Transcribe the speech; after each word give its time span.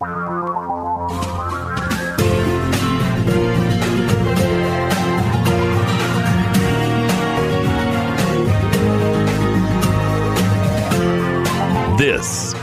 This 0.00 0.08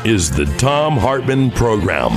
is 0.03 0.29
the 0.29 0.45
Thom 0.57 0.97
Hartmann 0.97 1.51
Program. 1.51 2.11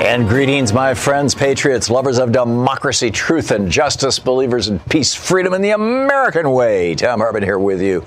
And 0.00 0.28
greetings, 0.28 0.72
my 0.72 0.94
friends, 0.94 1.34
patriots, 1.34 1.90
lovers 1.90 2.18
of 2.18 2.30
democracy, 2.30 3.10
truth, 3.10 3.50
and 3.50 3.68
justice, 3.68 4.20
believers 4.20 4.68
in 4.68 4.78
peace, 4.78 5.12
freedom, 5.12 5.54
and 5.54 5.64
the 5.64 5.70
American 5.70 6.52
way. 6.52 6.94
Thom 6.94 7.18
Hartmann 7.18 7.42
here 7.42 7.58
with 7.58 7.82
you. 7.82 8.06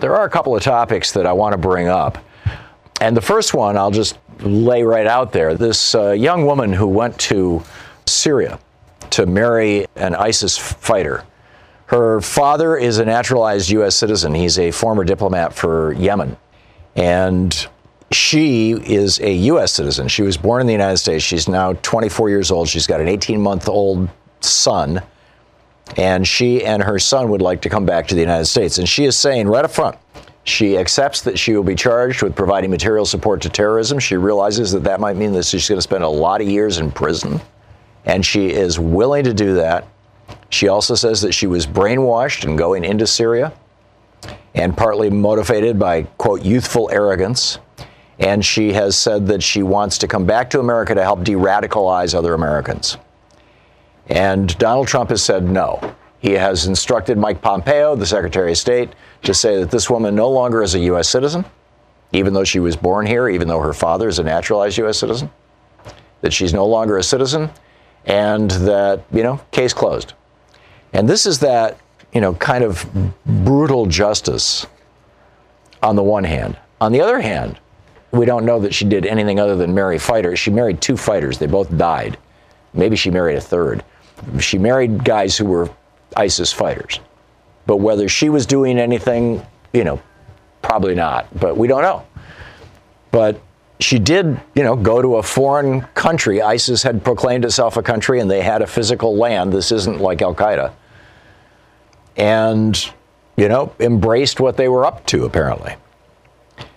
There 0.00 0.16
are 0.16 0.24
a 0.24 0.30
couple 0.30 0.56
of 0.56 0.64
topics 0.64 1.12
that 1.12 1.26
I 1.26 1.32
want 1.32 1.52
to 1.52 1.58
bring 1.58 1.86
up. 1.86 2.18
And 3.00 3.16
the 3.16 3.22
first 3.22 3.54
one, 3.54 3.76
I'll 3.76 3.90
just 3.90 4.18
lay 4.40 4.82
right 4.82 5.06
out 5.06 5.32
there. 5.32 5.54
This 5.54 5.94
uh, 5.94 6.12
young 6.12 6.46
woman 6.46 6.72
who 6.72 6.86
went 6.86 7.18
to 7.20 7.62
Syria 8.06 8.58
to 9.10 9.26
marry 9.26 9.86
an 9.96 10.14
ISIS 10.14 10.56
fighter. 10.56 11.24
Her 11.86 12.20
father 12.20 12.76
is 12.76 12.98
a 12.98 13.04
naturalized 13.04 13.70
U.S. 13.70 13.94
citizen. 13.94 14.34
He's 14.34 14.58
a 14.58 14.70
former 14.70 15.04
diplomat 15.04 15.54
for 15.54 15.92
Yemen. 15.92 16.36
And 16.96 17.66
she 18.10 18.72
is 18.72 19.20
a 19.20 19.32
U.S. 19.32 19.72
citizen. 19.72 20.08
She 20.08 20.22
was 20.22 20.36
born 20.36 20.60
in 20.60 20.66
the 20.66 20.72
United 20.72 20.98
States. 20.98 21.24
She's 21.24 21.48
now 21.48 21.74
24 21.74 22.30
years 22.30 22.50
old. 22.50 22.68
She's 22.68 22.86
got 22.86 23.00
an 23.00 23.08
18 23.08 23.40
month 23.40 23.68
old 23.68 24.08
son. 24.40 25.02
And 25.96 26.26
she 26.26 26.64
and 26.64 26.82
her 26.82 26.98
son 26.98 27.28
would 27.30 27.42
like 27.42 27.62
to 27.62 27.68
come 27.68 27.84
back 27.84 28.08
to 28.08 28.14
the 28.14 28.20
United 28.20 28.46
States. 28.46 28.78
And 28.78 28.88
she 28.88 29.04
is 29.04 29.16
saying 29.16 29.48
right 29.48 29.64
up 29.64 29.70
front, 29.70 29.98
she 30.44 30.76
accepts 30.76 31.22
that 31.22 31.38
she 31.38 31.56
will 31.56 31.64
be 31.64 31.74
charged 31.74 32.22
with 32.22 32.36
providing 32.36 32.70
material 32.70 33.06
support 33.06 33.40
to 33.42 33.48
terrorism. 33.48 33.98
She 33.98 34.16
realizes 34.16 34.72
that 34.72 34.84
that 34.84 35.00
might 35.00 35.16
mean 35.16 35.32
that 35.32 35.46
she's 35.46 35.68
going 35.68 35.78
to 35.78 35.82
spend 35.82 36.04
a 36.04 36.08
lot 36.08 36.42
of 36.42 36.48
years 36.48 36.78
in 36.78 36.92
prison. 36.92 37.40
And 38.04 38.24
she 38.24 38.50
is 38.50 38.78
willing 38.78 39.24
to 39.24 39.32
do 39.32 39.54
that. 39.54 39.88
She 40.50 40.68
also 40.68 40.94
says 40.94 41.22
that 41.22 41.32
she 41.32 41.46
was 41.46 41.66
brainwashed 41.66 42.44
in 42.44 42.56
going 42.56 42.84
into 42.84 43.06
Syria 43.06 43.54
and 44.54 44.76
partly 44.76 45.08
motivated 45.08 45.78
by, 45.78 46.02
quote, 46.18 46.42
youthful 46.42 46.90
arrogance. 46.92 47.58
And 48.18 48.44
she 48.44 48.72
has 48.74 48.96
said 48.96 49.26
that 49.28 49.42
she 49.42 49.62
wants 49.62 49.98
to 49.98 50.06
come 50.06 50.26
back 50.26 50.50
to 50.50 50.60
America 50.60 50.94
to 50.94 51.02
help 51.02 51.24
de 51.24 51.32
radicalize 51.32 52.14
other 52.14 52.34
Americans. 52.34 52.98
And 54.08 54.56
Donald 54.58 54.88
Trump 54.88 55.08
has 55.08 55.22
said 55.22 55.44
no. 55.44 55.94
He 56.24 56.32
has 56.32 56.64
instructed 56.64 57.18
Mike 57.18 57.42
Pompeo, 57.42 57.94
the 57.96 58.06
Secretary 58.06 58.52
of 58.52 58.56
State, 58.56 58.94
to 59.24 59.34
say 59.34 59.58
that 59.58 59.70
this 59.70 59.90
woman 59.90 60.14
no 60.14 60.30
longer 60.30 60.62
is 60.62 60.74
a 60.74 60.78
U.S. 60.78 61.06
citizen, 61.06 61.44
even 62.12 62.32
though 62.32 62.44
she 62.44 62.60
was 62.60 62.76
born 62.76 63.04
here, 63.04 63.28
even 63.28 63.46
though 63.46 63.60
her 63.60 63.74
father 63.74 64.08
is 64.08 64.18
a 64.18 64.22
naturalized 64.22 64.78
U.S. 64.78 64.96
citizen, 64.96 65.30
that 66.22 66.32
she's 66.32 66.54
no 66.54 66.64
longer 66.64 66.96
a 66.96 67.02
citizen, 67.02 67.50
and 68.06 68.50
that, 68.52 69.04
you 69.12 69.22
know, 69.22 69.38
case 69.50 69.74
closed. 69.74 70.14
And 70.94 71.06
this 71.06 71.26
is 71.26 71.40
that, 71.40 71.78
you 72.14 72.22
know, 72.22 72.32
kind 72.32 72.64
of 72.64 72.88
brutal 73.26 73.84
justice 73.84 74.66
on 75.82 75.94
the 75.94 76.02
one 76.02 76.24
hand. 76.24 76.56
On 76.80 76.90
the 76.90 77.02
other 77.02 77.20
hand, 77.20 77.58
we 78.12 78.24
don't 78.24 78.46
know 78.46 78.60
that 78.60 78.72
she 78.72 78.86
did 78.86 79.04
anything 79.04 79.38
other 79.38 79.56
than 79.56 79.74
marry 79.74 79.98
fighters. 79.98 80.38
She 80.38 80.50
married 80.50 80.80
two 80.80 80.96
fighters, 80.96 81.36
they 81.36 81.46
both 81.46 81.76
died. 81.76 82.16
Maybe 82.72 82.96
she 82.96 83.10
married 83.10 83.36
a 83.36 83.42
third. 83.42 83.84
She 84.40 84.56
married 84.56 85.04
guys 85.04 85.36
who 85.36 85.44
were 85.44 85.68
ISIS 86.16 86.52
fighters. 86.52 87.00
But 87.66 87.76
whether 87.78 88.08
she 88.08 88.28
was 88.28 88.46
doing 88.46 88.78
anything, 88.78 89.44
you 89.72 89.84
know, 89.84 90.00
probably 90.62 90.94
not, 90.94 91.26
but 91.38 91.56
we 91.56 91.68
don't 91.68 91.82
know. 91.82 92.04
But 93.10 93.40
she 93.80 93.98
did, 93.98 94.40
you 94.54 94.62
know, 94.62 94.76
go 94.76 95.02
to 95.02 95.16
a 95.16 95.22
foreign 95.22 95.82
country. 95.94 96.40
ISIS 96.40 96.82
had 96.82 97.04
proclaimed 97.04 97.44
itself 97.44 97.76
a 97.76 97.82
country 97.82 98.20
and 98.20 98.30
they 98.30 98.42
had 98.42 98.62
a 98.62 98.66
physical 98.66 99.16
land. 99.16 99.52
This 99.52 99.72
isn't 99.72 100.00
like 100.00 100.22
Al 100.22 100.34
Qaeda. 100.34 100.72
And, 102.16 102.90
you 103.36 103.48
know, 103.48 103.74
embraced 103.80 104.40
what 104.40 104.56
they 104.56 104.68
were 104.68 104.84
up 104.84 105.04
to, 105.06 105.24
apparently. 105.24 105.74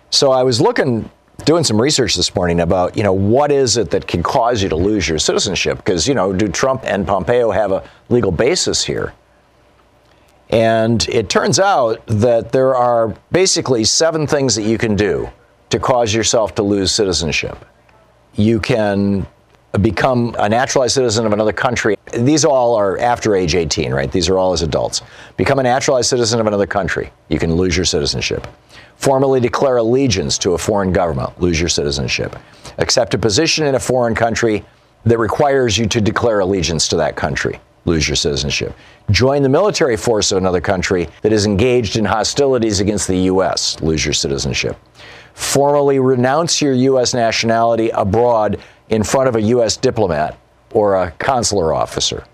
So 0.09 0.31
I 0.31 0.43
was 0.43 0.59
looking, 0.59 1.09
doing 1.45 1.63
some 1.63 1.79
research 1.79 2.15
this 2.15 2.33
morning 2.33 2.59
about, 2.61 2.97
you 2.97 3.03
know, 3.03 3.13
what 3.13 3.51
is 3.51 3.77
it 3.77 3.91
that 3.91 4.07
can 4.07 4.23
cause 4.23 4.63
you 4.63 4.69
to 4.69 4.75
lose 4.75 5.07
your 5.07 5.19
citizenship? 5.19 5.77
Because, 5.77 6.07
you 6.07 6.15
know, 6.15 6.33
do 6.33 6.47
Trump 6.47 6.83
and 6.85 7.05
Pompeo 7.05 7.51
have 7.51 7.71
a 7.71 7.87
legal 8.09 8.31
basis 8.31 8.83
here? 8.83 9.13
And 10.49 11.07
it 11.09 11.29
turns 11.29 11.59
out 11.59 12.05
that 12.07 12.51
there 12.51 12.75
are 12.75 13.13
basically 13.31 13.83
seven 13.83 14.27
things 14.27 14.55
that 14.55 14.63
you 14.63 14.77
can 14.77 14.95
do 14.95 15.29
to 15.69 15.79
cause 15.79 16.13
yourself 16.13 16.55
to 16.55 16.63
lose 16.63 16.91
citizenship. 16.91 17.65
You 18.35 18.59
can 18.59 19.27
become 19.81 20.35
a 20.39 20.47
naturalized 20.47 20.95
citizen 20.95 21.25
of 21.25 21.33
another 21.33 21.51
country. 21.51 21.97
These 22.13 22.45
all 22.45 22.75
are 22.75 22.97
after 22.99 23.35
age 23.35 23.55
18, 23.55 23.93
right? 23.93 24.09
These 24.09 24.29
are 24.29 24.37
all 24.37 24.53
as 24.53 24.61
adults. 24.61 25.01
Become 25.35 25.59
a 25.59 25.63
naturalized 25.63 26.09
citizen 26.09 26.39
of 26.39 26.47
another 26.47 26.65
country. 26.65 27.11
You 27.27 27.39
can 27.39 27.55
lose 27.55 27.75
your 27.75 27.85
citizenship. 27.85 28.47
Formally 28.95 29.39
declare 29.39 29.77
allegiance 29.77 30.37
to 30.39 30.53
a 30.53 30.57
foreign 30.57 30.93
government. 30.93 31.39
Lose 31.41 31.59
your 31.59 31.69
citizenship. 31.69 32.37
Accept 32.77 33.13
a 33.13 33.17
position 33.17 33.65
in 33.65 33.75
a 33.75 33.79
foreign 33.79 34.15
country 34.15 34.63
that 35.05 35.17
requires 35.17 35.77
you 35.77 35.85
to 35.87 36.01
declare 36.01 36.39
allegiance 36.39 36.87
to 36.87 36.95
that 36.95 37.15
country 37.15 37.59
lose 37.87 38.07
your 38.07 38.15
citizenship. 38.15 38.75
Join 39.09 39.41
the 39.41 39.49
military 39.49 39.97
force 39.97 40.31
of 40.31 40.37
another 40.37 40.61
country 40.61 41.07
that 41.21 41.33
is 41.33 41.45
engaged 41.45 41.95
in 41.95 42.05
hostilities 42.05 42.81
against 42.81 43.07
the 43.07 43.17
U.S., 43.17 43.79
lose 43.81 44.05
your 44.05 44.13
citizenship. 44.13 44.77
Formally 45.33 45.99
renounce 45.99 46.61
your 46.61 46.73
U.S. 46.73 47.13
nationality 47.13 47.89
abroad 47.89 48.59
in 48.89 49.03
front 49.03 49.29
of 49.29 49.35
a 49.35 49.41
U.S. 49.41 49.77
diplomat 49.77 50.37
or 50.71 50.95
a 50.95 51.11
consular 51.11 51.73
officer. 51.73 52.25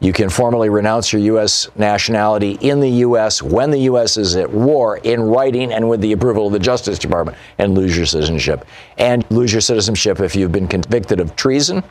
You 0.00 0.12
can 0.12 0.28
formally 0.28 0.68
renounce 0.68 1.12
your 1.12 1.22
U.S. 1.22 1.68
nationality 1.76 2.58
in 2.60 2.80
the 2.80 2.88
U.S. 2.88 3.42
when 3.42 3.70
the 3.70 3.80
U.S. 3.80 4.16
is 4.16 4.36
at 4.36 4.50
war 4.50 4.98
in 4.98 5.22
writing 5.22 5.72
and 5.72 5.88
with 5.88 6.00
the 6.00 6.12
approval 6.12 6.48
of 6.48 6.52
the 6.52 6.58
Justice 6.58 6.98
Department 6.98 7.38
and 7.58 7.74
lose 7.74 7.96
your 7.96 8.04
citizenship. 8.04 8.66
And 8.98 9.24
lose 9.30 9.52
your 9.52 9.62
citizenship 9.62 10.20
if 10.20 10.36
you've 10.36 10.52
been 10.52 10.68
convicted 10.68 11.20
of 11.20 11.34
treason 11.36 11.82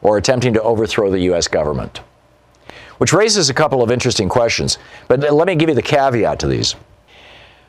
or 0.00 0.16
attempting 0.16 0.54
to 0.54 0.62
overthrow 0.62 1.10
the 1.10 1.20
U.S. 1.20 1.48
government 1.48 2.00
which 2.98 3.12
raises 3.12 3.50
a 3.50 3.54
couple 3.54 3.82
of 3.82 3.90
interesting 3.90 4.28
questions. 4.28 4.78
But 5.08 5.20
let 5.32 5.46
me 5.46 5.54
give 5.54 5.68
you 5.68 5.74
the 5.74 5.82
caveat 5.82 6.38
to 6.40 6.46
these. 6.46 6.74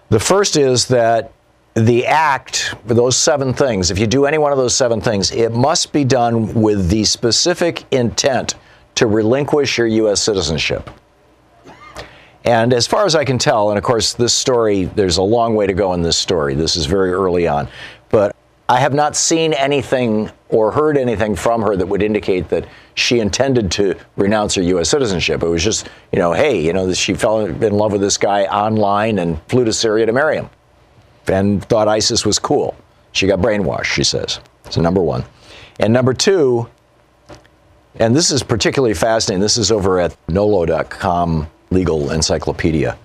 The 0.09 0.19
first 0.19 0.57
is 0.57 0.87
that 0.87 1.31
the 1.75 2.05
act, 2.05 2.75
for 2.85 2.93
those 2.93 3.17
seven 3.17 3.53
things, 3.53 3.89
if 3.89 3.97
you 3.97 4.05
do 4.05 4.25
any 4.25 4.37
one 4.37 4.51
of 4.51 4.57
those 4.57 4.75
seven 4.75 5.01
things, 5.01 5.31
it 5.31 5.51
must 5.51 5.91
be 5.91 6.03
done 6.03 6.53
with 6.53 6.89
the 6.89 7.03
specific 7.03 7.83
intent 7.91 8.55
to 8.95 9.07
relinquish 9.07 9.77
your 9.77 9.87
U.S. 9.87 10.21
citizenship. 10.21 10.89
And 12.45 12.73
as 12.73 12.85
far 12.85 13.05
as 13.05 13.15
I 13.15 13.23
can 13.23 13.37
tell, 13.37 13.69
and 13.69 13.77
of 13.77 13.83
course, 13.83 14.13
this 14.13 14.33
story, 14.33 14.85
there's 14.85 15.17
a 15.17 15.23
long 15.23 15.55
way 15.55 15.65
to 15.65 15.73
go 15.73 15.93
in 15.93 16.01
this 16.01 16.17
story. 16.17 16.55
This 16.55 16.75
is 16.75 16.85
very 16.85 17.11
early 17.11 17.47
on. 17.47 17.67
But 18.09 18.35
I 18.69 18.79
have 18.79 18.93
not 18.93 19.15
seen 19.15 19.53
anything 19.53 20.31
or 20.49 20.71
heard 20.71 20.97
anything 20.97 21.35
from 21.35 21.61
her 21.63 21.75
that 21.75 21.85
would 21.85 22.01
indicate 22.01 22.49
that 22.49 22.65
she 22.95 23.19
intended 23.19 23.71
to 23.71 23.95
renounce 24.15 24.55
her 24.55 24.61
U.S. 24.61 24.89
citizenship. 24.89 25.43
It 25.43 25.47
was 25.47 25.63
just, 25.63 25.89
you 26.11 26.19
know, 26.19 26.31
hey, 26.31 26.61
you 26.61 26.71
know, 26.71 26.91
she 26.93 27.13
fell 27.13 27.45
in 27.45 27.73
love 27.73 27.91
with 27.91 28.01
this 28.01 28.17
guy 28.17 28.45
online 28.45 29.19
and 29.19 29.41
flew 29.43 29.65
to 29.65 29.73
Syria 29.73 30.05
to 30.05 30.13
marry 30.13 30.37
him. 30.37 30.49
and 31.27 31.63
thought 31.65 31.87
ISIS 31.87 32.25
was 32.25 32.39
cool. 32.39 32.75
She 33.11 33.27
got 33.27 33.39
brainwashed, 33.39 33.85
she 33.85 34.03
says. 34.03 34.39
So, 34.69 34.81
number 34.81 35.01
one. 35.01 35.23
And 35.79 35.91
number 35.93 36.13
two, 36.13 36.67
and 37.95 38.15
this 38.15 38.31
is 38.31 38.43
particularly 38.43 38.93
fascinating, 38.93 39.41
this 39.41 39.57
is 39.57 39.71
over 39.71 39.99
at 39.99 40.15
nolo.com 40.27 41.47
legal 41.69 42.11
encyclopedia. 42.11 42.97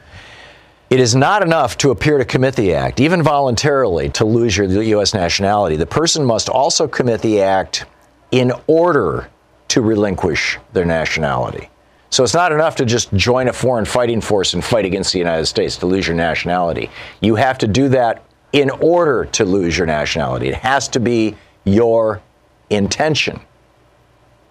It 0.91 1.01
is 1.01 1.15
not 1.15 1.43
enough 1.43 1.77
to 1.79 1.91
appear 1.91 2.17
to 2.17 2.25
commit 2.25 2.57
the 2.57 2.73
act, 2.75 2.99
even 2.99 3.23
voluntarily, 3.23 4.09
to 4.11 4.25
lose 4.25 4.57
your 4.57 4.67
U.S. 4.67 5.13
nationality. 5.13 5.77
The 5.77 5.85
person 5.85 6.25
must 6.25 6.49
also 6.49 6.89
commit 6.89 7.21
the 7.21 7.43
act 7.43 7.85
in 8.31 8.53
order 8.67 9.29
to 9.69 9.83
relinquish 9.83 10.59
their 10.73 10.87
nationality. 10.87 11.69
So 12.09 12.25
it's 12.25 12.33
not 12.33 12.53
enough 12.53 12.77
to 12.77 12.87
just 12.87 13.13
join 13.13 13.49
a 13.49 13.53
foreign 13.53 13.85
fighting 13.85 14.23
force 14.23 14.55
and 14.55 14.65
fight 14.65 14.87
against 14.87 15.13
the 15.13 15.19
United 15.19 15.45
States 15.45 15.77
to 15.77 15.87
lose 15.87 16.07
your 16.07 16.17
nationality. 16.17 16.89
You 17.21 17.35
have 17.35 17.59
to 17.59 17.69
do 17.69 17.91
that 17.91 18.25
in 18.55 18.71
order 18.71 19.27
to 19.27 19.45
lose 19.45 19.77
your 19.77 19.87
nationality. 19.87 20.49
It 20.49 20.55
has 20.55 20.89
to 20.89 21.01
be 21.01 21.37
your 21.65 22.23
intention. 22.71 23.41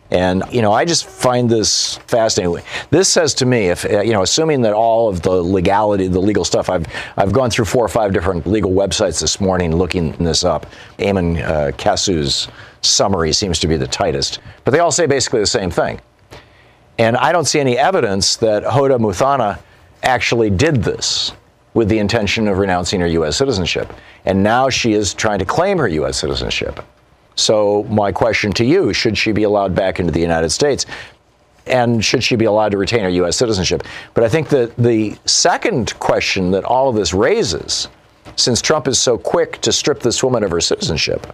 And 0.09 0.44
you 0.51 0.62
know, 0.62 0.71
I 0.71 0.86
just 0.86 1.06
find 1.06 1.50
this 1.50 1.98
fascinating. 2.07 2.63
This 2.92 3.09
says 3.09 3.33
to 3.36 3.45
me, 3.45 3.68
if 3.68 3.83
you 3.83 4.13
know, 4.13 4.21
assuming 4.21 4.62
that 4.62 4.74
all 4.74 5.09
of 5.09 5.21
the 5.21 5.31
legality, 5.31 6.07
the 6.07 6.19
legal 6.19 6.45
stuff, 6.45 6.69
I've 6.69 6.86
I've 7.18 7.33
gone 7.33 7.50
through 7.50 7.65
four 7.65 7.83
or 7.83 7.89
five 7.89 8.13
different 8.13 8.48
legal 8.48 8.71
websites 8.71 9.19
this 9.19 9.42
morning 9.42 9.75
looking 9.75 10.12
this 10.13 10.45
up. 10.45 10.65
Eamon 11.00 11.42
uh, 11.42 11.71
Kasu's 11.74 12.48
summary 12.81 13.33
seems 13.33 13.59
to 13.59 13.68
be 13.68 13.75
the 13.75 13.88
tightest, 13.88 14.39
but 14.63 14.71
they 14.71 14.80
all 14.80 14.92
say 14.92 15.07
basically 15.07 15.42
the 15.42 15.48
same 15.48 15.69
thing. 15.69 16.00
And 17.00 17.18
I 17.18 17.31
don't 17.31 17.45
see 17.45 17.59
any 17.59 17.77
evidence 17.77 18.38
that 18.38 18.63
Hoda 18.63 18.98
Muthana 18.98 19.59
actually 20.04 20.50
did 20.50 20.83
this 20.83 21.33
with 21.74 21.89
the 21.89 22.00
intention 22.00 22.48
of 22.48 22.57
renouncing 22.57 23.01
her 23.01 23.07
U.S. 23.07 23.38
citizenship, 23.38 23.92
and 24.25 24.42
now 24.42 24.69
she 24.69 24.94
is 24.94 25.13
trying 25.13 25.39
to 25.39 25.45
claim 25.45 25.77
her 25.77 25.88
U.S. 25.88 26.18
citizenship. 26.18 26.83
So, 27.38 27.84
my 27.84 28.12
question 28.12 28.51
to 28.54 28.66
you 28.66 28.94
should 28.94 29.18
she 29.18 29.31
be 29.31 29.44
allowed 29.44 29.75
back 29.75 30.00
into 30.00 30.12
the 30.12 30.19
United 30.19 30.50
States? 30.50 30.86
And 31.68 32.04
should 32.04 32.24
she 32.24 32.36
be 32.36 32.45
allowed 32.45 32.69
to 32.69 32.78
retain 32.78 33.01
her 33.01 33.10
U.S. 33.10 33.38
citizenship? 33.38 33.84
But 34.13 34.24
I 34.24 34.30
think 34.30 34.50
that 34.50 34.75
the 34.78 35.16
second 35.25 35.98
question 36.00 36.51
that 36.51 36.63
all 36.63 36.89
of 36.89 36.95
this 36.95 37.13
raises, 37.13 37.89
since 38.38 38.62
Trump 38.62 38.88
is 38.88 39.00
so 39.00 39.18
quick 39.18 39.62
to 39.62 39.72
strip 39.72 40.00
this 40.00 40.24
woman 40.24 40.44
of 40.44 40.51
her 40.51 40.62
citizenship, 40.62 41.28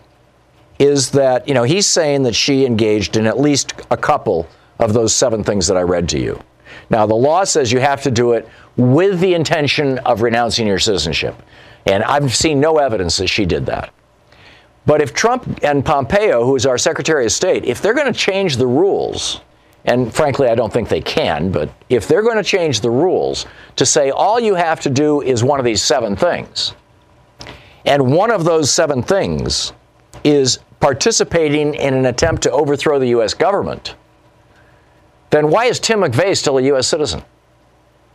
is 0.79 1.11
that, 1.11 1.47
you 1.47 1.53
know, 1.53 1.63
he's 1.63 1.85
saying 1.85 2.23
that 2.23 2.35
she 2.35 2.65
engaged 2.65 3.15
in 3.15 3.27
at 3.27 3.39
least 3.39 3.73
a 3.91 3.97
couple 3.97 4.49
of 4.79 4.93
those 4.93 5.15
seven 5.15 5.43
things 5.43 5.67
that 5.67 5.77
I 5.77 5.81
read 5.81 6.09
to 6.09 6.19
you. 6.19 6.41
Now, 6.89 7.05
the 7.05 7.15
law 7.15 7.43
says 7.43 7.71
you 7.71 7.79
have 7.79 8.01
to 8.03 8.11
do 8.11 8.33
it 8.33 8.49
with 8.75 9.19
the 9.19 9.35
intention 9.35 9.99
of 9.99 10.21
renouncing 10.21 10.67
your 10.67 10.79
citizenship. 10.79 11.41
And 11.85 12.03
I've 12.03 12.35
seen 12.35 12.59
no 12.59 12.77
evidence 12.77 13.17
that 13.17 13.27
she 13.27 13.45
did 13.45 13.67
that. 13.67 13.93
But 14.85 15.01
if 15.01 15.13
Trump 15.13 15.59
and 15.63 15.85
Pompeo, 15.85 16.45
who 16.45 16.55
is 16.55 16.65
our 16.65 16.77
Secretary 16.77 17.25
of 17.25 17.31
State, 17.31 17.65
if 17.65 17.81
they're 17.81 17.93
going 17.93 18.11
to 18.11 18.19
change 18.19 18.57
the 18.57 18.67
rules, 18.67 19.41
and 19.85 20.13
frankly, 20.13 20.47
I 20.47 20.55
don't 20.55 20.71
think 20.71 20.89
they 20.89 21.01
can, 21.01 21.51
but 21.51 21.69
if 21.89 22.07
they're 22.07 22.21
going 22.21 22.37
to 22.37 22.43
change 22.43 22.81
the 22.81 22.89
rules 22.89 23.45
to 23.77 23.85
say 23.85 24.09
all 24.09 24.39
you 24.39 24.55
have 24.55 24.79
to 24.81 24.89
do 24.89 25.21
is 25.21 25.43
one 25.43 25.59
of 25.59 25.65
these 25.65 25.81
seven 25.81 26.15
things, 26.15 26.73
and 27.85 28.13
one 28.13 28.31
of 28.31 28.43
those 28.43 28.71
seven 28.71 29.03
things 29.03 29.73
is 30.23 30.59
participating 30.79 31.73
in 31.75 31.93
an 31.93 32.05
attempt 32.05 32.43
to 32.43 32.51
overthrow 32.51 32.99
the 32.99 33.07
U.S. 33.07 33.33
government, 33.33 33.95
then 35.29 35.49
why 35.49 35.65
is 35.65 35.79
Tim 35.79 36.01
McVeigh 36.01 36.37
still 36.37 36.57
a 36.57 36.61
U.S. 36.63 36.87
citizen? 36.87 37.23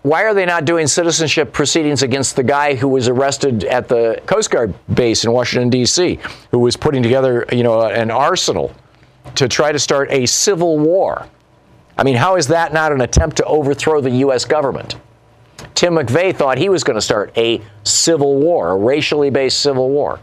Why 0.09 0.25
are 0.25 0.35
they 0.35 0.47
not 0.47 0.65
doing 0.65 0.87
citizenship 0.87 1.53
proceedings 1.53 2.03
against 2.03 2.35
the 2.35 2.43
guy 2.43 2.75
who 2.75 2.89
was 2.89 3.09
arrested 3.09 3.65
at 3.65 3.89
the 3.89 4.21
Coast 4.27 4.51
Guard 4.51 4.75
base 4.95 5.25
in 5.25 5.33
Washington 5.33 5.69
D.C., 5.69 6.19
who 6.51 6.59
was 6.59 6.77
putting 6.77 7.03
together, 7.03 7.45
you 7.53 7.63
know, 7.63 7.83
an 7.83 8.11
arsenal 8.11 8.75
to 9.35 9.49
try 9.49 9.71
to 9.71 9.79
start 9.79 10.11
a 10.11 10.27
civil 10.27 10.79
war? 10.79 11.27
I 11.97 12.05
mean, 12.05 12.17
how 12.17 12.37
is 12.37 12.47
that 12.49 12.73
not 12.73 12.93
an 12.93 13.01
attempt 13.01 13.37
to 13.37 13.45
overthrow 13.45 14.01
the 14.01 14.11
U.S. 14.11 14.45
government? 14.45 14.97
Tim 15.75 15.95
McVeigh 15.95 16.35
thought 16.35 16.59
he 16.59 16.69
was 16.69 16.85
going 16.85 16.97
to 16.97 17.03
start 17.03 17.37
a 17.37 17.61
civil 17.85 18.37
war, 18.37 18.71
a 18.71 18.77
racially 18.77 19.31
based 19.31 19.61
civil 19.61 19.91
war. 19.91 20.21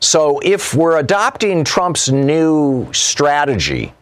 So 0.00 0.40
if 0.40 0.74
we're 0.74 0.98
adopting 0.98 1.64
Trump's 1.64 2.08
new 2.08 2.92
strategy 2.92 3.92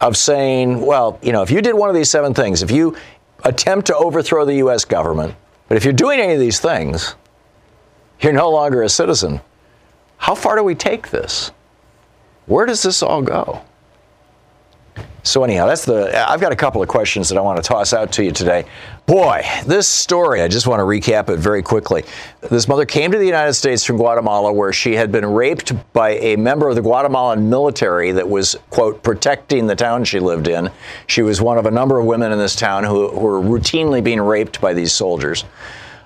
of 0.00 0.16
saying, 0.16 0.84
well, 0.84 1.18
you 1.22 1.32
know, 1.32 1.42
if 1.42 1.50
you 1.50 1.60
did 1.62 1.74
one 1.74 1.88
of 1.88 1.94
these 1.94 2.10
seven 2.10 2.34
things, 2.34 2.62
if 2.62 2.70
you 2.70 2.96
attempt 3.44 3.86
to 3.88 3.96
overthrow 3.96 4.44
the 4.44 4.56
U.S. 4.56 4.84
government. 4.84 5.34
But 5.68 5.76
if 5.76 5.84
you're 5.84 5.92
doing 5.92 6.20
any 6.20 6.34
of 6.34 6.40
these 6.40 6.60
things, 6.60 7.14
you're 8.20 8.32
no 8.32 8.50
longer 8.50 8.82
a 8.82 8.88
citizen. 8.88 9.40
How 10.16 10.34
far 10.34 10.56
do 10.56 10.62
we 10.62 10.74
take 10.74 11.10
this? 11.10 11.50
Where 12.46 12.66
does 12.66 12.82
this 12.82 13.02
all 13.02 13.22
go? 13.22 13.62
So 15.26 15.42
anyhow, 15.42 15.66
that's 15.66 15.86
the. 15.86 16.30
I've 16.30 16.40
got 16.40 16.52
a 16.52 16.56
couple 16.56 16.82
of 16.82 16.88
questions 16.88 17.30
that 17.30 17.38
I 17.38 17.40
want 17.40 17.56
to 17.56 17.66
toss 17.66 17.94
out 17.94 18.12
to 18.12 18.22
you 18.22 18.30
today. 18.30 18.66
Boy, 19.06 19.42
this 19.64 19.88
story. 19.88 20.42
I 20.42 20.48
just 20.48 20.66
want 20.66 20.80
to 20.80 20.84
recap 20.84 21.30
it 21.30 21.38
very 21.38 21.62
quickly. 21.62 22.04
This 22.42 22.68
mother 22.68 22.84
came 22.84 23.10
to 23.10 23.16
the 23.16 23.24
United 23.24 23.54
States 23.54 23.84
from 23.84 23.96
Guatemala, 23.96 24.52
where 24.52 24.72
she 24.72 24.94
had 24.94 25.10
been 25.10 25.24
raped 25.24 25.72
by 25.94 26.10
a 26.10 26.36
member 26.36 26.68
of 26.68 26.74
the 26.74 26.82
Guatemalan 26.82 27.48
military 27.48 28.12
that 28.12 28.28
was 28.28 28.56
quote 28.68 29.02
protecting 29.02 29.66
the 29.66 29.74
town 29.74 30.04
she 30.04 30.20
lived 30.20 30.46
in. 30.46 30.70
She 31.06 31.22
was 31.22 31.40
one 31.40 31.56
of 31.56 31.64
a 31.64 31.70
number 31.70 31.98
of 31.98 32.04
women 32.04 32.30
in 32.30 32.38
this 32.38 32.54
town 32.54 32.84
who, 32.84 33.08
who 33.08 33.20
were 33.20 33.40
routinely 33.40 34.04
being 34.04 34.20
raped 34.20 34.60
by 34.60 34.74
these 34.74 34.92
soldiers. 34.92 35.44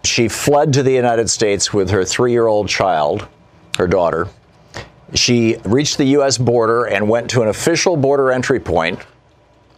She 0.04 0.28
fled 0.28 0.72
to 0.74 0.84
the 0.84 0.92
United 0.92 1.28
States 1.28 1.72
with 1.72 1.90
her 1.90 2.04
three-year-old 2.04 2.68
child, 2.68 3.26
her 3.78 3.88
daughter. 3.88 4.28
She 5.14 5.56
reached 5.64 5.98
the 5.98 6.04
U.S. 6.04 6.36
border 6.38 6.84
and 6.84 7.08
went 7.08 7.30
to 7.30 7.42
an 7.42 7.48
official 7.48 7.96
border 7.96 8.30
entry 8.30 8.60
point, 8.60 9.00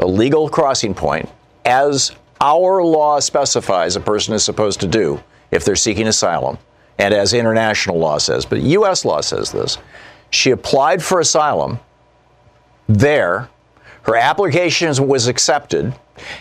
a 0.00 0.06
legal 0.06 0.48
crossing 0.48 0.94
point, 0.94 1.28
as 1.64 2.12
our 2.40 2.82
law 2.82 3.20
specifies 3.20 3.96
a 3.96 4.00
person 4.00 4.34
is 4.34 4.42
supposed 4.42 4.80
to 4.80 4.86
do 4.86 5.22
if 5.50 5.64
they're 5.64 5.76
seeking 5.76 6.08
asylum, 6.08 6.58
and 6.98 7.12
as 7.14 7.34
international 7.34 7.98
law 7.98 8.18
says, 8.18 8.44
but 8.44 8.60
U.S. 8.60 9.04
law 9.04 9.20
says 9.20 9.52
this. 9.52 9.78
She 10.30 10.50
applied 10.50 11.02
for 11.02 11.20
asylum 11.20 11.80
there. 12.88 13.48
Her 14.02 14.16
application 14.16 14.94
was 15.06 15.26
accepted, 15.26 15.94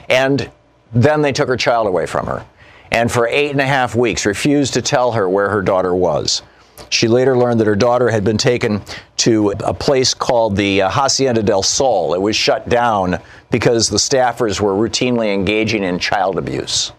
and 0.08 0.50
then 0.94 1.22
they 1.22 1.32
took 1.32 1.48
her 1.48 1.58
child 1.58 1.88
away 1.88 2.06
from 2.06 2.26
her. 2.28 2.46
And 2.92 3.12
for 3.12 3.28
eight 3.28 3.52
and 3.52 3.62
a 3.62 3.68
half 3.68 3.94
weeks, 3.96 4.26
refused 4.26 4.74
to 4.74 4.82
tell 4.82 5.12
her 5.12 5.30
where 5.30 5.50
her 5.50 5.62
daughter 5.62 5.94
was. 5.94 6.42
She 6.90 7.08
later 7.08 7.38
learned 7.38 7.60
that 7.60 7.68
her 7.68 7.76
daughter 7.76 8.10
had 8.10 8.24
been 8.24 8.38
taken 8.38 8.82
to 9.18 9.52
a 9.52 9.74
place 9.74 10.14
called 10.14 10.56
the 10.56 10.82
uh, 10.82 10.90
Hacienda 10.90 11.44
del 11.44 11.64
Sol. 11.64 12.14
It 12.14 12.22
was 12.22 12.36
shut 12.36 12.68
down 12.68 13.20
because 13.52 13.90
the 13.90 13.98
staffers 13.98 14.60
were 14.60 14.74
routinely 14.74 15.34
engaging 15.34 15.84
in 15.84 16.00
child 16.00 16.38
abuse, 16.38 16.92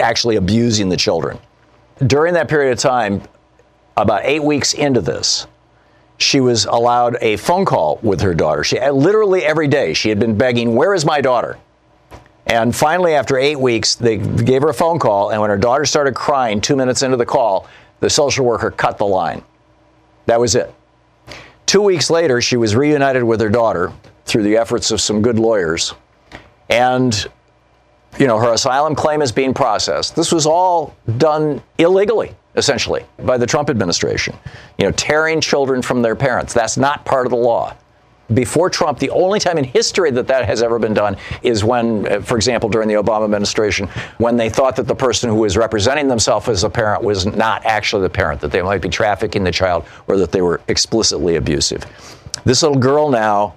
actually 0.00 0.36
abusing 0.36 0.88
the 0.88 0.96
children. 0.96 1.38
During 2.06 2.34
that 2.34 2.48
period 2.48 2.72
of 2.72 2.78
time, 2.78 3.22
about 3.96 4.22
eight 4.24 4.42
weeks 4.42 4.74
into 4.74 5.00
this, 5.00 5.46
she 6.18 6.40
was 6.40 6.66
allowed 6.66 7.16
a 7.22 7.36
phone 7.36 7.64
call 7.64 7.98
with 8.02 8.20
her 8.20 8.34
daughter. 8.34 8.62
She 8.62 8.78
literally 8.78 9.42
every 9.42 9.68
day 9.68 9.94
she 9.94 10.10
had 10.10 10.18
been 10.18 10.36
begging, 10.36 10.74
"Where 10.74 10.94
is 10.94 11.04
my 11.04 11.22
daughter?" 11.22 11.56
And 12.46 12.74
finally, 12.74 13.14
after 13.14 13.38
eight 13.38 13.58
weeks, 13.58 13.94
they 13.94 14.16
gave 14.16 14.62
her 14.62 14.68
a 14.70 14.74
phone 14.74 14.98
call. 14.98 15.30
And 15.30 15.40
when 15.40 15.50
her 15.50 15.56
daughter 15.58 15.84
started 15.84 16.14
crying 16.14 16.60
two 16.60 16.76
minutes 16.76 17.02
into 17.02 17.16
the 17.16 17.26
call, 17.26 17.66
the 18.00 18.10
social 18.10 18.44
worker 18.44 18.70
cut 18.70 18.98
the 18.98 19.06
line. 19.06 19.42
That 20.26 20.40
was 20.40 20.54
it. 20.54 20.74
Two 21.66 21.82
weeks 21.82 22.10
later, 22.10 22.40
she 22.40 22.56
was 22.56 22.74
reunited 22.74 23.22
with 23.22 23.40
her 23.40 23.48
daughter 23.48 23.92
through 24.24 24.42
the 24.42 24.56
efforts 24.56 24.90
of 24.90 25.00
some 25.00 25.22
good 25.22 25.38
lawyers. 25.38 25.94
And, 26.68 27.14
you 28.18 28.26
know, 28.26 28.38
her 28.38 28.52
asylum 28.52 28.94
claim 28.94 29.22
is 29.22 29.32
being 29.32 29.54
processed. 29.54 30.16
This 30.16 30.32
was 30.32 30.46
all 30.46 30.96
done 31.18 31.62
illegally, 31.78 32.34
essentially, 32.56 33.04
by 33.20 33.38
the 33.38 33.46
Trump 33.46 33.70
administration. 33.70 34.36
You 34.78 34.86
know, 34.86 34.92
tearing 34.92 35.40
children 35.40 35.82
from 35.82 36.02
their 36.02 36.16
parents. 36.16 36.52
That's 36.52 36.76
not 36.76 37.04
part 37.04 37.26
of 37.26 37.30
the 37.30 37.36
law 37.36 37.76
before 38.34 38.70
Trump, 38.70 38.98
the 38.98 39.10
only 39.10 39.40
time 39.40 39.58
in 39.58 39.64
history 39.64 40.10
that 40.12 40.26
that 40.28 40.44
has 40.44 40.62
ever 40.62 40.78
been 40.78 40.94
done 40.94 41.16
is 41.42 41.64
when, 41.64 42.06
uh, 42.10 42.20
for 42.20 42.36
example, 42.36 42.68
during 42.68 42.88
the 42.88 42.94
Obama 42.94 43.24
administration, 43.24 43.88
when 44.18 44.36
they 44.36 44.48
thought 44.48 44.76
that 44.76 44.86
the 44.86 44.94
person 44.94 45.28
who 45.28 45.36
was 45.36 45.56
representing 45.56 46.08
themselves 46.08 46.48
as 46.48 46.64
a 46.64 46.70
parent 46.70 47.02
was 47.02 47.26
not 47.26 47.64
actually 47.64 48.02
the 48.02 48.10
parent, 48.10 48.40
that 48.40 48.50
they 48.50 48.62
might 48.62 48.82
be 48.82 48.88
trafficking 48.88 49.44
the 49.44 49.52
child 49.52 49.84
or 50.08 50.16
that 50.16 50.32
they 50.32 50.42
were 50.42 50.60
explicitly 50.68 51.36
abusive. 51.36 51.84
This 52.44 52.62
little 52.62 52.78
girl 52.78 53.10
now, 53.10 53.54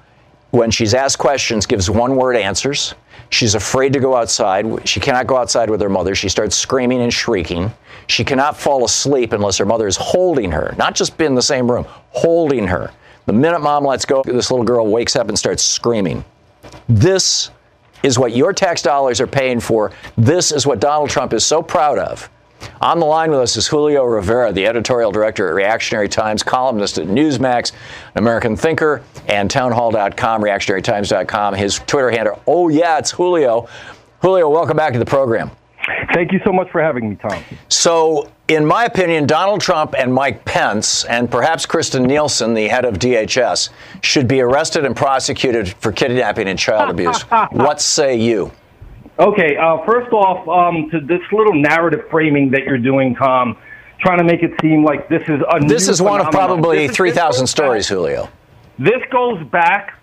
when 0.51 0.71
she's 0.71 0.93
asked 0.93 1.19
questions, 1.19 1.65
gives 1.65 1.89
one 1.89 2.15
word 2.15 2.35
answers. 2.35 2.95
She's 3.29 3.55
afraid 3.55 3.93
to 3.93 3.99
go 3.99 4.15
outside. 4.15 4.87
She 4.87 4.99
cannot 4.99 5.25
go 5.25 5.37
outside 5.37 5.69
with 5.69 5.81
her 5.81 5.89
mother. 5.89 6.13
She 6.13 6.29
starts 6.29 6.55
screaming 6.55 7.01
and 7.01 7.11
shrieking. 7.11 7.71
She 8.07 8.23
cannot 8.23 8.57
fall 8.57 8.85
asleep 8.85 9.33
unless 9.33 9.57
her 9.57 9.65
mother 9.65 9.87
is 9.87 9.95
holding 9.95 10.51
her, 10.51 10.75
not 10.77 10.93
just 10.93 11.19
in 11.19 11.33
the 11.33 11.41
same 11.41 11.71
room, 11.71 11.85
holding 12.11 12.67
her. 12.67 12.91
The 13.25 13.33
minute 13.33 13.59
mom 13.59 13.85
lets 13.85 14.05
go, 14.05 14.21
this 14.23 14.51
little 14.51 14.65
girl 14.65 14.87
wakes 14.87 15.15
up 15.15 15.29
and 15.29 15.37
starts 15.37 15.63
screaming. 15.63 16.23
This 16.89 17.51
is 18.03 18.19
what 18.19 18.35
your 18.35 18.51
tax 18.51 18.81
dollars 18.81 19.21
are 19.21 19.27
paying 19.27 19.59
for. 19.59 19.91
This 20.17 20.51
is 20.51 20.67
what 20.67 20.79
Donald 20.79 21.09
Trump 21.09 21.33
is 21.33 21.45
so 21.45 21.61
proud 21.61 21.97
of. 21.97 22.29
On 22.81 22.99
the 22.99 23.05
line 23.05 23.31
with 23.31 23.39
us 23.39 23.57
is 23.57 23.67
Julio 23.67 24.03
Rivera, 24.03 24.51
the 24.51 24.65
editorial 24.65 25.11
director 25.11 25.47
at 25.49 25.53
Reactionary 25.53 26.09
Times, 26.09 26.43
columnist 26.43 26.97
at 26.97 27.07
Newsmax, 27.07 27.71
an 28.15 28.23
American 28.23 28.55
thinker, 28.55 29.01
and 29.27 29.49
townhall.com, 29.49 30.41
reactionarytimes.com. 30.41 31.55
His 31.55 31.79
Twitter 31.79 32.11
handle, 32.11 32.41
oh 32.47 32.69
yeah, 32.69 32.97
it's 32.97 33.11
Julio. 33.11 33.67
Julio, 34.21 34.49
welcome 34.49 34.77
back 34.77 34.93
to 34.93 34.99
the 34.99 35.05
program. 35.05 35.51
Thank 36.13 36.31
you 36.31 36.39
so 36.45 36.53
much 36.53 36.69
for 36.71 36.81
having 36.81 37.09
me, 37.09 37.15
Tom. 37.15 37.43
So, 37.67 38.29
in 38.55 38.65
my 38.65 38.85
opinion, 38.85 39.25
Donald 39.25 39.61
Trump 39.61 39.95
and 39.97 40.13
Mike 40.13 40.45
Pence, 40.45 41.05
and 41.05 41.29
perhaps 41.29 41.65
Kirstjen 41.65 42.05
Nielsen, 42.05 42.53
the 42.53 42.67
head 42.67 42.85
of 42.85 42.95
DHS, 42.95 43.69
should 44.01 44.27
be 44.27 44.41
arrested 44.41 44.85
and 44.85 44.95
prosecuted 44.95 45.69
for 45.69 45.91
kidnapping 45.91 46.47
and 46.47 46.57
child 46.57 46.89
abuse. 46.89 47.21
what 47.51 47.81
say 47.81 48.15
you? 48.15 48.51
Okay, 49.19 49.55
uh, 49.57 49.77
first 49.85 50.11
off, 50.11 50.47
um, 50.47 50.89
to 50.89 50.99
this 50.99 51.21
little 51.31 51.53
narrative 51.53 52.05
framing 52.09 52.49
that 52.51 52.63
you're 52.63 52.79
doing, 52.79 53.15
Tom, 53.15 53.57
trying 53.99 54.17
to 54.17 54.23
make 54.23 54.41
it 54.41 54.51
seem 54.61 54.83
like 54.83 55.07
this 55.07 55.21
is 55.29 55.41
a 55.51 55.59
This 55.65 55.87
is 55.87 56.01
one 56.01 56.19
phenomenon. 56.19 56.27
of 56.27 56.33
probably 56.33 56.87
3,000 56.87 57.47
stories, 57.47 57.87
back- 57.87 57.95
Julio. 57.95 58.29
This 58.79 59.01
goes 59.11 59.43
back 59.47 59.99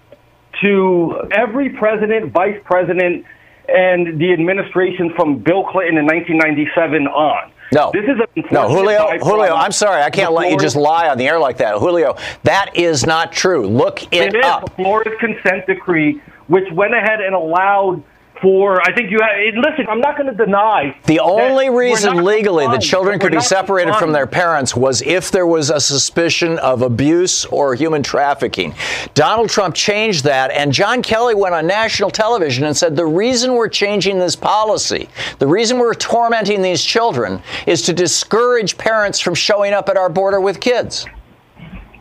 to 0.63 1.29
every 1.33 1.71
president, 1.71 2.33
vice 2.33 2.61
president, 2.65 3.25
and 3.69 4.21
the 4.21 4.33
administration 4.33 5.13
from 5.17 5.39
Bill 5.39 5.65
Clinton 5.65 5.99
in 5.99 6.07
1997 6.07 7.07
on. 7.09 7.51
No. 7.73 7.91
This 7.93 8.05
is 8.05 8.19
a 8.19 8.53
No, 8.53 8.69
Julio, 8.69 9.19
Julio, 9.21 9.55
I'm 9.55 9.73
sorry. 9.73 10.03
I 10.03 10.11
can't 10.11 10.33
let 10.33 10.51
you 10.51 10.59
just 10.59 10.77
lie 10.77 11.09
on 11.09 11.19
the 11.19 11.29
air 11.29 11.39
like 11.39 11.59
that. 11.59 11.79
Julio, 11.79 12.17
that 12.43 12.73
is 12.77 13.07
not 13.07 13.33
true. 13.33 13.67
Look 13.67 14.03
it, 14.13 14.35
It 14.35 14.37
is 14.37 14.45
up. 14.45 14.65
the 14.77 14.83
Flores 14.83 15.17
consent 15.21 15.67
decree, 15.67 16.21
which 16.49 16.71
went 16.73 16.95
ahead 16.95 17.21
and 17.21 17.35
allowed 17.35 18.03
for. 18.41 18.81
I 18.83 18.95
think 18.95 19.11
you 19.11 19.19
have. 19.21 19.31
Listen, 19.55 19.87
I'm 19.89 20.01
not 20.01 20.17
going 20.17 20.27
to 20.27 20.45
deny 20.45 20.97
The 21.07 21.21
only 21.21 21.71
reason 21.71 22.25
legally 22.25 22.65
that 22.65 22.73
complying, 22.73 22.81
children 22.81 23.19
could 23.19 23.33
be 23.33 23.41
separated 23.41 23.95
from 23.97 24.13
their 24.13 24.27
parents 24.27 24.75
was 24.75 25.03
if 25.03 25.31
there 25.31 25.47
was 25.47 25.71
a 25.71 25.81
suspicion 25.81 26.59
of 26.59 26.83
abuse 26.83 27.45
or 27.47 27.75
human 27.75 28.03
trafficking. 28.03 28.75
Donald 29.15 29.51
Trump 29.51 29.75
changed 29.75 30.25
that, 30.25 30.51
and 30.51 30.73
John 30.73 31.03
Kelly 31.03 31.35
went 31.35 31.55
on 31.55 31.67
national 31.67 32.11
television 32.11 32.65
and 32.65 32.77
said 32.77 32.97
the 32.97 33.07
reason 33.07 33.55
we're 33.55 33.69
changing 33.69 34.19
this 34.19 34.37
policy, 34.37 35.09
the 35.39 35.47
reason 35.47 35.79
we're 35.79 35.95
tormenting 35.95 36.63
these 36.63 36.83
children, 36.83 37.43
is 37.67 37.83
to 37.83 37.93
discourage 37.93 38.77
parents 38.77 39.21
from 39.21 39.35
showing 39.35 39.73
up 39.73 39.89
at 39.89 39.97
our 39.97 40.09
border 40.09 40.41
with 40.41 40.61
kids. 40.61 41.07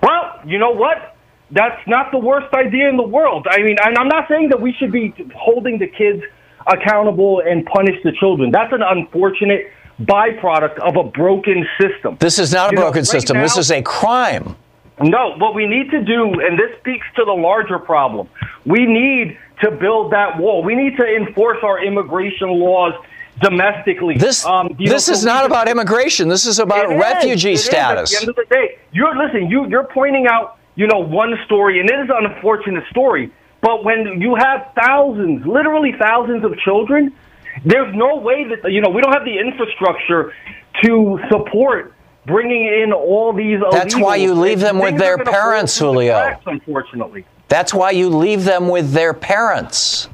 Well, 0.01 0.39
you 0.46 0.58
know 0.58 0.72
what? 0.72 1.15
That's 1.51 1.82
not 1.88 2.12
the 2.12 2.20
worst 2.20 2.53
idea 2.53 2.89
in 2.89 2.98
the 2.98 3.03
world. 3.08 3.48
I 3.50 3.62
mean, 3.62 3.77
and 3.84 3.98
I'm 3.98 4.08
not 4.08 4.27
saying 4.27 4.50
that 4.50 4.62
we 4.62 4.74
should 4.74 4.91
be 4.91 5.13
holding 5.36 5.79
the 5.79 5.88
kids 5.88 6.22
accountable 6.68 7.41
and 7.46 7.65
punish 7.65 7.96
the 8.03 8.12
children. 8.12 8.51
That's 8.51 8.72
an 8.74 8.84
unfortunate 8.84 9.72
byproduct 10.01 10.77
of 10.79 10.96
a 10.96 11.03
broken 11.03 11.68
system. 11.79 12.18
This 12.20 12.39
is 12.39 12.53
not 12.53 12.70
a 12.70 12.72
You 12.72 12.75
know, 12.77 12.82
broken 12.84 13.00
right 13.00 13.08
system. 13.08 13.38
this 13.39 13.58
is 13.58 13.72
a 13.72 13.82
crime. 13.82 14.56
No, 15.01 15.36
what 15.38 15.56
we 15.56 15.65
need 15.65 15.89
to 15.91 16.03
do, 16.03 16.39
and 16.41 16.60
this 16.60 16.77
speaks 16.79 17.08
to 17.15 17.25
the 17.25 17.32
larger 17.32 17.79
problem, 17.79 18.27
we 18.65 18.86
need 18.86 19.38
to 19.63 19.72
build 19.72 20.12
that 20.13 20.38
wall. 20.38 20.62
We 20.62 20.75
need 20.75 20.98
to 20.98 21.06
enforce 21.06 21.58
our 21.63 21.84
immigration 21.84 22.50
laws 22.50 22.94
domestically. 23.41 24.18
This 24.18 24.46
Um, 24.46 24.75
you 24.77 24.88
know, 24.88 24.94
this 24.94 25.06
so 25.06 25.13
is 25.13 25.25
not 25.25 25.46
about 25.46 25.68
immigration. 25.70 26.27
This 26.27 26.46
is 26.46 26.60
about 26.60 26.89
refugee 26.89 27.53
is 27.53 27.63
status. 27.63 28.13
At 28.13 28.20
the 28.20 28.24
end 28.24 28.29
of 28.29 28.36
the 28.36 28.53
day, 28.53 28.77
you're 28.91 29.15
listen. 29.15 29.50
You 29.50 29.68
you're 29.68 29.86
pointing 29.86 30.27
out, 30.27 30.58
you 30.79 30.88
know, 30.88 31.00
one 31.00 31.36
story, 31.43 31.81
and 31.81 31.89
it 31.89 32.00
is 32.00 32.09
an 32.09 32.31
unfortunate 32.31 32.86
story. 32.89 33.29
But 33.59 33.83
when 33.83 34.21
you 34.21 34.36
have 34.36 34.71
thousands, 34.81 35.45
literally 35.45 35.93
thousands 36.00 36.45
of 36.45 36.57
children, 36.59 37.13
there's 37.65 37.93
no 37.93 38.15
way 38.15 38.45
that 38.45 38.71
you 38.71 38.79
know 38.79 38.89
we 38.89 39.01
don't 39.01 39.12
have 39.12 39.25
the 39.25 39.38
infrastructure 39.38 40.33
to 40.81 41.19
support 41.29 41.93
bringing 42.25 42.65
in 42.65 42.93
all 42.93 43.33
these. 43.33 43.59
That's 43.71 43.98
why 43.98 44.15
you 44.15 44.33
leave 44.33 44.62
them 44.62 44.79
with 44.79 44.98
their 44.98 45.15
are 45.15 45.17
gonna 45.17 45.25
fall 45.25 45.33
parents, 45.33 45.77
Julio. 45.77 46.13
cracks, 46.13 46.43
unfortunately. 46.45 47.25
That's 47.50 47.74
why 47.74 47.91
you 47.91 48.07
leave 48.07 48.45
them 48.45 48.69
with 48.69 48.93
their 48.93 49.13
parents. 49.13 50.07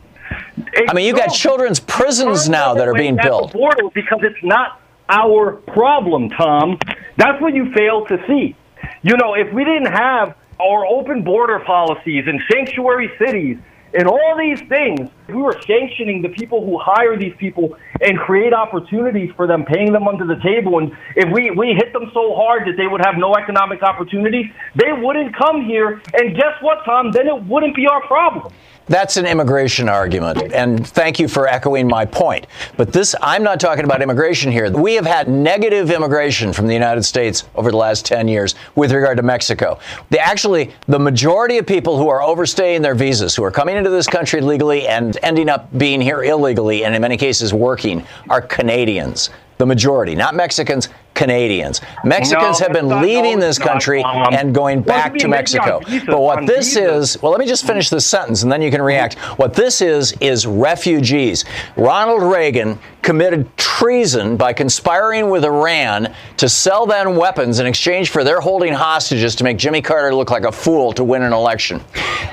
I 0.89 0.93
mean, 0.95 1.05
you 1.05 1.13
got 1.13 1.27
children's 1.27 1.79
prisons 1.79 2.49
now 2.49 2.73
that 2.73 2.87
are 2.87 2.95
being 2.95 3.19
built. 3.21 3.53
border 3.53 3.83
because 3.93 4.21
it's 4.23 4.43
not 4.43 4.81
our 5.09 5.57
problem, 5.67 6.29
Tom. 6.31 6.79
That's 7.17 7.39
what 7.39 7.53
you 7.53 7.71
fail 7.73 8.07
to 8.07 8.17
see. 8.25 8.55
You 9.03 9.15
know, 9.17 9.35
if 9.35 9.53
we 9.53 9.63
didn't 9.63 9.91
have 9.91 10.35
our 10.59 10.85
open 10.85 11.23
border 11.23 11.59
policies 11.59 12.25
and 12.27 12.41
sanctuary 12.51 13.11
cities 13.19 13.57
and 13.97 14.07
all 14.07 14.35
these 14.37 14.59
things, 14.67 15.09
we 15.27 15.35
were 15.35 15.55
sanctioning 15.65 16.21
the 16.21 16.29
people 16.29 16.65
who 16.65 16.77
hire 16.77 17.17
these 17.17 17.33
people 17.37 17.77
and 18.01 18.17
create 18.19 18.53
opportunities 18.53 19.31
for 19.37 19.47
them, 19.47 19.63
paying 19.63 19.93
them 19.93 20.07
under 20.07 20.25
the 20.25 20.35
table, 20.41 20.79
and 20.79 20.91
if 21.15 21.31
we, 21.31 21.49
we 21.51 21.73
hit 21.73 21.93
them 21.93 22.11
so 22.13 22.35
hard 22.35 22.67
that 22.67 22.75
they 22.75 22.87
would 22.87 23.01
have 23.05 23.15
no 23.17 23.35
economic 23.35 23.81
opportunities, 23.83 24.47
they 24.75 24.91
wouldn't 24.91 25.33
come 25.35 25.63
here. 25.63 26.01
And 26.13 26.35
guess 26.35 26.59
what, 26.61 26.83
Tom? 26.83 27.11
Then 27.11 27.27
it 27.27 27.43
wouldn't 27.45 27.75
be 27.75 27.87
our 27.87 28.05
problem. 28.05 28.53
That's 28.87 29.17
an 29.17 29.25
immigration 29.25 29.89
argument, 29.89 30.53
and 30.53 30.85
thank 30.85 31.19
you 31.19 31.27
for 31.27 31.47
echoing 31.47 31.87
my 31.87 32.05
point. 32.05 32.45
But 32.77 32.93
this, 32.93 33.15
I'm 33.19 33.41
not 33.41 33.59
talking 33.59 33.83
about 33.83 34.03
immigration 34.03 34.51
here. 34.51 34.69
We 34.71 34.93
have 34.93 35.07
had 35.07 35.27
negative 35.27 35.89
immigration 35.89 36.53
from 36.53 36.67
the 36.67 36.73
United 36.73 37.01
States 37.01 37.45
over 37.55 37.71
the 37.71 37.77
last 37.77 38.05
10 38.05 38.27
years 38.27 38.53
with 38.75 38.91
regard 38.91 39.17
to 39.17 39.23
Mexico. 39.23 39.79
The, 40.11 40.19
actually, 40.19 40.71
the 40.87 40.99
majority 40.99 41.57
of 41.57 41.65
people 41.65 41.97
who 41.97 42.09
are 42.09 42.21
overstaying 42.21 42.83
their 42.83 42.93
visas, 42.93 43.35
who 43.35 43.43
are 43.43 43.51
coming 43.51 43.75
into 43.75 43.89
this 43.89 44.05
country 44.05 44.39
legally 44.39 44.87
and 44.87 45.17
ending 45.23 45.49
up 45.49 45.75
being 45.75 45.99
here 45.99 46.23
illegally, 46.23 46.85
and 46.85 46.93
in 46.93 47.01
many 47.01 47.17
cases 47.17 47.55
working, 47.55 48.05
are 48.29 48.41
Canadians. 48.41 49.31
The 49.57 49.65
majority, 49.65 50.13
not 50.13 50.35
Mexicans, 50.35 50.89
Canadians. 51.15 51.81
Mexicans 52.03 52.59
No, 52.59 52.65
have 52.65 52.73
been 52.73 52.89
not- 52.89 53.01
leaving 53.01 53.39
no, 53.39 53.47
this 53.47 53.57
it's 53.57 53.65
not, 53.65 53.71
country 53.71 54.03
and 54.05 54.53
going 54.53 54.81
back 54.81 55.15
to 55.15 55.27
Mexico. 55.27 55.81
But 56.05 56.21
what 56.21 56.45
this 56.45 56.75
is, 56.75 57.19
well, 57.23 57.31
let 57.31 57.39
me 57.39 57.47
just 57.47 57.65
finish 57.65 57.89
this 57.89 58.05
sentence 58.05 58.43
and 58.43 58.51
then 58.51 58.61
you 58.61 58.69
can 58.69 58.81
react. 58.81 59.15
What 59.39 59.53
this 59.53 59.81
is, 59.81 60.13
is 60.19 60.45
refugees. 60.45 61.45
Ronald 61.77 62.21
Reagan 62.21 62.77
committed 63.01 63.55
treason 63.57 64.35
by 64.35 64.51
conspiring 64.51 65.29
with 65.29 65.45
Iran 65.45 66.13
to 66.37 66.49
sell 66.49 66.85
them 66.85 67.15
weapons 67.15 67.59
in 67.59 67.65
exchange 67.67 68.09
for 68.09 68.23
their 68.23 68.39
holding 68.41 68.73
hostages 68.73 69.35
to 69.35 69.43
make 69.43 69.57
Jimmy 69.57 69.81
Carter 69.81 70.13
look 70.13 70.31
like 70.31 70.43
a 70.43 70.51
fool 70.51 70.91
to 70.93 71.03
win 71.03 71.21
an 71.21 71.31
election. 71.31 71.81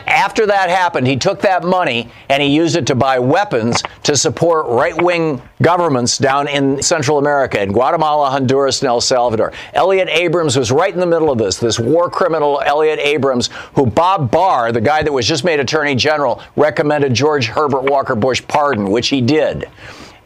After 0.07 0.47
that 0.47 0.71
happened, 0.71 1.07
he 1.07 1.17
took 1.17 1.41
that 1.43 1.63
money 1.63 2.11
and 2.29 2.43
he 2.43 2.49
used 2.49 2.77
it 2.77 2.87
to 2.87 2.95
buy 2.95 3.19
weapons 3.19 3.83
to 4.05 4.17
support 4.17 4.67
right 4.67 5.01
wing 5.01 5.41
governments 5.61 6.19
down 6.19 6.49
in 6.49 6.83
Central 6.83 7.19
America, 7.19 7.61
in 7.63 7.73
Guatemala, 7.73 8.31
Honduras, 8.31 8.72
and 8.81 8.89
El 8.89 9.01
Salvador. 9.01 9.53
Elliot 9.75 10.09
Abrams 10.09 10.57
was 10.57 10.73
right 10.73 10.93
in 10.93 11.01
the 11.01 11.07
middle 11.07 11.31
of 11.31 11.39
this, 11.39 11.59
this 11.59 11.79
war 11.79 12.09
criminal, 12.09 12.63
Elliot 12.65 12.99
Abrams, 13.01 13.51
who 13.75 13.87
Bob 13.87 14.31
Barr, 14.31 14.73
the 14.73 14.81
guy 14.81 15.03
that 15.03 15.13
was 15.13 15.27
just 15.27 15.45
made 15.45 15.61
Attorney 15.61 15.95
General, 15.95 16.41
recommended 16.57 17.13
George 17.15 17.47
Herbert 17.47 17.85
Walker 17.85 18.15
Bush 18.15 18.43
pardon, 18.49 18.91
which 18.91 19.09
he 19.09 19.21
did. 19.21 19.69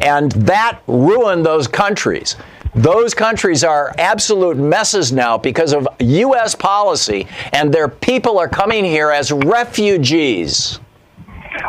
And 0.00 0.32
that 0.32 0.80
ruined 0.86 1.44
those 1.44 1.66
countries. 1.66 2.36
Those 2.74 3.14
countries 3.14 3.64
are 3.64 3.94
absolute 3.96 4.58
messes 4.58 5.10
now 5.10 5.38
because 5.38 5.72
of 5.72 5.88
U.S. 5.98 6.54
policy, 6.54 7.26
and 7.54 7.72
their 7.72 7.88
people 7.88 8.38
are 8.38 8.48
coming 8.48 8.84
here 8.84 9.10
as 9.10 9.32
refugees. 9.32 10.78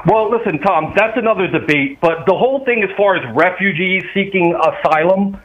Well, 0.06 0.30
listen, 0.30 0.60
Tom, 0.60 0.94
that's 0.98 1.18
another 1.18 1.48
debate. 1.48 2.00
But 2.02 2.26
the 2.26 2.34
whole 2.34 2.64
thing, 2.66 2.84
as 2.84 2.90
far 2.98 3.16
as 3.16 3.36
refugees 3.36 4.04
seeking 4.14 4.54
asylum, 4.56 5.40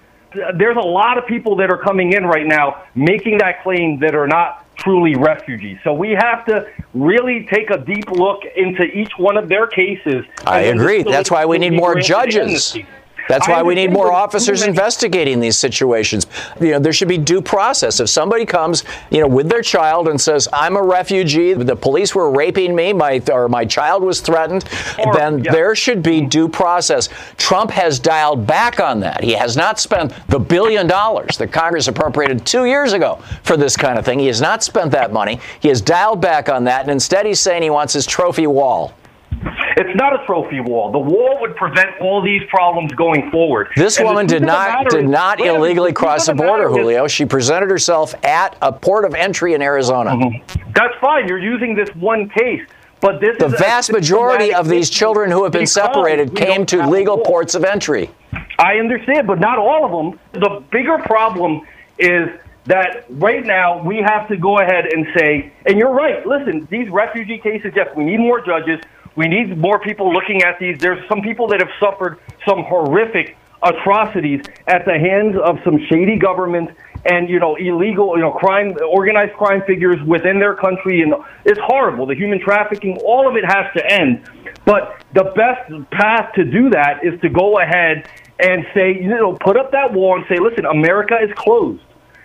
there's 0.54 0.76
a 0.76 0.80
lot 0.80 1.18
of 1.18 1.26
people 1.26 1.56
that 1.56 1.70
are 1.70 1.78
coming 1.78 2.12
in 2.12 2.24
right 2.24 2.46
now 2.46 2.84
making 2.94 3.38
that 3.38 3.62
claim 3.62 3.98
that 4.00 4.14
are 4.14 4.26
not 4.26 4.66
truly 4.76 5.14
refugees. 5.14 5.78
So 5.84 5.92
we 5.92 6.10
have 6.10 6.44
to 6.46 6.66
really 6.94 7.46
take 7.50 7.70
a 7.70 7.78
deep 7.78 8.10
look 8.10 8.42
into 8.56 8.84
each 8.84 9.12
one 9.16 9.36
of 9.36 9.48
their 9.48 9.66
cases. 9.66 10.24
I 10.46 10.60
agree. 10.60 11.02
That's 11.02 11.30
why 11.30 11.44
we 11.46 11.58
need 11.58 11.72
more 11.72 12.00
judges. 12.00 12.76
That's 13.28 13.48
why 13.48 13.62
we 13.62 13.74
need 13.74 13.92
more 13.92 14.12
officers 14.12 14.62
investigating 14.62 15.40
these 15.40 15.56
situations. 15.56 16.26
You 16.60 16.72
know, 16.72 16.78
there 16.78 16.92
should 16.92 17.08
be 17.08 17.18
due 17.18 17.40
process. 17.40 18.00
If 18.00 18.08
somebody 18.08 18.44
comes, 18.44 18.84
you 19.10 19.20
know, 19.20 19.28
with 19.28 19.48
their 19.48 19.62
child 19.62 20.08
and 20.08 20.20
says, 20.20 20.48
"I'm 20.52 20.76
a 20.76 20.82
refugee. 20.82 21.54
The 21.54 21.76
police 21.76 22.14
were 22.14 22.30
raping 22.30 22.74
me. 22.74 22.92
My 22.92 23.22
or 23.30 23.48
my 23.48 23.64
child 23.64 24.02
was 24.02 24.20
threatened," 24.20 24.64
Or- 24.98 25.14
then 25.14 25.44
yeah. 25.44 25.52
there 25.52 25.74
should 25.74 26.02
be 26.02 26.20
due 26.20 26.48
process. 26.48 27.08
Trump 27.36 27.70
has 27.70 27.98
dialed 27.98 28.46
back 28.46 28.80
on 28.80 29.00
that. 29.00 29.22
He 29.22 29.32
has 29.32 29.56
not 29.56 29.78
spent 29.80 30.12
the 30.28 30.38
billion 30.38 30.86
dollars 30.86 31.36
that 31.38 31.52
Congress 31.52 31.88
appropriated 31.88 32.44
two 32.44 32.64
years 32.64 32.92
ago 32.92 33.18
for 33.42 33.56
this 33.56 33.76
kind 33.76 33.98
of 33.98 34.04
thing. 34.04 34.18
He 34.18 34.26
has 34.26 34.40
not 34.40 34.62
spent 34.62 34.90
that 34.92 35.12
money. 35.12 35.40
He 35.60 35.68
has 35.68 35.80
dialed 35.80 36.20
back 36.20 36.48
on 36.48 36.64
that, 36.64 36.82
and 36.82 36.90
instead 36.90 37.26
he's 37.26 37.40
saying 37.40 37.62
he 37.62 37.70
wants 37.70 37.92
his 37.92 38.06
trophy 38.06 38.46
wall. 38.46 38.92
It's 39.76 39.96
not 39.96 40.20
a 40.20 40.24
trophy 40.26 40.60
wall. 40.60 40.92
The 40.92 40.98
wall 40.98 41.38
would 41.40 41.56
prevent 41.56 42.00
all 42.00 42.22
these 42.22 42.42
problems 42.48 42.92
going 42.92 43.30
forward. 43.30 43.68
This 43.76 43.98
And 43.98 44.06
woman 44.06 44.26
did 44.26 44.42
not 44.42 44.90
did 44.90 45.04
is- 45.04 45.10
not 45.10 45.38
Wait 45.38 45.48
a 45.48 45.52
minute, 45.52 45.58
illegally 45.58 45.90
the 45.90 45.96
cross 45.96 46.26
the 46.26 46.34
border, 46.34 46.68
is- 46.70 46.76
Julio. 46.76 47.08
She 47.08 47.24
presented 47.24 47.70
herself 47.70 48.14
at 48.24 48.56
a 48.62 48.72
port 48.72 49.04
of 49.04 49.14
entry 49.14 49.54
in 49.54 49.62
Arizona. 49.62 50.10
Mm-hmm. 50.10 50.72
That's 50.74 50.94
fine. 51.00 51.26
You're 51.26 51.38
using 51.38 51.74
this 51.74 51.88
one 51.96 52.28
case. 52.28 52.62
But 53.00 53.20
this 53.20 53.36
The 53.38 53.48
vast 53.48 53.90
majority 53.90 54.54
of 54.54 54.68
these 54.68 54.88
children 54.88 55.30
who 55.30 55.42
have 55.42 55.52
been 55.52 55.66
separated 55.66 56.36
came 56.36 56.64
to 56.66 56.86
legal 56.86 57.18
ports 57.18 57.56
of 57.56 57.64
entry. 57.64 58.10
I 58.60 58.76
understand, 58.76 59.26
but 59.26 59.40
not 59.40 59.58
all 59.58 59.84
of 59.84 59.90
them. 59.90 60.20
The 60.40 60.62
bigger 60.70 60.98
problem 60.98 61.62
is 61.98 62.28
that 62.66 63.04
right 63.10 63.44
now 63.44 63.82
we 63.82 63.96
have 63.98 64.28
to 64.28 64.36
go 64.36 64.60
ahead 64.60 64.92
and 64.92 65.08
say, 65.18 65.50
and 65.66 65.76
you're 65.78 65.90
right, 65.92 66.24
listen, 66.24 66.68
these 66.70 66.88
refugee 66.90 67.38
cases, 67.38 67.72
yes, 67.74 67.88
we 67.96 68.04
need 68.04 68.20
more 68.20 68.40
judges. 68.40 68.78
We 69.16 69.28
need 69.28 69.56
more 69.58 69.78
people 69.80 70.12
looking 70.12 70.42
at 70.42 70.58
these. 70.58 70.78
There's 70.78 71.06
some 71.08 71.20
people 71.20 71.48
that 71.48 71.60
have 71.60 71.70
suffered 71.78 72.18
some 72.48 72.64
horrific 72.64 73.36
atrocities 73.62 74.40
at 74.66 74.84
the 74.84 74.98
hands 74.98 75.36
of 75.44 75.58
some 75.64 75.78
shady 75.88 76.18
governments 76.18 76.72
and 77.04 77.28
you 77.28 77.40
know 77.40 77.56
illegal 77.56 78.16
you 78.16 78.22
know 78.22 78.32
crime 78.32 78.74
organized 78.88 79.32
crime 79.34 79.62
figures 79.66 79.96
within 80.06 80.38
their 80.38 80.54
country. 80.54 81.02
And 81.02 81.14
it's 81.44 81.60
horrible 81.64 82.06
the 82.06 82.14
human 82.14 82.40
trafficking. 82.40 82.98
All 83.04 83.28
of 83.28 83.36
it 83.36 83.44
has 83.44 83.66
to 83.76 83.92
end. 83.92 84.28
But 84.64 85.04
the 85.14 85.24
best 85.36 85.90
path 85.90 86.32
to 86.34 86.44
do 86.44 86.70
that 86.70 87.04
is 87.04 87.20
to 87.20 87.28
go 87.28 87.58
ahead 87.58 88.08
and 88.38 88.64
say 88.74 88.94
you 88.94 89.08
know 89.08 89.36
put 89.44 89.56
up 89.56 89.72
that 89.72 89.92
wall 89.92 90.16
and 90.16 90.24
say 90.28 90.40
listen 90.40 90.64
america 90.64 91.14
is 91.22 91.30
closed 91.36 91.82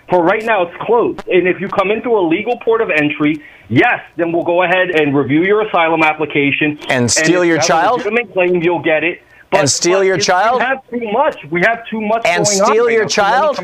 for 0.09 0.23
right 0.23 0.43
now 0.43 0.63
it's 0.63 0.77
closed 0.85 1.27
and 1.27 1.47
if 1.47 1.59
you 1.59 1.67
come 1.67 1.91
into 1.91 2.09
a 2.11 2.21
legal 2.27 2.57
port 2.59 2.81
of 2.81 2.89
entry 2.89 3.41
yes 3.69 3.99
then 4.15 4.31
we'll 4.31 4.43
go 4.43 4.63
ahead 4.63 4.89
and 4.91 5.15
review 5.15 5.43
your 5.43 5.67
asylum 5.67 6.01
application 6.03 6.79
and 6.89 7.09
steal 7.09 7.43
your 7.43 7.59
child 7.59 8.01
claim 8.33 8.61
you'll 8.61 8.81
get 8.81 9.03
it 9.03 9.21
but, 9.49 9.61
and 9.61 9.69
steal 9.69 10.03
your 10.03 10.17
child? 10.17 10.59
We 10.59 10.65
have 10.65 10.89
too 10.89 11.11
much. 11.11 11.45
We 11.49 11.61
have 11.61 11.87
too 11.87 12.01
much. 12.01 12.25
And 12.25 12.45
steal 12.45 12.89
your 12.89 13.07
child? 13.07 13.57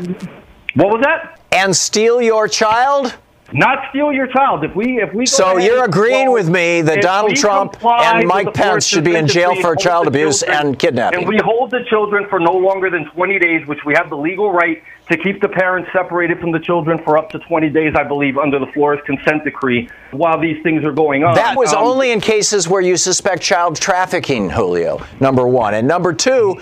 What 0.74 0.88
was 0.88 1.02
that? 1.02 1.40
And 1.52 1.76
steal 1.76 2.22
your 2.22 2.48
child? 2.48 3.14
Not 3.52 3.90
steal 3.90 4.10
your 4.12 4.26
child. 4.26 4.64
If 4.64 4.74
we 4.74 5.00
if 5.00 5.12
we 5.12 5.26
so 5.26 5.58
you're 5.58 5.84
agreeing 5.84 6.32
with 6.32 6.48
me 6.48 6.80
that 6.82 7.02
Donald 7.02 7.36
Trump 7.36 7.76
and 7.84 8.26
Mike 8.26 8.54
Pence 8.54 8.86
should 8.86 9.04
be 9.04 9.14
in 9.14 9.28
jail 9.28 9.54
for 9.60 9.76
child 9.76 10.08
abuse 10.08 10.40
children, 10.40 10.66
and 10.66 10.78
kidnapping. 10.78 11.20
And 11.20 11.28
we 11.28 11.38
hold 11.44 11.70
the 11.70 11.84
children 11.88 12.26
for 12.28 12.40
no 12.40 12.52
longer 12.52 12.90
than 12.90 13.08
20 13.10 13.38
days, 13.38 13.66
which 13.68 13.80
we 13.84 13.94
have 13.94 14.08
the 14.08 14.16
legal 14.16 14.50
right 14.50 14.82
to 15.08 15.18
keep 15.18 15.40
the 15.42 15.48
parents 15.48 15.90
separated 15.92 16.40
from 16.40 16.50
the 16.52 16.58
children 16.58 16.98
for 17.04 17.18
up 17.18 17.28
to 17.30 17.38
20 17.38 17.68
days, 17.70 17.94
I 17.96 18.04
believe, 18.04 18.38
under 18.38 18.58
the 18.58 18.66
Flores 18.66 19.00
consent 19.04 19.44
decree 19.44 19.88
while 20.12 20.40
these 20.40 20.62
things 20.62 20.84
are 20.84 20.92
going 20.92 21.24
on. 21.24 21.34
That 21.34 21.56
was 21.56 21.72
um, 21.72 21.84
only 21.84 22.10
in 22.12 22.20
cases 22.20 22.68
where 22.68 22.80
you 22.80 22.96
suspect 22.96 23.42
child 23.42 23.76
trafficking, 23.76 24.48
Julio. 24.48 25.04
Number 25.20 25.46
one, 25.46 25.74
and 25.74 25.86
number 25.86 26.12
two. 26.12 26.60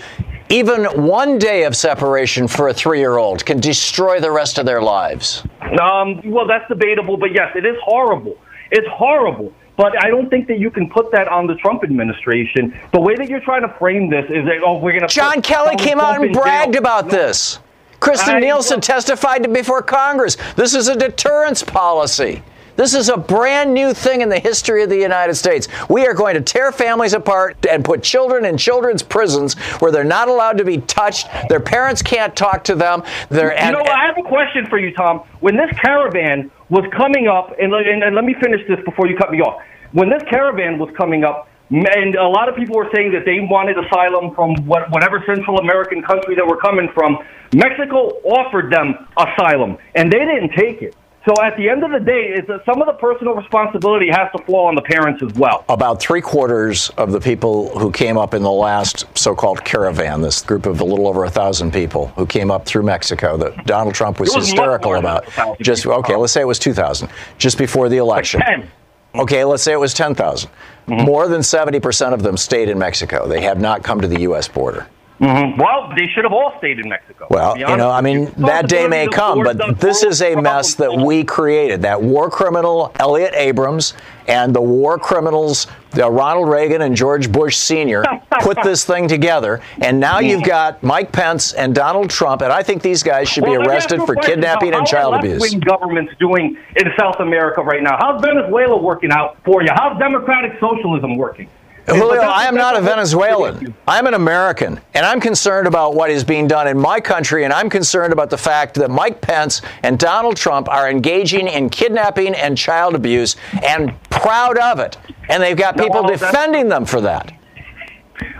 Even 0.48 0.84
one 1.06 1.38
day 1.38 1.64
of 1.64 1.74
separation 1.74 2.46
for 2.46 2.68
a 2.68 2.74
three 2.74 2.98
year 2.98 3.16
old 3.16 3.46
can 3.46 3.58
destroy 3.58 4.20
the 4.20 4.30
rest 4.30 4.58
of 4.58 4.66
their 4.66 4.82
lives. 4.82 5.44
Um, 5.80 6.20
well, 6.26 6.46
that's 6.46 6.68
debatable, 6.68 7.16
but 7.16 7.32
yes, 7.32 7.52
it 7.54 7.64
is 7.64 7.76
horrible. 7.82 8.36
It's 8.70 8.86
horrible. 8.88 9.54
But 9.78 9.92
I 10.04 10.08
don't 10.08 10.28
think 10.28 10.48
that 10.48 10.58
you 10.58 10.70
can 10.70 10.90
put 10.90 11.10
that 11.12 11.28
on 11.28 11.46
the 11.46 11.54
Trump 11.54 11.82
administration. 11.82 12.78
The 12.92 13.00
way 13.00 13.14
that 13.16 13.30
you're 13.30 13.40
trying 13.40 13.62
to 13.62 13.74
frame 13.78 14.10
this 14.10 14.26
is 14.26 14.44
that, 14.44 14.60
oh, 14.62 14.78
we're 14.78 14.92
going 14.92 15.08
to. 15.08 15.14
John 15.14 15.40
Kelly 15.40 15.76
came 15.76 15.98
Trump 15.98 16.18
out 16.18 16.24
and 16.24 16.34
bragged 16.34 16.74
jail. 16.74 16.82
about 16.82 17.06
no. 17.06 17.12
this. 17.12 17.58
Kirstjen 18.02 18.40
Nielsen 18.40 18.80
testified 18.80 19.52
before 19.52 19.80
Congress. 19.80 20.36
This 20.56 20.74
is 20.74 20.88
a 20.88 20.96
deterrence 20.96 21.62
policy. 21.62 22.42
This 22.74 22.94
is 22.94 23.08
a 23.08 23.16
brand 23.16 23.72
new 23.72 23.94
thing 23.94 24.22
in 24.22 24.28
the 24.28 24.40
history 24.40 24.82
of 24.82 24.88
the 24.88 24.98
United 24.98 25.34
States. 25.34 25.68
We 25.88 26.06
are 26.06 26.14
going 26.14 26.34
to 26.34 26.40
tear 26.40 26.72
families 26.72 27.12
apart 27.12 27.64
and 27.66 27.84
put 27.84 28.02
children 28.02 28.44
in 28.44 28.56
children's 28.56 29.04
prisons 29.04 29.54
where 29.78 29.92
they're 29.92 30.02
not 30.02 30.28
allowed 30.28 30.58
to 30.58 30.64
be 30.64 30.78
touched. 30.78 31.28
Their 31.48 31.60
parents 31.60 32.02
can't 32.02 32.34
talk 32.34 32.64
to 32.64 32.74
them. 32.74 33.04
They're, 33.28 33.52
you 33.52 33.72
know, 33.72 33.84
I 33.84 34.06
have 34.06 34.18
a 34.18 34.28
question 34.28 34.66
for 34.66 34.78
you, 34.78 34.92
Tom. 34.94 35.18
When 35.38 35.56
this 35.56 35.70
caravan 35.78 36.50
was 36.70 36.84
coming 36.96 37.28
up, 37.28 37.54
and, 37.60 37.72
and, 37.72 38.02
and 38.02 38.16
let 38.16 38.24
me 38.24 38.34
finish 38.42 38.66
this 38.66 38.80
before 38.84 39.06
you 39.06 39.16
cut 39.16 39.30
me 39.30 39.40
off. 39.40 39.62
When 39.92 40.08
this 40.08 40.22
caravan 40.28 40.78
was 40.78 40.88
coming 40.96 41.22
up, 41.22 41.48
and 41.72 42.14
a 42.14 42.28
lot 42.28 42.48
of 42.48 42.56
people 42.56 42.76
were 42.76 42.90
saying 42.94 43.12
that 43.12 43.24
they 43.24 43.40
wanted 43.40 43.78
asylum 43.78 44.34
from 44.34 44.54
what, 44.66 44.90
whatever 44.90 45.22
Central 45.26 45.58
American 45.58 46.02
country 46.02 46.34
they 46.34 46.42
were 46.42 46.58
coming 46.58 46.88
from. 46.92 47.18
Mexico 47.54 48.20
offered 48.24 48.70
them 48.70 49.08
asylum, 49.16 49.78
and 49.94 50.12
they 50.12 50.18
didn't 50.18 50.50
take 50.50 50.82
it. 50.82 50.94
So 51.24 51.40
at 51.40 51.56
the 51.56 51.68
end 51.68 51.84
of 51.84 51.92
the 51.92 52.00
day, 52.00 52.40
that 52.40 52.64
some 52.66 52.82
of 52.82 52.86
the 52.86 52.94
personal 52.94 53.34
responsibility 53.34 54.08
has 54.10 54.28
to 54.36 54.42
fall 54.44 54.66
on 54.66 54.74
the 54.74 54.82
parents 54.82 55.22
as 55.22 55.32
well. 55.34 55.64
About 55.68 56.00
three 56.00 56.20
quarters 56.20 56.90
of 56.96 57.12
the 57.12 57.20
people 57.20 57.78
who 57.78 57.92
came 57.92 58.18
up 58.18 58.34
in 58.34 58.42
the 58.42 58.50
last 58.50 59.06
so-called 59.16 59.64
caravan, 59.64 60.20
this 60.20 60.42
group 60.42 60.66
of 60.66 60.80
a 60.80 60.84
little 60.84 61.06
over 61.06 61.24
a 61.24 61.30
thousand 61.30 61.72
people 61.72 62.08
who 62.08 62.26
came 62.26 62.50
up 62.50 62.66
through 62.66 62.82
Mexico, 62.82 63.36
that 63.36 63.66
Donald 63.66 63.94
Trump 63.94 64.18
was, 64.18 64.34
was 64.34 64.46
hysterical 64.46 64.96
about. 64.96 65.24
Just 65.60 65.86
okay, 65.86 66.16
let's 66.16 66.32
say 66.32 66.40
it 66.40 66.46
was 66.46 66.58
two 66.58 66.74
thousand, 66.74 67.08
just 67.38 67.56
before 67.56 67.88
the 67.88 67.98
election. 67.98 68.40
Like 68.40 68.68
okay, 69.14 69.44
let's 69.44 69.62
say 69.62 69.72
it 69.72 69.80
was 69.80 69.94
ten 69.94 70.16
thousand. 70.16 70.50
Mm 70.86 70.96
mm-hmm. 70.96 71.06
More 71.06 71.28
than 71.28 71.42
seventy 71.42 71.80
percent 71.80 72.14
of 72.14 72.22
them 72.22 72.36
stayed 72.36 72.68
in 72.68 72.78
Mexico. 72.78 73.26
They 73.26 73.42
have 73.42 73.60
not 73.60 73.82
come 73.82 74.00
to 74.00 74.08
the 74.08 74.20
U.S. 74.22 74.48
border. 74.48 74.86
Mm-hmm. 75.22 75.60
Well, 75.60 75.92
they 75.96 76.08
should 76.08 76.24
have 76.24 76.32
all 76.32 76.52
stayed 76.58 76.80
in 76.80 76.88
Mexico. 76.88 77.28
Well, 77.30 77.56
you 77.56 77.64
know, 77.64 77.90
I 77.90 78.00
mean, 78.00 78.32
that 78.38 78.68
day 78.68 78.88
may 78.88 79.06
come, 79.06 79.44
but 79.44 79.78
this 79.78 80.02
is 80.02 80.20
a 80.20 80.34
mess 80.34 80.74
that 80.74 80.92
we 80.92 81.22
created. 81.22 81.82
That 81.82 82.02
war 82.02 82.28
criminal 82.28 82.92
Elliot 82.98 83.32
Abrams 83.34 83.94
and 84.26 84.52
the 84.52 84.60
war 84.60 84.98
criminals 84.98 85.68
uh, 85.96 86.10
Ronald 86.10 86.48
Reagan 86.48 86.82
and 86.82 86.96
George 86.96 87.30
Bush 87.30 87.56
Sr. 87.56 88.04
put 88.40 88.60
this 88.64 88.84
thing 88.84 89.06
together, 89.06 89.60
and 89.80 90.00
now 90.00 90.18
you've 90.18 90.42
got 90.42 90.82
Mike 90.82 91.12
Pence 91.12 91.52
and 91.52 91.72
Donald 91.72 92.10
Trump, 92.10 92.42
and 92.42 92.52
I 92.52 92.64
think 92.64 92.82
these 92.82 93.04
guys 93.04 93.28
should 93.28 93.44
well, 93.44 93.62
be 93.62 93.68
arrested 93.68 94.00
for 94.00 94.14
question. 94.14 94.34
kidnapping 94.34 94.74
and 94.74 94.84
child 94.84 95.14
abuse. 95.14 95.40
What 95.40 95.64
government's 95.64 96.14
doing 96.18 96.58
in 96.74 96.86
South 96.98 97.20
America 97.20 97.62
right 97.62 97.82
now? 97.82 97.96
How's 97.96 98.20
Venezuela 98.20 98.76
working 98.76 99.12
out 99.12 99.36
for 99.44 99.62
you? 99.62 99.68
How's 99.72 99.98
democratic 100.00 100.58
socialism 100.58 101.16
working? 101.16 101.48
Julio, 101.86 102.20
I 102.20 102.44
am 102.44 102.54
not 102.54 102.76
a 102.76 102.80
Venezuelan. 102.80 103.74
I'm 103.88 104.06
an 104.06 104.14
American, 104.14 104.80
and 104.94 105.04
I'm 105.04 105.20
concerned 105.20 105.66
about 105.66 105.94
what 105.94 106.10
is 106.10 106.22
being 106.22 106.46
done 106.46 106.68
in 106.68 106.78
my 106.78 107.00
country, 107.00 107.44
and 107.44 107.52
I'm 107.52 107.68
concerned 107.68 108.12
about 108.12 108.30
the 108.30 108.38
fact 108.38 108.76
that 108.76 108.90
Mike 108.90 109.20
Pence 109.20 109.62
and 109.82 109.98
Donald 109.98 110.36
Trump 110.36 110.68
are 110.68 110.88
engaging 110.88 111.48
in 111.48 111.68
kidnapping 111.70 112.34
and 112.34 112.56
child 112.56 112.94
abuse 112.94 113.34
and 113.64 114.00
proud 114.10 114.58
of 114.58 114.78
it. 114.78 114.96
And 115.28 115.42
they've 115.42 115.56
got 115.56 115.76
people 115.76 116.02
no, 116.02 116.08
defending 116.08 116.68
them 116.68 116.84
for 116.84 117.00
that. 117.00 117.32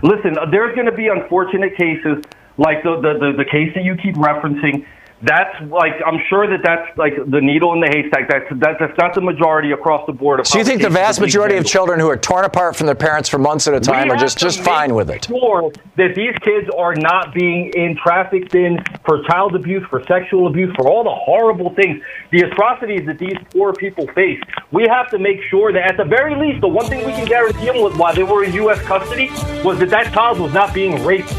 Listen, 0.02 0.38
uh, 0.38 0.46
there's 0.50 0.74
going 0.74 0.87
to 0.87 0.92
be 0.92 1.09
unfortunate 1.09 1.76
cases 1.76 2.22
like 2.59 2.83
the, 2.85 3.00
the, 3.00 3.18
the, 3.18 3.33
the 3.38 3.44
case 3.44 3.72
that 3.74 3.83
you 3.83 3.96
keep 3.96 4.14
referencing 4.14 4.87
that's 5.22 5.61
like 5.70 5.94
I'm 6.04 6.20
sure 6.28 6.48
that 6.48 6.61
that's 6.64 6.96
like 6.98 7.14
the 7.14 7.40
needle 7.40 7.72
in 7.74 7.80
the 7.80 7.88
haystack. 7.88 8.28
That's 8.28 8.44
that's, 8.61 8.78
that's 8.78 8.98
not 8.98 9.14
the 9.14 9.20
majority 9.20 9.70
across 9.70 10.04
the 10.06 10.12
board. 10.12 10.40
Of 10.40 10.46
so 10.46 10.58
you 10.58 10.64
think 10.64 10.82
the 10.82 10.90
vast 10.90 11.20
majority 11.20 11.56
of 11.56 11.64
children 11.64 12.00
who 12.00 12.08
are 12.08 12.16
torn 12.16 12.44
apart 12.44 12.76
from 12.76 12.87
their 12.87 12.96
parents 12.96 13.28
for 13.28 13.38
months 13.38 13.68
at 13.68 13.74
a 13.74 13.80
time 13.80 14.11
are 14.11 14.16
just 14.16 14.38
just 14.38 14.61
fine 14.61 14.94
with 14.94 15.11
it? 15.11 15.26
Sure 15.26 15.72
that 15.96 16.14
these 16.14 16.35
kids 16.42 16.68
are 16.76 16.94
not 16.94 17.32
being 17.35 17.70
in 17.74 17.96
trafficked 18.02 18.54
in 18.54 18.78
for 19.04 19.22
child 19.24 19.54
abuse, 19.54 19.85
for 19.88 20.02
sexual 20.06 20.46
abuse, 20.48 20.74
for 20.74 20.88
all 20.88 21.04
the 21.04 21.14
horrible 21.14 21.70
things, 21.74 22.02
the 22.30 22.40
atrocities 22.40 23.06
that 23.06 23.18
these 23.18 23.37
poor 23.52 23.72
people 23.72 24.06
face. 24.08 24.40
We 24.70 24.87
have 24.88 25.11
to 25.11 25.18
make 25.18 25.40
sure 25.50 25.72
that 25.72 25.90
at 25.90 25.96
the 25.96 26.04
very 26.04 26.35
least, 26.35 26.61
the 26.61 26.68
one 26.68 26.87
thing 26.87 27.06
we 27.06 27.12
can 27.12 27.26
guarantee 27.26 27.66
them 27.66 27.82
was 27.82 27.96
while 27.96 28.14
they 28.14 28.22
were 28.22 28.44
in 28.44 28.52
U.S. 28.54 28.80
custody 28.82 29.28
was 29.62 29.78
that 29.78 29.90
that 29.90 30.12
child 30.12 30.40
was 30.40 30.52
not 30.52 30.74
being 30.74 31.04
raped 31.04 31.32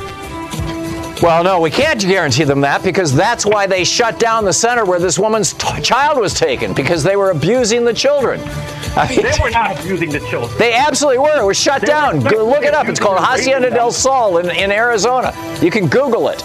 well, 1.24 1.42
no, 1.42 1.62
we 1.62 1.72
can't 1.72 2.02
guarantee 2.02 2.44
them 2.44 2.60
that 2.62 2.84
because 2.84 3.16
that's 3.16 3.46
why 3.46 3.66
they 3.66 3.86
shut 3.86 4.20
down 4.20 4.44
the 4.44 4.52
center 4.52 4.84
where 4.84 5.00
this 5.00 5.18
woman's 5.18 5.54
t- 5.54 5.82
child 5.82 6.20
was 6.20 6.34
taken 6.34 6.74
because 6.74 7.02
they 7.02 7.16
were 7.16 7.32
abusing 7.32 7.86
the 7.86 7.94
children. 7.94 8.42
I 8.98 9.08
mean, 9.10 9.24
they 9.24 9.32
were 9.42 9.50
not 9.50 9.80
abusing 9.80 10.12
the 10.12 10.20
children. 10.20 10.56
They 10.60 10.74
absolutely 10.74 11.20
were. 11.20 11.40
It 11.40 11.46
was 11.46 11.58
shut 11.58 11.80
they 11.80 11.88
down. 11.88 12.20
Go, 12.20 12.46
look 12.46 12.66
it 12.66 12.74
up. 12.74 12.90
It's 12.90 13.00
called 13.00 13.20
Hacienda 13.20 13.70
del 13.70 13.94
Sol 13.94 14.38
in, 14.40 14.52
in 14.52 14.70
Arizona. 14.70 15.34
You 15.62 15.72
can 15.72 15.88
Google 15.88 16.28
it. 16.28 16.44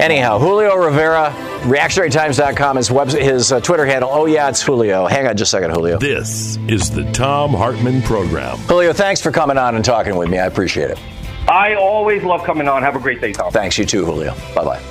Anyhow, 0.00 0.38
Julio 0.38 0.74
Rivera, 0.74 1.30
reactionarytimes.com, 1.62 2.76
his, 2.76 2.90
web, 2.90 3.08
his 3.08 3.52
uh, 3.52 3.60
Twitter 3.60 3.86
handle. 3.86 4.10
Oh, 4.12 4.26
yeah, 4.26 4.48
it's 4.48 4.60
Julio. 4.60 5.06
Hang 5.06 5.28
on 5.28 5.36
just 5.36 5.54
a 5.54 5.56
second, 5.56 5.70
Julio. 5.70 5.98
This 5.98 6.58
is 6.68 6.90
the 6.90 7.10
Thom 7.12 7.54
Hartmann 7.54 8.02
Program. 8.02 8.58
Julio, 8.58 8.92
thanks 8.92 9.22
for 9.22 9.30
coming 9.30 9.56
on 9.56 9.76
and 9.76 9.84
talking 9.84 10.16
with 10.16 10.28
me. 10.28 10.38
I 10.38 10.46
appreciate 10.46 10.90
it. 10.90 10.98
I 11.48 11.74
always 11.74 12.22
love 12.22 12.42
coming 12.44 12.68
on. 12.68 12.82
Have 12.82 12.96
a 12.96 13.00
great 13.00 13.20
day, 13.20 13.32
Tom. 13.32 13.52
Thanks, 13.52 13.78
you 13.78 13.84
too, 13.84 14.04
Julio. 14.04 14.34
Bye 14.54 14.64
bye. 14.64 14.82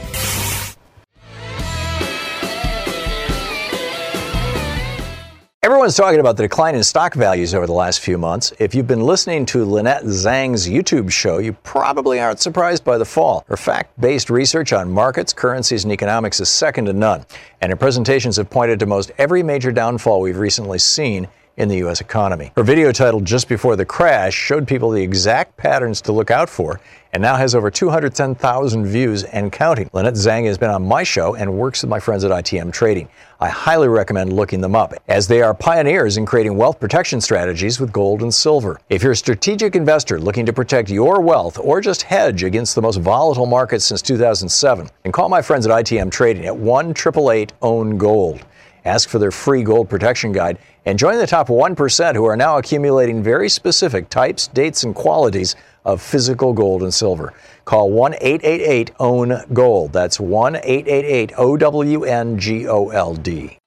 Everyone's 5.66 5.96
talking 5.96 6.20
about 6.20 6.38
the 6.38 6.44
decline 6.44 6.76
in 6.76 6.84
stock 6.84 7.16
values 7.16 7.56
over 7.56 7.66
the 7.66 7.74
last 7.74 8.00
few 8.00 8.20
months. 8.20 8.54
If 8.60 8.76
you've 8.76 8.86
been 8.86 9.02
listening 9.02 9.48
to 9.48 9.66
Lynette 9.66 10.06
Zang's 10.06 10.70
YouTube 10.70 11.10
show, 11.10 11.40
you 11.40 11.54
probably 11.64 12.20
aren't 12.20 12.40
surprised 12.40 12.84
by 12.84 13.00
the 13.00 13.06
fall. 13.06 13.44
Her 13.48 13.58
fact 13.58 14.00
based 14.00 14.30
research 14.30 14.74
on 14.74 14.92
markets, 14.92 15.34
currencies, 15.34 15.84
and 15.84 15.92
economics 15.92 16.40
is 16.40 16.50
second 16.50 16.86
to 16.86 16.94
none. 16.94 17.26
And 17.62 17.72
her 17.72 17.76
presentations 17.76 18.38
have 18.38 18.48
pointed 18.48 18.80
to 18.80 18.86
most 18.86 19.12
every 19.18 19.42
major 19.42 19.72
downfall 19.72 20.22
we've 20.22 20.38
recently 20.38 20.78
seen 20.78 21.28
in 21.58 21.70
the 21.70 21.78
U.S. 21.78 22.02
economy. 22.02 22.52
Her 22.56 22.64
video 22.64 22.92
titled 22.92 23.26
Just 23.26 23.48
Before 23.48 23.76
the 23.76 23.86
Crash 23.86 24.34
showed 24.34 24.68
people 24.68 24.90
the 24.90 25.02
exact 25.02 25.56
patterns 25.58 26.02
to 26.02 26.12
look 26.12 26.32
out 26.32 26.50
for 26.50 26.80
and 27.16 27.22
now 27.22 27.38
has 27.38 27.56
over 27.56 27.72
210,000 27.72 28.86
views 28.86 29.24
and 29.24 29.50
counting. 29.50 29.90
Lynette 29.94 30.16
Zang 30.16 30.46
has 30.48 30.58
been 30.58 30.70
on 30.70 30.86
my 30.86 31.02
show 31.02 31.36
and 31.36 31.54
works 31.58 31.82
with 31.82 31.90
my 31.90 31.98
friends 31.98 32.26
at 32.26 32.32
ITM 32.32 32.74
Trading. 32.74 33.08
I 33.40 33.48
highly 33.48 33.88
recommend 33.88 34.34
looking 34.34 34.60
them 34.60 34.76
up, 34.76 34.94
as 35.08 35.26
they 35.26 35.42
are 35.42 35.54
pioneers 35.54 36.18
in 36.18 36.26
creating 36.26 36.58
wealth 36.58 36.78
protection 36.78 37.22
strategies 37.22 37.80
with 37.80 37.94
gold 37.94 38.22
and 38.22 38.34
silver. 38.34 38.82
If 38.90 39.02
you're 39.02 39.14
a 39.14 39.16
strategic 39.16 39.78
investor 39.78 40.20
looking 40.20 40.46
to 40.46 40.52
protect 40.52 40.90
your 40.90 41.22
wealth 41.22 41.58
or 41.58 41.80
just 41.80 42.02
hedge 42.02 42.44
against 42.44 42.76
the 42.76 42.82
most 42.82 42.98
volatile 42.98 43.46
markets 43.46 43.86
since 43.86 44.02
2007, 44.02 44.90
then 45.04 45.12
call 45.14 45.30
my 45.30 45.42
friends 45.42 45.66
at 45.66 45.72
ITM 45.72 46.12
Trading 46.12 46.46
at 46.46 46.58
1 46.58 46.90
888 46.92 47.54
OWN 47.62 47.98
GOLD. 47.98 48.46
Ask 48.86 49.10
for 49.10 49.18
their 49.18 49.32
free 49.32 49.64
gold 49.64 49.90
protection 49.90 50.32
guide 50.32 50.60
and 50.86 51.00
join 51.00 51.18
the 51.18 51.26
top 51.26 51.48
1% 51.48 52.16
who 52.16 52.26
are 52.26 52.38
now 52.38 52.58
accumulating 52.60 53.24
very 53.24 53.50
specific 53.50 54.10
types, 54.10 54.48
dates, 54.48 54.84
and 54.84 54.94
qualities 54.94 55.56
of 55.86 56.02
physical 56.02 56.54
gold 56.54 56.84
and 56.84 56.94
silver. 56.94 57.34
Call 57.66 57.90
1 57.90 58.14
888 58.22 58.92
OWN 59.00 59.42
GOLD. 59.54 59.92
That's 59.92 60.20
1 60.20 60.58
888 60.58 61.34
O 61.38 61.58
W 61.58 62.04
N 62.04 62.38
G 62.38 62.68
O 62.68 62.90
L 62.90 63.16
D. 63.16 63.58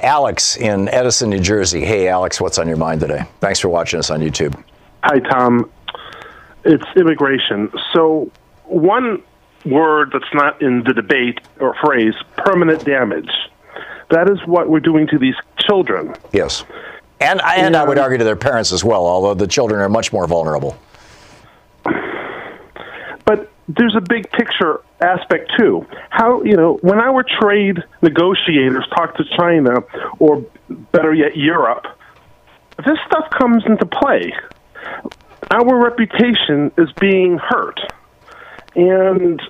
Alex 0.00 0.56
in 0.56 0.88
Edison, 0.90 1.30
New 1.30 1.40
Jersey. 1.40 1.84
Hey, 1.84 2.06
Alex, 2.06 2.40
what's 2.40 2.58
on 2.58 2.68
your 2.68 2.76
mind 2.76 3.00
today? 3.00 3.24
Thanks 3.40 3.58
for 3.58 3.68
watching 3.68 3.98
us 3.98 4.10
on 4.10 4.20
YouTube. 4.20 4.54
Hi, 5.02 5.18
Tom. 5.18 5.68
It's 6.64 6.84
immigration. 6.96 7.70
So, 7.92 8.30
one 8.64 9.22
word 9.64 10.10
that's 10.12 10.32
not 10.34 10.60
in 10.62 10.84
the 10.84 10.92
debate 10.92 11.40
or 11.60 11.74
phrase 11.84 12.14
permanent 12.36 12.84
damage. 12.84 13.30
That 14.10 14.30
is 14.30 14.38
what 14.46 14.68
we're 14.68 14.80
doing 14.80 15.06
to 15.08 15.18
these 15.18 15.34
children. 15.58 16.14
Yes. 16.32 16.64
And, 17.20 17.40
and 17.42 17.76
I 17.76 17.84
would 17.84 17.98
um, 17.98 18.04
argue 18.04 18.18
to 18.18 18.24
their 18.24 18.36
parents 18.36 18.72
as 18.72 18.84
well, 18.84 19.06
although 19.06 19.34
the 19.34 19.46
children 19.46 19.80
are 19.80 19.88
much 19.88 20.12
more 20.12 20.26
vulnerable. 20.26 20.78
But 23.24 23.50
there's 23.68 23.96
a 23.96 24.00
big 24.00 24.30
picture 24.30 24.80
aspect 25.00 25.52
too. 25.58 25.84
How, 26.10 26.42
you 26.42 26.56
know, 26.56 26.78
when 26.80 26.98
our 26.98 27.24
trade 27.40 27.82
negotiators 28.02 28.86
talk 28.94 29.16
to 29.16 29.24
China, 29.36 29.82
or 30.18 30.44
better 30.92 31.12
yet, 31.12 31.36
Europe, 31.36 31.86
this 32.86 32.98
stuff 33.06 33.28
comes 33.30 33.64
into 33.66 33.84
play. 33.84 34.32
Our 35.50 35.76
reputation 35.82 36.72
is 36.76 36.92
being 37.00 37.38
hurt. 37.38 37.80
And 38.74 39.40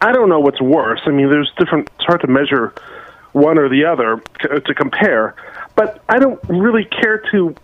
I 0.00 0.12
don't 0.12 0.28
know 0.28 0.40
what's 0.40 0.60
worse. 0.60 1.00
I 1.06 1.10
mean, 1.10 1.30
there's 1.30 1.52
different, 1.58 1.88
it's 1.96 2.04
hard 2.06 2.20
to 2.22 2.26
measure 2.26 2.74
one 3.32 3.58
or 3.58 3.68
the 3.68 3.84
other 3.84 4.22
to 4.60 4.74
compare. 4.74 5.34
But 5.76 6.02
I 6.08 6.18
don't 6.18 6.40
really 6.48 6.84
care 6.84 7.18
to, 7.32 7.54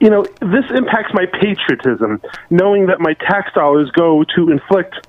you 0.00 0.10
know, 0.10 0.24
this 0.40 0.64
impacts 0.74 1.12
my 1.14 1.26
patriotism, 1.26 2.20
knowing 2.50 2.86
that 2.86 3.00
my 3.00 3.14
tax 3.14 3.52
dollars 3.54 3.90
go 3.90 4.24
to 4.36 4.50
inflict 4.50 5.06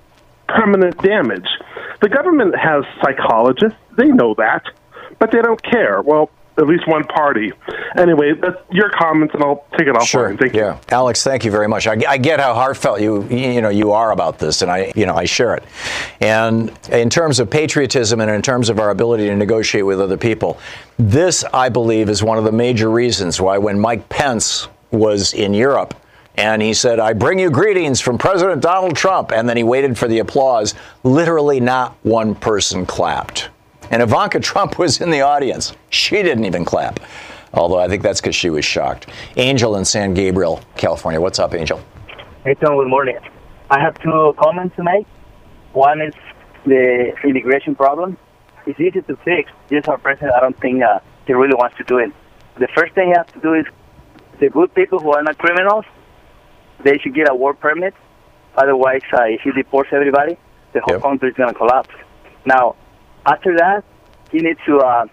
permanent 0.48 0.98
damage. 1.02 1.48
The 2.02 2.10
government 2.10 2.56
has 2.58 2.84
psychologists, 3.02 3.78
they 3.98 4.08
know 4.08 4.36
that, 4.36 4.64
but 5.20 5.32
they 5.32 5.42
don't 5.42 5.62
care. 5.64 6.02
Well, 6.02 6.30
at 6.58 6.68
least 6.68 6.88
one 6.88 7.04
party. 7.06 7.52
Anyway, 7.98 8.34
that's 8.34 8.58
your 8.72 8.90
comments, 8.90 9.34
and 9.34 9.44
I'll 9.44 9.66
take 9.78 9.88
it 9.88 9.96
offline. 9.96 10.06
Sure. 10.06 10.38
Thank 10.38 10.54
yeah. 10.54 10.76
you, 10.76 10.80
Alex. 10.90 11.24
Thank 11.24 11.46
you 11.46 11.52
very 11.52 11.68
much. 11.68 11.88
I, 11.88 11.98
I, 12.08 12.18
get 12.18 12.40
how 12.40 12.54
heartfelt 12.54 13.02
you 13.02 13.24
you 13.28 13.62
know 13.62 13.70
you 13.70 13.92
are 13.92 14.12
about 14.12 14.40
this, 14.40 14.62
and 14.62 14.72
I 14.72 14.92
you 14.96 15.06
know 15.06 15.16
I 15.16 15.26
share 15.26 15.56
it. 15.56 15.64
And 16.22 16.72
in 16.90 17.10
terms 17.10 17.40
of 17.40 17.50
patriotism, 17.50 18.22
and 18.22 18.30
in 18.30 18.42
terms 18.42 18.70
of 18.70 18.80
our 18.80 18.92
ability 18.92 19.28
to 19.28 19.36
negotiate 19.36 19.86
with 19.86 20.00
other 20.00 20.18
people, 20.18 20.60
this 20.98 21.44
I 21.54 21.70
believe 21.70 22.10
is 22.10 22.24
one 22.24 22.38
of 22.38 22.44
the 22.44 22.52
major 22.52 22.90
reasons 22.90 23.42
why 23.42 23.58
when 23.58 23.80
Mike 23.80 24.10
Pence 24.10 24.68
was 24.92 25.34
in 25.34 25.54
Europe. 25.54 25.96
And 26.36 26.64
he 26.64 26.74
said, 26.74 27.00
I 27.00 27.14
bring 27.14 27.38
you 27.38 27.52
greetings 27.52 28.02
from 28.02 28.18
President 28.18 28.62
Donald 28.62 28.96
Trump. 28.96 29.32
And 29.32 29.48
then 29.48 29.56
he 29.56 29.64
waited 29.64 30.00
for 30.00 30.08
the 30.08 30.18
applause. 30.18 30.74
Literally, 31.04 31.60
not 31.60 31.96
one 32.02 32.34
person 32.34 32.88
clapped. 32.88 33.50
And 33.92 34.02
Ivanka 34.02 34.40
Trump 34.40 34.80
was 34.80 35.02
in 35.02 35.10
the 35.12 35.22
audience. 35.22 35.74
She 35.90 36.22
didn't 36.22 36.46
even 36.46 36.66
clap. 36.66 37.00
Although 37.54 37.80
I 37.80 37.88
think 37.88 38.02
that's 38.02 38.20
because 38.20 38.36
she 38.36 38.50
was 38.50 38.66
shocked. 38.66 39.08
Angel 39.38 39.76
in 39.76 39.86
San 39.86 40.14
Gabriel, 40.14 40.62
California. 40.76 41.22
What's 41.22 41.38
up, 41.40 41.54
Angel? 41.54 41.80
Hey, 42.44 42.56
Tom, 42.56 42.76
good 42.78 42.88
morning. 42.88 43.18
I 43.70 43.80
have 43.80 44.00
two 44.02 44.34
comments 44.40 44.76
to 44.78 44.84
make. 44.84 45.06
One 45.74 46.02
is 46.02 46.14
the 46.66 47.14
immigration 47.24 47.76
problem. 47.76 48.18
It's 48.66 48.80
easy 48.80 49.02
to 49.02 49.16
fix. 49.18 49.52
Just 49.70 49.88
our 49.88 49.98
president, 49.98 50.34
I 50.36 50.40
don't 50.40 50.60
think 50.60 50.82
uh, 50.84 51.00
he 51.28 51.34
really 51.34 51.56
wants 51.56 51.78
to 51.78 51.84
do 51.84 51.98
it. 52.00 52.12
The 52.60 52.68
first 52.76 52.94
thing 52.96 53.08
he 53.10 53.14
has 53.16 53.28
to 53.34 53.40
do 53.40 53.54
is 53.54 53.66
the 54.40 54.50
good 54.50 54.74
people 54.74 55.00
who 55.00 55.12
are 55.14 55.22
not 55.22 55.38
criminals, 55.38 55.86
they 56.84 56.98
should 56.98 57.14
get 57.14 57.30
a 57.30 57.36
work 57.36 57.60
permit. 57.60 57.94
Otherwise, 58.56 59.02
uh, 59.14 59.24
if 59.24 59.42
he 59.42 59.52
deports 59.52 59.90
everybody, 59.92 60.38
the 60.74 60.82
whole 60.82 60.96
Yep. 60.96 61.02
country 61.04 61.30
is 61.30 61.36
going 61.36 61.50
to 61.50 61.56
collapse. 61.56 61.90
Now, 62.46 62.76
after 63.26 63.56
that, 63.58 63.84
he 64.32 64.40
needs 64.40 64.60
to 64.66 64.80
uh, 64.80 65.06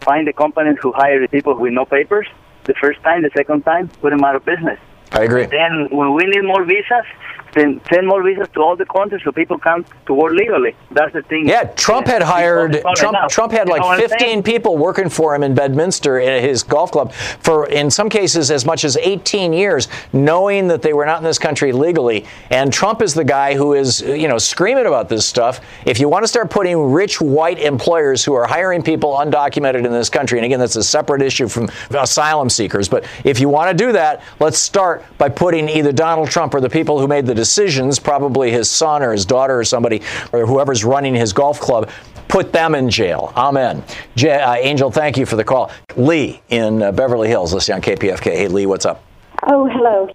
find 0.00 0.26
the 0.26 0.32
companies 0.32 0.76
who 0.82 0.92
hire 0.92 1.20
the 1.20 1.28
people 1.28 1.54
with 1.54 1.72
no 1.72 1.84
papers. 1.84 2.26
The 2.64 2.74
first 2.74 3.02
time, 3.02 3.22
the 3.22 3.30
second 3.36 3.62
time, 3.62 3.88
put 3.88 4.10
them 4.10 4.24
out 4.24 4.36
of 4.36 4.44
business. 4.44 4.78
I 5.12 5.24
agree. 5.24 5.46
Then, 5.46 5.88
when 5.90 6.14
we 6.14 6.24
need 6.24 6.44
more 6.44 6.64
visas, 6.64 7.06
then 7.54 7.80
send 7.92 8.06
more 8.06 8.22
visas 8.22 8.48
to 8.54 8.60
all 8.60 8.76
the 8.76 8.86
countries 8.86 9.22
so 9.24 9.32
people 9.32 9.58
come 9.58 9.84
to 10.06 10.14
work 10.14 10.32
legally. 10.32 10.74
That's 10.90 11.12
the 11.12 11.22
thing. 11.22 11.48
Yeah, 11.48 11.64
Trump 11.64 12.06
had 12.06 12.22
hired 12.22 12.80
Trump. 12.96 13.16
enough. 13.16 13.30
Trump 13.30 13.52
had 13.52 13.68
You 13.68 13.78
know 13.78 13.86
like 13.86 14.00
15 14.00 14.42
people 14.42 14.76
working 14.76 15.08
for 15.08 15.34
him 15.34 15.42
in 15.42 15.54
Bedminster 15.54 16.18
in 16.18 16.42
his 16.42 16.62
golf 16.62 16.92
club 16.92 17.12
for, 17.12 17.66
in 17.68 17.90
some 17.90 18.08
cases, 18.08 18.50
as 18.50 18.64
much 18.64 18.84
as 18.84 18.96
18 18.96 19.52
years, 19.52 19.88
knowing 20.12 20.68
that 20.68 20.82
they 20.82 20.92
were 20.92 21.06
not 21.06 21.18
in 21.18 21.24
this 21.24 21.38
country 21.38 21.72
legally. 21.72 22.26
And 22.50 22.72
Trump 22.72 23.02
is 23.02 23.14
the 23.14 23.24
guy 23.24 23.54
who 23.54 23.74
is, 23.74 24.00
you 24.00 24.28
know, 24.28 24.38
screaming 24.38 24.86
about 24.86 25.08
this 25.08 25.26
stuff. 25.26 25.60
If 25.86 26.00
you 26.00 26.08
want 26.08 26.24
to 26.24 26.28
start 26.28 26.50
putting 26.50 26.92
rich 26.92 27.20
white 27.20 27.58
employers 27.58 28.24
who 28.24 28.34
are 28.34 28.46
hiring 28.46 28.82
people 28.82 29.14
undocumented 29.14 29.84
in 29.84 29.92
this 29.92 30.10
country, 30.10 30.38
and 30.38 30.44
again, 30.46 30.60
that's 30.60 30.76
a 30.76 30.82
separate 30.82 31.22
issue 31.22 31.48
from 31.48 31.68
asylum 31.90 32.50
seekers. 32.50 32.88
But 32.88 33.04
if 33.24 33.40
you 33.40 33.48
want 33.48 33.70
to 33.70 33.84
do 33.84 33.92
that, 33.92 34.22
let's 34.40 34.58
start 34.58 35.04
by 35.18 35.28
putting 35.28 35.68
either 35.68 35.92
Donald 35.92 36.30
Trump 36.30 36.54
or 36.54 36.60
the 36.60 36.70
people 36.70 36.98
who 36.98 37.06
made 37.06 37.26
the 37.26 37.34
decisions, 37.38 38.00
probably 38.00 38.50
his 38.50 38.68
son 38.68 39.00
or 39.00 39.12
his 39.12 39.24
daughter 39.24 39.60
or 39.60 39.64
somebody, 39.64 40.02
or 40.32 40.44
whoever's 40.44 40.84
running 40.84 41.14
his 41.14 41.32
golf 41.32 41.60
club, 41.60 41.88
put 42.26 42.52
them 42.52 42.74
in 42.74 42.90
jail. 42.90 43.32
Amen. 43.36 43.84
J- 44.16 44.42
uh, 44.42 44.54
Angel, 44.54 44.90
thank 44.90 45.16
you 45.16 45.24
for 45.24 45.36
the 45.36 45.44
call. 45.44 45.70
Lee 45.96 46.42
in 46.48 46.82
uh, 46.82 46.90
Beverly 46.90 47.28
Hills, 47.28 47.54
listening 47.54 47.76
on 47.76 47.82
KPFK. 47.82 48.24
Hey, 48.24 48.48
Lee, 48.48 48.66
what's 48.66 48.84
up? 48.84 49.04
Oh, 49.46 49.68
hello. 49.68 50.10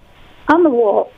On 0.50 0.64
the 0.64 0.70
wall, 0.70 1.14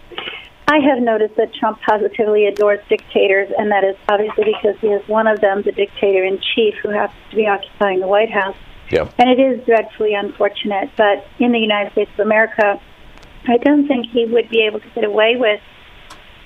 I 0.68 0.78
have 0.78 1.02
noticed 1.02 1.36
that 1.38 1.54
Trump 1.56 1.80
positively 1.82 2.46
adores 2.46 2.80
dictators, 2.88 3.50
and 3.58 3.72
that 3.72 3.84
is 3.84 3.96
obviously 4.08 4.44
because 4.46 4.80
he 4.80 4.88
is 4.88 5.08
one 5.08 5.26
of 5.26 5.42
them, 5.42 5.64
the 5.64 5.72
dictator 5.72 6.24
in 6.24 6.40
chief, 6.54 6.76
who 6.84 6.90
happens 6.90 7.20
to 7.32 7.36
be 7.36 7.48
occupying 7.48 8.00
the 8.00 8.08
White 8.08 8.32
House. 8.32 8.56
Yep. 8.92 9.16
And 9.18 9.28
it 9.28 9.40
is 9.40 9.66
dreadfully 9.66 10.14
unfortunate, 10.14 10.92
but 10.96 11.26
in 11.40 11.52
the 11.52 11.60
United 11.60 11.94
States 11.94 12.12
of 12.14 12.20
America, 12.20 12.80
I 13.48 13.58
don't 13.58 13.88
think 13.88 14.08
he 14.12 14.26
would 14.26 14.50
be 14.50 14.62
able 14.62 14.80
to 14.80 14.90
get 14.94 15.04
away 15.04 15.36
with 15.38 15.62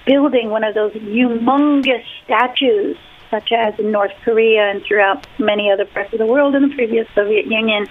building 0.10 0.50
one 0.50 0.64
of 0.64 0.74
those 0.74 0.92
humongous 0.94 2.04
statues, 2.26 2.98
such 3.30 3.52
as 3.52 3.78
in 3.78 3.92
North 3.92 4.12
Korea 4.26 4.72
and 4.72 4.82
throughout 4.84 5.28
many 5.38 5.72
other 5.72 5.86
parts 5.86 6.12
of 6.14 6.20
the 6.20 6.26
world 6.26 6.56
in 6.56 6.64
the 6.68 6.76
previous 6.76 7.08
Soviet 7.14 7.46
Union. 7.46 7.86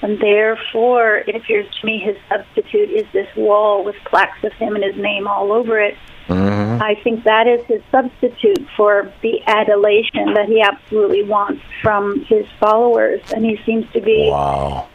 And 0.00 0.20
therefore, 0.20 1.24
it 1.26 1.34
appears 1.34 1.66
to 1.80 1.86
me 1.86 1.98
his 1.98 2.16
substitute 2.28 2.90
is 2.90 3.06
this 3.12 3.26
wall 3.34 3.82
with 3.82 3.96
plaques 4.04 4.44
of 4.44 4.52
him 4.52 4.76
and 4.76 4.84
his 4.84 4.96
name 4.96 5.26
all 5.26 5.50
over 5.52 5.80
it. 5.80 5.96
Mm-hmm. 6.28 6.82
I 6.82 6.94
think 7.02 7.24
that 7.24 7.46
is 7.48 7.64
his 7.66 7.82
substitute 7.90 8.64
for 8.76 9.12
the 9.22 9.40
adulation 9.46 10.34
that 10.34 10.46
he 10.46 10.60
absolutely 10.60 11.24
wants 11.24 11.62
from 11.82 12.24
his 12.28 12.46
followers. 12.60 13.20
And 13.32 13.44
he 13.44 13.58
seems 13.66 13.90
to 13.92 14.00
be 14.00 14.28
Wow. 14.30 14.86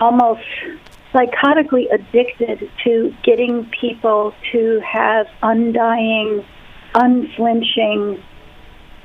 almost 0.00 0.44
psychotically 1.16 1.86
addicted 1.92 2.70
to 2.84 3.14
getting 3.24 3.70
people 3.80 4.34
to 4.52 4.80
have 4.80 5.26
undying, 5.42 6.44
unflinching, 6.94 8.22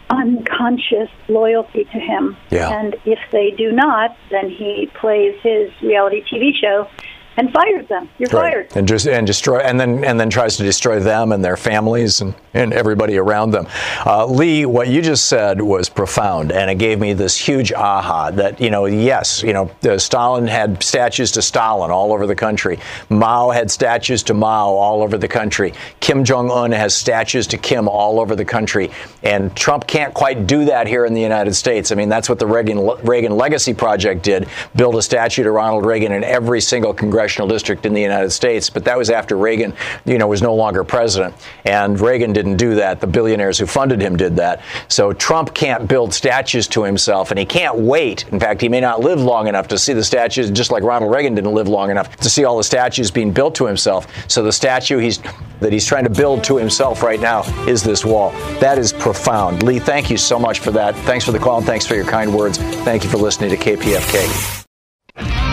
unconscious 0.09 1.09
loyalty 1.29 1.85
to 1.85 1.99
him. 1.99 2.35
Yeah. 2.49 2.69
And 2.69 2.95
if 3.05 3.19
they 3.31 3.51
do 3.51 3.71
not, 3.71 4.17
then 4.29 4.49
he 4.49 4.91
plays 4.99 5.35
his 5.41 5.71
reality 5.81 6.23
TV 6.23 6.51
show 6.59 6.89
and 7.37 7.51
fires 7.53 7.87
them. 7.87 8.09
You're 8.19 8.29
Right. 8.29 8.53
fired. 8.53 8.67
And 8.75 8.87
just 8.87 9.07
and 9.07 9.25
destroy 9.25 9.59
and 9.59 9.79
then 9.79 10.03
and 10.03 10.19
then 10.19 10.29
tries 10.29 10.57
to 10.57 10.63
destroy 10.63 10.99
them 10.99 11.31
and 11.31 11.43
their 11.43 11.55
families 11.57 12.19
and, 12.21 12.33
and 12.53 12.73
everybody 12.73 13.17
around 13.17 13.51
them. 13.51 13.67
Uh, 14.05 14.25
Lee, 14.25 14.65
what 14.65 14.89
you 14.89 15.01
just 15.01 15.25
said 15.25 15.61
was 15.61 15.87
profound, 15.87 16.51
and 16.51 16.69
it 16.69 16.75
gave 16.75 16.99
me 16.99 17.13
this 17.13 17.37
huge 17.37 17.71
aha 17.71 18.31
that 18.31 18.59
you 18.59 18.69
know, 18.69 18.85
yes, 18.85 19.41
you 19.43 19.53
know, 19.53 19.71
uh, 19.89 19.97
Stalin 19.97 20.45
had 20.47 20.83
statues 20.83 21.31
to 21.31 21.41
Stalin 21.41 21.89
all 21.89 22.11
over 22.11 22.27
the 22.27 22.35
country. 22.35 22.79
Mao 23.09 23.49
had 23.49 23.71
statues 23.71 24.23
to 24.23 24.33
Mao 24.33 24.67
all 24.69 25.01
over 25.01 25.17
the 25.17 25.27
country. 25.27 25.73
Kim 26.01 26.25
Jong 26.25 26.51
Un 26.51 26.71
has 26.73 26.93
statues 26.93 27.47
to 27.47 27.57
Kim 27.57 27.87
all 27.87 28.19
over 28.19 28.35
the 28.35 28.45
country, 28.45 28.91
and 29.23 29.55
Trump 29.55 29.87
can't 29.87 30.13
quite 30.13 30.47
do 30.47 30.65
that 30.65 30.85
here 30.85 31.05
in 31.05 31.13
the 31.13 31.21
United 31.21 31.53
States. 31.55 31.93
I 31.93 31.95
mean, 31.95 32.09
that's 32.09 32.27
what 32.27 32.39
the 32.39 32.47
Reagan 32.47 32.85
Reagan 33.03 33.37
Legacy 33.37 33.73
Project 33.73 34.21
did: 34.21 34.49
build 34.75 34.95
a 34.95 35.01
statue 35.01 35.43
to 35.43 35.51
Ronald 35.51 35.85
Reagan 35.85 36.11
in 36.11 36.25
every 36.25 36.59
single 36.59 36.93
congressional 36.93 37.20
district 37.27 37.85
in 37.85 37.93
the 37.93 38.01
United 38.01 38.31
States. 38.31 38.69
But 38.69 38.85
that 38.85 38.97
was 38.97 39.09
after 39.09 39.37
Reagan, 39.37 39.73
you 40.05 40.17
know, 40.17 40.27
was 40.27 40.41
no 40.41 40.55
longer 40.55 40.83
president, 40.83 41.35
and 41.65 41.99
Reagan 41.99 42.33
didn't 42.33 42.57
do 42.57 42.75
that. 42.75 42.99
The 43.01 43.07
billionaires 43.07 43.57
who 43.57 43.65
funded 43.65 44.01
him 44.01 44.17
did 44.17 44.35
that. 44.37 44.61
So 44.87 45.13
Trump 45.13 45.53
can't 45.53 45.87
build 45.87 46.13
statues 46.13 46.67
to 46.69 46.83
himself, 46.83 47.31
and 47.31 47.39
he 47.39 47.45
can't 47.45 47.77
wait. 47.77 48.27
In 48.29 48.39
fact, 48.39 48.61
he 48.61 48.69
may 48.69 48.81
not 48.81 48.99
live 49.01 49.21
long 49.21 49.47
enough 49.47 49.67
to 49.69 49.77
see 49.77 49.93
the 49.93 50.03
statues, 50.03 50.51
just 50.51 50.71
like 50.71 50.83
Ronald 50.83 51.11
Reagan 51.11 51.35
didn't 51.35 51.53
live 51.53 51.67
long 51.67 51.91
enough 51.91 52.15
to 52.17 52.29
see 52.29 52.43
all 52.45 52.57
the 52.57 52.63
statues 52.63 53.11
being 53.11 53.31
built 53.31 53.55
to 53.55 53.65
himself. 53.65 54.07
So 54.29 54.43
the 54.43 54.51
statue 54.51 54.97
he's 54.97 55.19
that 55.59 55.71
he's 55.71 55.85
trying 55.85 56.03
to 56.03 56.09
build 56.09 56.43
to 56.43 56.57
himself 56.57 57.03
right 57.03 57.19
now 57.19 57.43
is 57.67 57.83
this 57.83 58.03
wall. 58.03 58.31
That 58.59 58.77
is 58.77 58.91
profound. 58.91 59.63
Lee, 59.63 59.79
thank 59.79 60.09
you 60.09 60.17
so 60.17 60.39
much 60.39 60.59
for 60.59 60.71
that. 60.71 60.95
Thanks 60.95 61.23
for 61.23 61.31
the 61.31 61.39
call 61.39 61.57
and 61.57 61.65
thanks 61.65 61.85
for 61.85 61.95
your 61.95 62.05
kind 62.05 62.35
words. 62.35 62.57
Thank 62.57 63.03
you 63.03 63.09
for 63.09 63.17
listening 63.17 63.51
to 63.51 63.57
KPFK. 63.57 65.50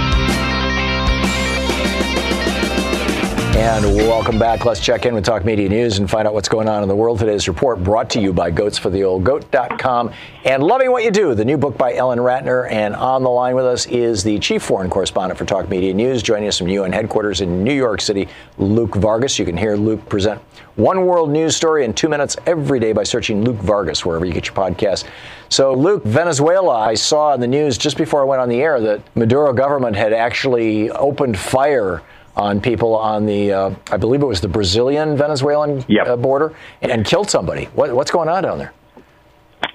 And 3.59 3.85
welcome 3.97 4.39
back. 4.39 4.65
Let's 4.65 4.79
check 4.79 5.05
in 5.05 5.15
with 5.15 5.25
Talk 5.25 5.45
Media 5.45 5.69
News 5.69 5.99
and 5.99 6.09
find 6.09 6.29
out 6.29 6.33
what's 6.33 6.49
going 6.49 6.69
on 6.69 6.85
in 6.85 6.89
the 6.89 6.95
world. 6.95 7.19
Today's 7.19 7.49
report 7.49 7.83
brought 7.83 8.09
to 8.11 8.21
you 8.21 8.33
by 8.33 8.53
goatsfortheoldgoat.com 8.53 10.13
and 10.45 10.63
Loving 10.63 10.93
What 10.93 11.03
You 11.03 11.11
Do, 11.11 11.35
the 11.35 11.45
new 11.45 11.59
book 11.59 11.77
by 11.77 11.95
Ellen 11.95 12.21
Ratner. 12.21 12.71
And 12.71 12.95
on 12.95 13.25
the 13.25 13.29
line 13.29 13.57
with 13.57 13.65
us 13.65 13.87
is 13.87 14.23
the 14.23 14.39
chief 14.39 14.63
foreign 14.63 14.89
correspondent 14.89 15.37
for 15.37 15.45
Talk 15.45 15.69
Media 15.69 15.93
News, 15.93 16.23
joining 16.23 16.47
us 16.47 16.57
from 16.57 16.69
UN 16.69 16.93
headquarters 16.93 17.41
in 17.41 17.65
New 17.65 17.75
York 17.75 18.01
City, 18.01 18.29
Luke 18.59 18.95
Vargas. 18.95 19.41
You 19.41 19.45
can 19.45 19.57
hear 19.57 19.75
Luke 19.75 20.09
present 20.09 20.41
one 20.77 21.05
world 21.05 21.29
news 21.29 21.57
story 21.57 21.85
in 21.85 21.93
two 21.93 22.09
minutes 22.09 22.37
every 22.47 22.79
day 22.79 22.93
by 22.93 23.03
searching 23.03 23.43
Luke 23.43 23.57
Vargas 23.57 24.07
wherever 24.07 24.25
you 24.25 24.33
get 24.33 24.47
your 24.47 24.55
podcast. 24.55 25.05
So, 25.49 25.75
Luke, 25.75 26.05
Venezuela, 26.05 26.79
I 26.79 26.95
saw 26.95 27.35
in 27.35 27.41
the 27.41 27.49
news 27.49 27.77
just 27.77 27.97
before 27.97 28.21
I 28.21 28.25
went 28.25 28.41
on 28.41 28.49
the 28.49 28.63
air 28.63 28.81
that 28.81 29.01
Maduro 29.17 29.53
government 29.53 29.97
had 29.97 30.13
actually 30.13 30.93
opened 30.93 31.37
fire 31.37 32.03
on 32.39 32.61
people 32.61 32.95
on 32.97 33.27
the, 33.27 33.53
uh, 33.53 33.75
I 33.91 33.97
believe 33.97 34.23
it 34.23 34.27
was 34.27 34.41
the 34.41 34.49
Brazilian 34.49 35.17
Venezuelan 35.17 35.85
Yep. 35.89 36.07
uh, 36.07 36.17
border, 36.17 36.55
and, 36.81 36.91
and 36.93 37.05
killed 37.05 37.29
somebody. 37.29 37.65
What, 37.75 37.93
what's 37.95 38.11
going 38.11 38.29
on 38.29 38.45
down 38.45 38.59
there? 38.59 38.73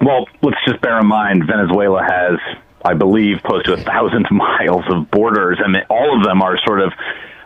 Well, 0.00 0.26
let's 0.42 0.56
just 0.66 0.80
bear 0.80 0.98
in 0.98 1.06
mind 1.06 1.44
Venezuela 1.46 2.02
has, 2.02 2.38
I 2.84 2.94
believe, 2.94 3.42
close 3.44 3.62
to 3.64 3.74
a 3.74 3.76
thousand 3.76 4.26
miles 4.30 4.84
of 4.90 5.10
borders, 5.10 5.58
and 5.64 5.76
all 5.90 6.16
of 6.16 6.24
them 6.24 6.42
are 6.42 6.58
sort 6.66 6.80
of. 6.80 6.92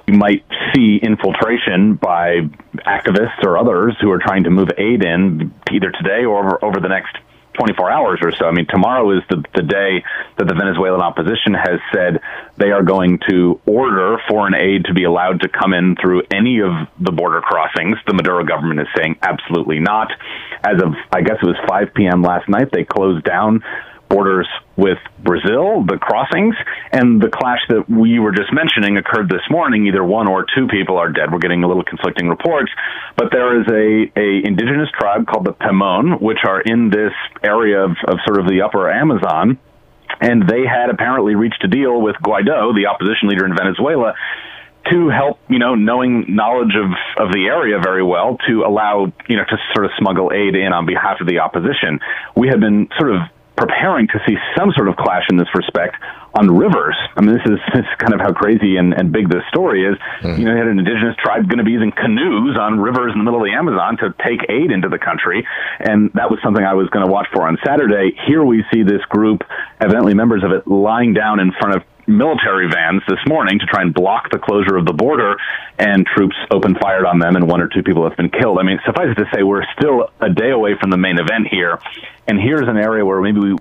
You 0.06 0.14
might 0.14 0.42
see 0.74 0.98
infiltration 1.02 1.96
by 1.96 2.48
activists 2.86 3.44
or 3.44 3.58
others 3.58 3.94
who 4.00 4.10
are 4.10 4.18
trying 4.18 4.44
to 4.44 4.50
move 4.50 4.70
aid 4.78 5.04
in 5.04 5.52
either 5.70 5.90
today 5.90 6.24
or 6.24 6.38
over, 6.38 6.64
over 6.64 6.80
the 6.80 6.88
next 6.88 7.14
24 7.58 7.90
hours 7.90 8.20
or 8.22 8.32
so. 8.32 8.46
I 8.46 8.52
mean, 8.52 8.66
tomorrow 8.68 9.10
is 9.16 9.22
the, 9.28 9.42
the 9.54 9.62
day 9.62 10.04
that 10.38 10.46
the 10.46 10.54
Venezuelan 10.54 11.00
opposition 11.00 11.54
has 11.54 11.80
said 11.92 12.20
they 12.56 12.70
are 12.70 12.82
going 12.82 13.18
to 13.28 13.60
order 13.66 14.18
foreign 14.28 14.54
aid 14.54 14.84
to 14.86 14.94
be 14.94 15.04
allowed 15.04 15.40
to 15.42 15.48
come 15.48 15.72
in 15.72 15.96
through 16.00 16.22
any 16.32 16.60
of 16.60 16.70
the 17.00 17.12
border 17.12 17.40
crossings. 17.40 17.96
The 18.06 18.14
Maduro 18.14 18.44
government 18.44 18.80
is 18.80 18.88
saying 18.96 19.16
absolutely 19.22 19.80
not. 19.80 20.08
As 20.64 20.80
of, 20.82 20.94
I 21.12 21.22
guess 21.22 21.36
it 21.42 21.46
was 21.46 21.58
5 21.68 21.94
p.m. 21.94 22.22
last 22.22 22.48
night, 22.48 22.70
they 22.72 22.84
closed 22.84 23.24
down 23.24 23.62
borders 24.08 24.48
with 24.76 24.98
Brazil, 25.22 25.84
the 25.84 25.98
crossings, 26.00 26.54
and 26.92 27.20
the 27.20 27.28
clash 27.28 27.60
that 27.68 27.88
we 27.88 28.18
were 28.18 28.32
just 28.32 28.52
mentioning 28.52 28.96
occurred 28.96 29.28
this 29.28 29.42
morning. 29.50 29.86
Either 29.86 30.04
one 30.04 30.28
or 30.28 30.46
two 30.54 30.66
people 30.68 30.96
are 30.96 31.10
dead. 31.10 31.32
We're 31.32 31.38
getting 31.38 31.64
a 31.64 31.68
little 31.68 31.84
conflicting 31.84 32.28
reports, 32.28 32.70
but 33.16 33.28
there 33.32 33.60
is 33.60 33.66
a, 33.68 34.18
a 34.18 34.46
indigenous 34.46 34.88
tribe 34.98 35.26
called 35.26 35.46
the 35.46 35.52
Pemon, 35.52 36.20
which 36.20 36.38
are 36.46 36.60
in 36.60 36.90
this 36.90 37.12
area 37.42 37.84
of, 37.84 37.92
of 38.06 38.18
sort 38.26 38.40
of 38.40 38.46
the 38.46 38.62
upper 38.62 38.90
Amazon, 38.90 39.58
and 40.20 40.48
they 40.48 40.64
had 40.66 40.90
apparently 40.90 41.34
reached 41.34 41.62
a 41.64 41.68
deal 41.68 42.00
with 42.00 42.16
Guaido, 42.16 42.74
the 42.74 42.86
opposition 42.86 43.28
leader 43.28 43.46
in 43.46 43.54
Venezuela, 43.56 44.14
to 44.90 45.08
help, 45.08 45.38
you 45.48 45.58
know, 45.58 45.74
knowing 45.74 46.34
knowledge 46.34 46.74
of, 46.74 46.90
of 47.22 47.32
the 47.32 47.46
area 47.46 47.78
very 47.82 48.02
well 48.02 48.38
to 48.48 48.62
allow, 48.64 49.12
you 49.28 49.36
know, 49.36 49.44
to 49.44 49.56
sort 49.74 49.84
of 49.84 49.90
smuggle 49.98 50.32
aid 50.32 50.54
in 50.54 50.72
on 50.72 50.86
behalf 50.86 51.20
of 51.20 51.26
the 51.26 51.40
opposition. 51.40 52.00
We 52.34 52.48
have 52.48 52.60
been 52.60 52.88
sort 52.98 53.14
of 53.14 53.20
preparing 53.58 54.06
to 54.08 54.18
see 54.26 54.36
some 54.56 54.70
sort 54.72 54.88
of 54.88 54.96
clash 54.96 55.26
in 55.30 55.36
this 55.36 55.50
respect 55.54 55.96
on 56.34 56.46
rivers. 56.46 56.96
I 57.16 57.20
mean, 57.20 57.34
this 57.34 57.44
is, 57.44 57.58
this 57.74 57.82
is 57.82 57.94
kind 57.98 58.14
of 58.14 58.20
how 58.20 58.32
crazy 58.32 58.76
and, 58.76 58.94
and 58.94 59.12
big 59.12 59.28
this 59.28 59.42
story 59.48 59.84
is. 59.84 59.98
Hmm. 60.22 60.38
You 60.38 60.44
know, 60.46 60.52
you 60.54 60.58
had 60.58 60.68
an 60.68 60.78
indigenous 60.78 61.16
tribe 61.18 61.48
going 61.48 61.58
to 61.58 61.66
be 61.66 61.72
using 61.72 61.90
canoes 61.90 62.56
on 62.56 62.78
rivers 62.78 63.12
in 63.12 63.18
the 63.18 63.24
middle 63.24 63.42
of 63.42 63.46
the 63.46 63.52
Amazon 63.52 63.98
to 63.98 64.14
take 64.24 64.46
aid 64.48 64.70
into 64.70 64.88
the 64.88 64.98
country. 64.98 65.46
And 65.80 66.10
that 66.14 66.30
was 66.30 66.38
something 66.42 66.64
I 66.64 66.74
was 66.74 66.88
going 66.90 67.04
to 67.04 67.10
watch 67.10 67.26
for 67.34 67.46
on 67.46 67.58
Saturday. 67.66 68.16
Here 68.26 68.44
we 68.44 68.64
see 68.72 68.82
this 68.82 69.02
group, 69.10 69.42
evidently 69.80 70.14
members 70.14 70.44
of 70.44 70.52
it, 70.52 70.66
lying 70.66 71.12
down 71.12 71.40
in 71.40 71.52
front 71.52 71.76
of 71.76 71.82
military 72.08 72.68
vans 72.68 73.02
this 73.06 73.18
morning 73.28 73.58
to 73.58 73.66
try 73.66 73.82
and 73.82 73.92
block 73.94 74.30
the 74.30 74.38
closure 74.38 74.76
of 74.76 74.86
the 74.86 74.92
border, 74.92 75.36
and 75.78 76.06
troops 76.06 76.36
opened 76.50 76.78
fire 76.80 77.06
on 77.06 77.18
them, 77.18 77.36
and 77.36 77.46
one 77.48 77.60
or 77.60 77.68
two 77.68 77.82
people 77.82 78.08
have 78.08 78.16
been 78.16 78.30
killed. 78.30 78.58
I 78.58 78.62
mean, 78.62 78.80
suffice 78.84 79.08
it 79.10 79.14
to 79.22 79.28
say, 79.34 79.42
we're 79.42 79.64
still 79.78 80.10
a 80.20 80.30
day 80.30 80.50
away 80.50 80.74
from 80.80 80.90
the 80.90 80.96
main 80.96 81.18
event 81.18 81.46
here, 81.48 81.78
and 82.26 82.40
here's 82.40 82.66
an 82.66 82.76
area 82.78 83.04
where 83.04 83.20
maybe 83.20 83.40
we 83.40 83.56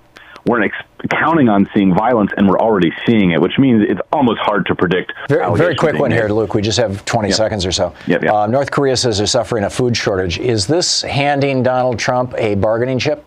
weren't 0.46 0.64
ex- 0.64 1.10
counting 1.12 1.50
on 1.50 1.70
seeing 1.74 1.94
violence, 1.94 2.32
and 2.38 2.48
we're 2.48 2.58
already 2.58 2.92
seeing 3.06 3.32
it, 3.32 3.42
which 3.42 3.58
means 3.60 3.84
it's 3.88 4.00
almost 4.14 4.40
hard 4.40 4.66
to 4.66 4.76
predict. 4.76 5.12
Very, 5.28 5.56
very 5.58 5.76
quick 5.76 5.96
one 5.96 6.10
made. 6.10 6.16
here, 6.16 6.30
Luke. 6.30 6.54
We 6.54 6.62
just 6.62 6.78
have 6.80 7.04
20 7.04 7.32
seconds 7.32 7.66
or 7.66 7.74
so. 7.74 7.94
Yep, 8.08 8.24
yep. 8.24 8.34
Uh, 8.34 8.48
North 8.48 8.72
Korea 8.72 8.96
says 8.96 9.18
they're 9.18 9.28
suffering 9.28 9.66
a 9.66 9.70
food 9.70 9.96
shortage. 9.98 10.40
Is 10.40 10.66
this 10.66 11.02
handing 11.02 11.64
Donald 11.64 12.00
Trump 12.00 12.34
a 12.38 12.56
bargaining 12.56 12.98
chip? 12.98 13.26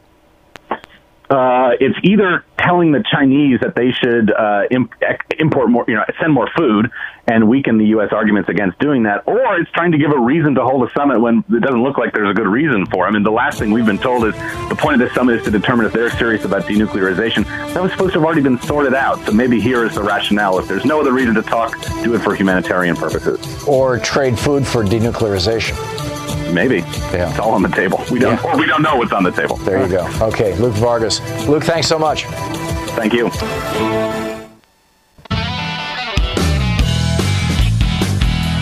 Uh, 1.31 1.71
it's 1.79 1.97
either 2.03 2.45
telling 2.59 2.93
the 2.93 3.05
Chinese 3.11 3.61
that 3.61 3.75
they 3.77 3.91
should 3.93 4.33
uh, 4.33 4.63
imp- 4.71 4.93
import 5.39 5.71
more, 5.71 5.85
you 5.87 5.95
know, 5.95 6.05
send 6.21 6.33
more 6.33 6.49
food 6.57 6.91
and 7.27 7.49
weaken 7.49 7.79
the 7.79 7.87
U.S. 7.87 8.09
arguments 8.11 8.49
against 8.49 8.79
doing 8.81 9.05
that, 9.05 9.23
or 9.27 9.57
it's 9.59 9.71
trying 9.71 9.93
to 9.93 9.99
give 9.99 10.11
a 10.11 10.19
reason 10.19 10.57
to 10.57 10.65
hold 10.65 10.89
a 10.89 10.93
summit 10.93 11.21
when 11.21 11.45
it 11.49 11.63
doesn't 11.63 11.83
look 11.83 11.97
like 11.97 12.13
there's 12.13 12.31
a 12.31 12.35
good 12.35 12.49
reason 12.49 12.85
for. 12.87 13.07
I 13.07 13.13
mean, 13.13 13.23
the 13.23 13.31
last 13.31 13.61
thing 13.61 13.71
we've 13.71 13.87
been 13.87 13.99
told 13.99 14.25
is 14.25 14.35
the 14.69 14.77
point 14.77 15.01
of 15.01 15.07
this 15.07 15.15
summit 15.15 15.37
is 15.37 15.45
to 15.45 15.51
determine 15.53 15.87
if 15.87 15.93
they're 15.93 16.11
serious 16.11 16.45
about 16.45 16.65
denuclearization. 16.65 17.45
That 17.73 17.83
was 17.83 17.93
supposed 17.93 18.15
to 18.15 18.19
have 18.19 18.27
already 18.27 18.43
been 18.43 18.61
sorted 18.61 18.95
out. 18.95 19.25
So 19.25 19.33
maybe 19.33 19.61
here 19.61 19.85
is 19.85 19.95
the 19.95 20.03
rationale. 20.03 20.59
If 20.59 20.67
there's 20.67 20.85
no 20.85 21.01
other 21.01 21.13
reason 21.13 21.35
to 21.37 21.43
talk, 21.43 21.81
do 22.03 22.15
it 22.15 22.19
for 22.21 22.35
humanitarian 22.35 22.97
purposes. 22.97 23.65
Or 23.69 23.99
trade 24.01 24.37
food 24.37 24.67
for 24.67 24.83
denuclearization? 24.83 26.20
Maybe. 26.53 26.79
Yeah. 27.13 27.31
It's 27.31 27.39
all 27.39 27.53
on 27.53 27.63
the 27.63 27.69
table. 27.69 28.03
We 28.11 28.19
don't, 28.19 28.35
Yeah. 28.43 28.53
or 28.53 28.59
we 28.59 28.67
don't 28.67 28.83
know 28.83 28.97
what's 28.97 29.13
on 29.13 29.23
the 29.25 29.33
table. 29.33 29.57
There 29.57 29.83
you 29.83 29.89
go. 29.89 30.09
Okay, 30.21 30.55
Luke 30.57 30.75
Vargas. 30.75 31.21
Luke, 31.47 31.65
thanks 31.65 31.89
so 31.89 31.99
much. 31.99 32.25
Thank 32.97 33.13
you. 33.15 33.31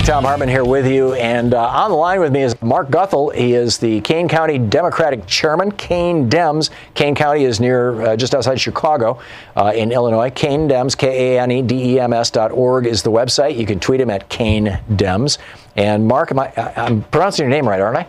Thom 0.08 0.24
Hartmann 0.24 0.48
here 0.48 0.64
with 0.64 0.86
you, 0.86 1.12
and 1.12 1.52
uh, 1.52 1.66
on 1.66 1.90
the 1.90 1.96
line 1.96 2.18
with 2.18 2.32
me 2.32 2.40
is 2.42 2.58
Mark 2.62 2.88
Guthel. 2.88 3.34
He 3.34 3.52
is 3.52 3.76
the 3.76 4.00
Kane 4.00 4.26
County 4.26 4.56
Democratic 4.58 5.26
Chairman, 5.26 5.70
Kane 5.72 6.30
Dems. 6.30 6.70
Kane 6.94 7.14
County 7.14 7.44
is 7.44 7.60
near, 7.60 8.00
uh, 8.00 8.16
just 8.16 8.34
outside 8.34 8.58
Chicago 8.58 9.20
uh, 9.54 9.70
in 9.76 9.92
Illinois. 9.92 10.30
Kane 10.30 10.66
Dems, 10.66 10.96
K 10.96 11.36
A 11.36 11.42
N 11.42 11.50
E 11.50 11.60
D 11.60 11.92
E 11.92 12.00
M 12.00 12.14
S 12.14 12.30
dot 12.30 12.52
org 12.52 12.86
is 12.86 13.02
the 13.02 13.10
website. 13.10 13.58
You 13.58 13.66
can 13.66 13.80
tweet 13.80 14.00
him 14.00 14.08
at 14.08 14.30
Kane 14.30 14.80
Dems. 14.88 15.36
And 15.76 16.08
Mark, 16.08 16.30
am 16.30 16.38
I- 16.38 16.72
I'm 16.74 17.02
pronouncing 17.02 17.42
your 17.42 17.50
name 17.50 17.68
right, 17.68 17.78
aren't 17.82 17.98
I? 17.98 18.06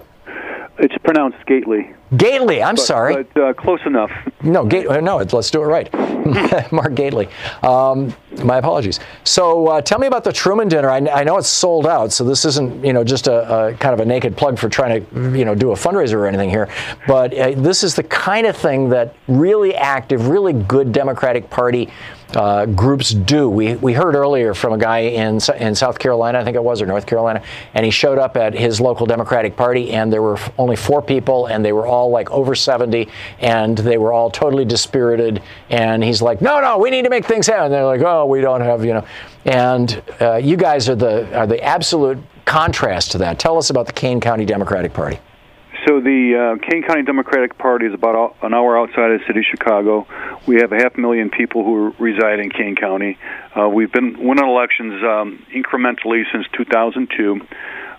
It's 0.78 0.98
pronounced 1.04 1.46
Gately. 1.48 1.94
Gately, 2.18 2.64
I'm 2.64 2.76
but, 2.76 2.82
sorry. 2.82 3.24
But 3.24 3.42
uh, 3.42 3.54
close 3.54 3.82
enough. 3.86 4.12
No, 4.42 4.66
Gate, 4.66 4.88
uh, 4.88 5.00
no, 5.00 5.18
let's 5.18 5.52
do 5.52 5.62
it 5.62 5.66
right. 5.66 5.90
Mark 6.72 6.96
Gately. 6.96 7.30
Um, 7.64 8.14
my 8.44 8.58
apologies. 8.58 9.00
So 9.24 9.68
uh, 9.68 9.82
tell 9.82 10.00
me 10.00 10.08
about 10.08 10.24
the 10.24 10.34
Truman 10.34 10.68
Dinner. 10.68 10.90
I, 10.90 10.98
I 10.98 11.24
know 11.24 11.38
it's 11.38 11.48
sold 11.48 11.88
out, 11.88 12.12
so 12.12 12.24
this 12.24 12.46
isn't 12.46 12.84
you 12.84 12.94
know 12.94 13.04
just 13.04 13.28
a, 13.28 13.68
a 13.68 13.74
kind 13.76 13.94
of 13.94 14.00
a 14.00 14.06
naked 14.06 14.36
plug 14.38 14.58
for 14.58 14.70
trying 14.70 15.06
to 15.06 15.38
you 15.38 15.46
know 15.46 15.56
do 15.56 15.72
a 15.72 15.76
fundraiser 15.76 16.14
or 16.14 16.28
anything 16.28 16.50
here. 16.50 16.70
But 17.08 17.34
uh, 17.34 17.52
this 17.52 17.84
is 17.84 17.96
the 17.96 18.04
kind 18.04 18.48
of 18.48 18.56
thing 18.56 18.90
that 18.90 19.16
really 19.28 19.76
active, 19.76 20.28
really 20.28 20.54
good 20.54 20.92
Democratic 20.92 21.50
Party. 21.50 21.90
Uh, 22.36 22.66
groups 22.68 23.10
do. 23.10 23.50
We, 23.50 23.76
we 23.76 23.94
heard 23.94 24.14
earlier 24.16 24.54
from 24.54 24.74
a 24.74 24.78
guy 24.78 25.00
in 25.00 25.40
in 25.58 25.74
South 25.74 25.98
Carolina, 25.98 26.40
I 26.40 26.44
think 26.44 26.56
it 26.56 26.64
was, 26.64 26.82
or 26.82 26.86
North 26.86 27.06
Carolina, 27.08 27.42
and 27.74 27.84
he 27.84 27.92
showed 27.92 28.20
up 28.20 28.38
at 28.38 28.54
his 28.54 28.80
local 28.80 29.06
Democratic 29.06 29.56
Party, 29.56 29.92
and 29.92 30.14
there 30.14 30.22
were 30.22 30.38
only 30.58 30.76
four 30.76 31.02
people, 31.02 31.48
and 31.48 31.66
they 31.66 31.74
were 31.74 31.88
all 31.88 32.12
like 32.12 32.30
over 32.32 32.56
70 32.56 33.08
and 33.40 33.78
they 33.78 33.98
were 33.98 34.14
all 34.14 34.30
totally 34.30 34.66
dispirited. 34.66 35.42
And 35.70 36.04
he's 36.04 36.22
like, 36.22 36.42
no, 36.42 36.60
no, 36.60 36.78
we 36.78 36.90
need 36.90 37.04
to 37.04 37.10
make 37.10 37.26
things 37.26 37.48
happen. 37.48 37.66
And 37.66 37.74
they're 37.74 37.86
like, 37.86 38.02
oh, 38.02 38.26
we 38.26 38.42
don't 38.42 38.62
have, 38.62 38.86
you 38.86 38.94
know. 38.94 39.06
And 39.46 40.02
uh, 40.22 40.36
you 40.36 40.58
guys 40.58 40.90
are 40.90 40.96
the, 40.96 41.38
are 41.38 41.48
the 41.48 41.62
absolute 41.64 42.20
contrast 42.46 43.12
to 43.12 43.18
that. 43.20 43.40
Tell 43.40 43.58
us 43.58 43.70
about 43.70 43.88
the 43.88 43.94
Kane 43.94 44.20
County 44.20 44.46
Democratic 44.46 44.94
Party. 44.94 45.20
So 45.86 46.02
the 46.02 46.58
uh, 46.60 46.70
Kane 46.70 46.84
County 46.84 47.04
Democratic 47.04 47.58
Party 47.58 47.86
is 47.86 47.94
about 47.94 48.36
an 48.42 48.54
hour 48.54 48.78
outside 48.78 49.12
of 49.12 49.20
the 49.20 49.26
city 49.28 49.40
of 49.40 49.46
Chicago. 49.46 50.08
We 50.46 50.58
have 50.58 50.72
a 50.74 50.76
half 50.76 50.98
million 50.98 51.30
people 51.30 51.64
who 51.64 51.94
reside 52.00 52.40
in 52.40 52.50
Kane 52.50 52.76
County. 52.76 53.18
Uh, 53.58 53.70
we've 53.70 53.92
been 53.92 54.20
winning 54.20 54.46
elections 54.46 55.02
um, 55.04 55.46
incrementally 55.54 56.24
since 56.34 56.46
2002. 56.58 57.42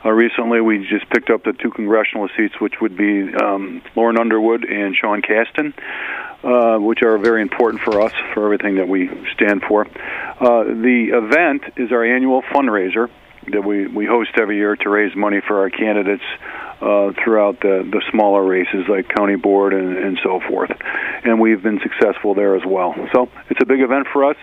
Uh, 0.05 0.11
recently, 0.11 0.61
we 0.61 0.87
just 0.89 1.09
picked 1.11 1.31
up 1.31 1.45
the 1.45 1.53
two 1.53 1.71
congressional 1.71 2.29
seats, 2.37 2.55
which 2.61 2.75
would 2.81 2.97
be 2.97 3.33
um, 3.35 3.83
Lauren 3.97 4.19
Underwood 4.19 4.65
and 4.65 4.95
Sean 4.95 5.23
Casten, 5.23 5.73
uh, 6.43 6.79
which 6.79 7.03
are 7.03 7.17
very 7.19 7.41
important 7.41 7.83
for 7.83 8.03
us 8.03 8.13
for 8.35 8.45
everything 8.45 8.77
that 8.77 8.89
we 8.89 9.09
stand 9.35 9.63
for. 9.63 9.87
Uh, 9.87 10.65
the 10.65 11.11
event 11.13 11.63
is 11.77 11.93
our 11.93 12.05
annual 12.05 12.43
fundraiser 12.43 13.09
that 13.53 13.65
we, 13.65 13.87
we 13.87 14.07
host 14.07 14.31
every 14.39 14.57
year 14.57 14.77
to 14.77 14.89
raise 14.89 15.15
money 15.17 15.41
for 15.47 15.61
our 15.61 15.71
candidates 15.71 16.25
uh, 16.81 17.13
throughout 17.23 17.61
the, 17.61 17.87
the 17.91 18.03
smaller 18.11 18.43
races 18.43 18.87
like 18.89 19.09
county 19.09 19.37
board 19.37 19.75
and, 19.75 19.97
and 19.97 20.19
so 20.23 20.41
forth. 20.49 20.71
And 21.25 21.41
we've 21.41 21.63
been 21.63 21.81
successful 21.81 22.35
there 22.35 22.57
as 22.57 22.63
well. 22.67 22.95
So 23.13 23.29
it's 23.51 23.61
a 23.61 23.67
big 23.67 23.81
event 23.81 24.07
for 24.13 24.25
us. 24.25 24.37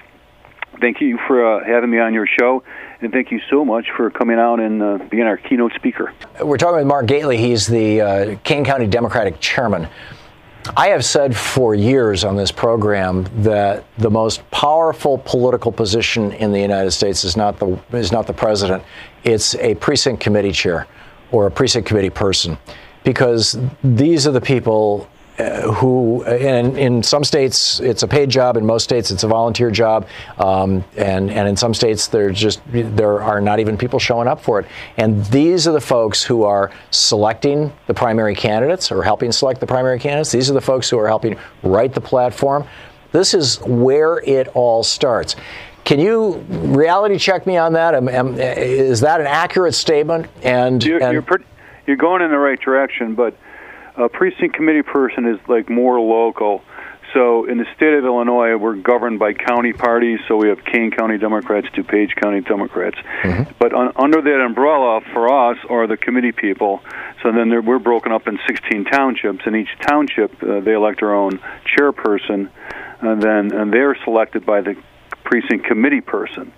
Thank 0.80 1.02
you 1.02 1.18
for 1.26 1.44
uh, 1.44 1.66
having 1.66 1.90
me 1.90 1.98
on 1.98 2.14
your 2.14 2.28
show, 2.28 2.62
and 3.02 3.12
thank 3.12 3.32
you 3.32 3.40
so 3.50 3.66
much 3.66 3.88
for 3.96 4.12
coming 4.12 4.38
out 4.38 4.60
and 4.60 4.84
uh, 4.84 5.00
being 5.10 5.24
our 5.24 5.38
keynote 5.38 5.74
speaker. 5.74 6.14
We're 6.40 6.58
talking 6.58 6.78
with 6.78 6.86
Mark 6.86 7.08
Gately. 7.08 7.38
He's 7.38 7.66
the 7.66 8.02
uh, 8.02 8.36
Kane 8.44 8.64
County 8.64 8.86
Democratic 8.86 9.40
Chairman. 9.40 9.88
I 10.76 10.90
have 10.90 11.04
said 11.04 11.36
for 11.36 11.74
years 11.74 12.24
on 12.24 12.36
this 12.36 12.52
program 12.52 13.26
that 13.44 13.86
the 13.98 14.12
most 14.12 14.50
powerful 14.52 15.18
political 15.20 15.72
position 15.72 16.34
in 16.34 16.52
the 16.52 16.60
United 16.60 16.92
States 16.92 17.24
is 17.24 17.36
not 17.36 17.58
the 17.58 17.80
is 17.94 18.12
not 18.12 18.28
the 18.28 18.34
president; 18.34 18.84
it's 19.24 19.56
a 19.56 19.74
precinct 19.76 20.22
committee 20.22 20.52
chair 20.52 20.86
or 21.32 21.48
a 21.48 21.52
precinct 21.52 21.88
committee 21.88 22.10
person, 22.10 22.58
because 23.04 23.58
these 23.84 24.28
are 24.28 24.32
the 24.32 24.42
people 24.42 25.08
uh, 25.40 25.72
who, 25.72 26.24
in, 26.24 26.76
in 26.78 27.04
some 27.04 27.24
states, 27.24 27.80
it's 27.80 28.02
a 28.02 28.08
paid 28.08 28.28
job. 28.28 28.58
In 28.58 28.66
most 28.66 28.84
states, 28.84 29.12
it's 29.12 29.24
a 29.24 29.28
volunteer 29.28 29.70
job, 29.70 30.08
um, 30.40 30.84
and 30.96 31.30
and 31.30 31.48
in 31.48 31.56
some 31.56 31.76
states, 31.76 32.08
there 32.08 32.32
just 32.32 32.60
there 32.72 33.22
are 33.22 33.40
not 33.40 33.60
even 33.60 33.78
people 33.78 34.00
showing 34.00 34.28
up 34.28 34.42
for 34.42 34.60
it. 34.60 34.66
And 34.98 35.24
these 35.26 35.68
are 35.68 35.74
the 35.74 35.82
folks 35.82 36.24
who 36.24 36.44
are 36.44 36.72
selecting 36.90 37.72
the 37.86 37.94
primary 37.94 38.34
candidates 38.34 38.92
or 38.92 39.04
helping 39.04 39.32
select 39.32 39.60
the 39.60 39.68
primary 39.68 40.00
candidates. 40.00 40.32
These 40.32 40.50
are 40.50 40.56
the 40.56 40.62
folks 40.62 40.90
who 40.90 40.98
are 40.98 41.08
helping 41.08 41.38
write 41.62 41.94
the 41.94 42.02
platform. 42.02 42.66
This 43.12 43.34
is 43.34 43.60
where 43.62 44.20
it 44.26 44.48
all 44.56 44.84
starts. 44.84 45.36
Can 45.88 46.02
you 46.02 46.34
reality 46.50 47.18
check 47.18 47.48
me 47.48 47.56
on 47.56 47.72
that? 47.74 47.96
Am, 47.96 48.10
am, 48.10 48.38
is 48.38 49.00
that 49.00 49.22
an 49.22 49.28
accurate 49.28 49.74
statement? 49.74 50.28
And 50.44 50.84
you're, 50.84 51.02
and, 51.02 51.14
you're, 51.14 51.22
pretty, 51.22 51.46
you're 51.86 51.96
going 51.96 52.22
in 52.22 52.30
the 52.30 52.38
right 52.38 52.60
direction, 52.60 53.16
but 53.16 53.38
a 53.96 54.10
precinct 54.10 54.54
committee 54.54 54.82
person 54.82 55.26
is 55.26 55.40
like 55.48 55.70
more 55.70 55.98
local. 55.98 56.62
So 57.14 57.46
in 57.46 57.58
the 57.58 57.66
state 57.78 57.94
of 57.94 58.04
Illinois, 58.04 58.58
we're 58.58 58.76
governed 58.76 59.18
by 59.18 59.32
county 59.32 59.72
parties. 59.72 60.20
So 60.28 60.36
we 60.36 60.50
have 60.50 60.62
Kane 60.66 60.92
County 60.92 61.18
Democrats, 61.18 61.68
DuPage 61.68 62.22
County 62.22 62.42
Democrats. 62.42 62.98
Mm-hmm. 63.22 63.54
But 63.58 63.74
un- 63.74 63.94
under 63.96 64.22
that 64.22 64.42
umbrella, 64.42 65.00
for 65.14 65.52
us, 65.52 65.58
are 65.70 65.88
the 65.88 65.96
committee 65.96 66.34
people. 66.34 66.82
So 67.24 67.32
then 67.32 67.66
we're 67.66 67.80
broken 67.80 68.12
up 68.12 68.28
in 68.28 68.38
16 68.46 68.84
townships, 68.92 69.40
and 69.46 69.56
each 69.56 69.70
township 69.88 70.44
uh, 70.44 70.60
they 70.60 70.74
elect 70.74 71.00
their 71.00 71.16
own 71.16 71.40
chairperson, 71.78 72.50
and 73.00 73.22
then 73.22 73.54
and 73.54 73.72
they're 73.72 73.98
selected 74.04 74.46
by 74.46 74.60
the 74.60 74.76
precinct 75.28 75.66
committee 75.66 76.02
person. 76.02 76.54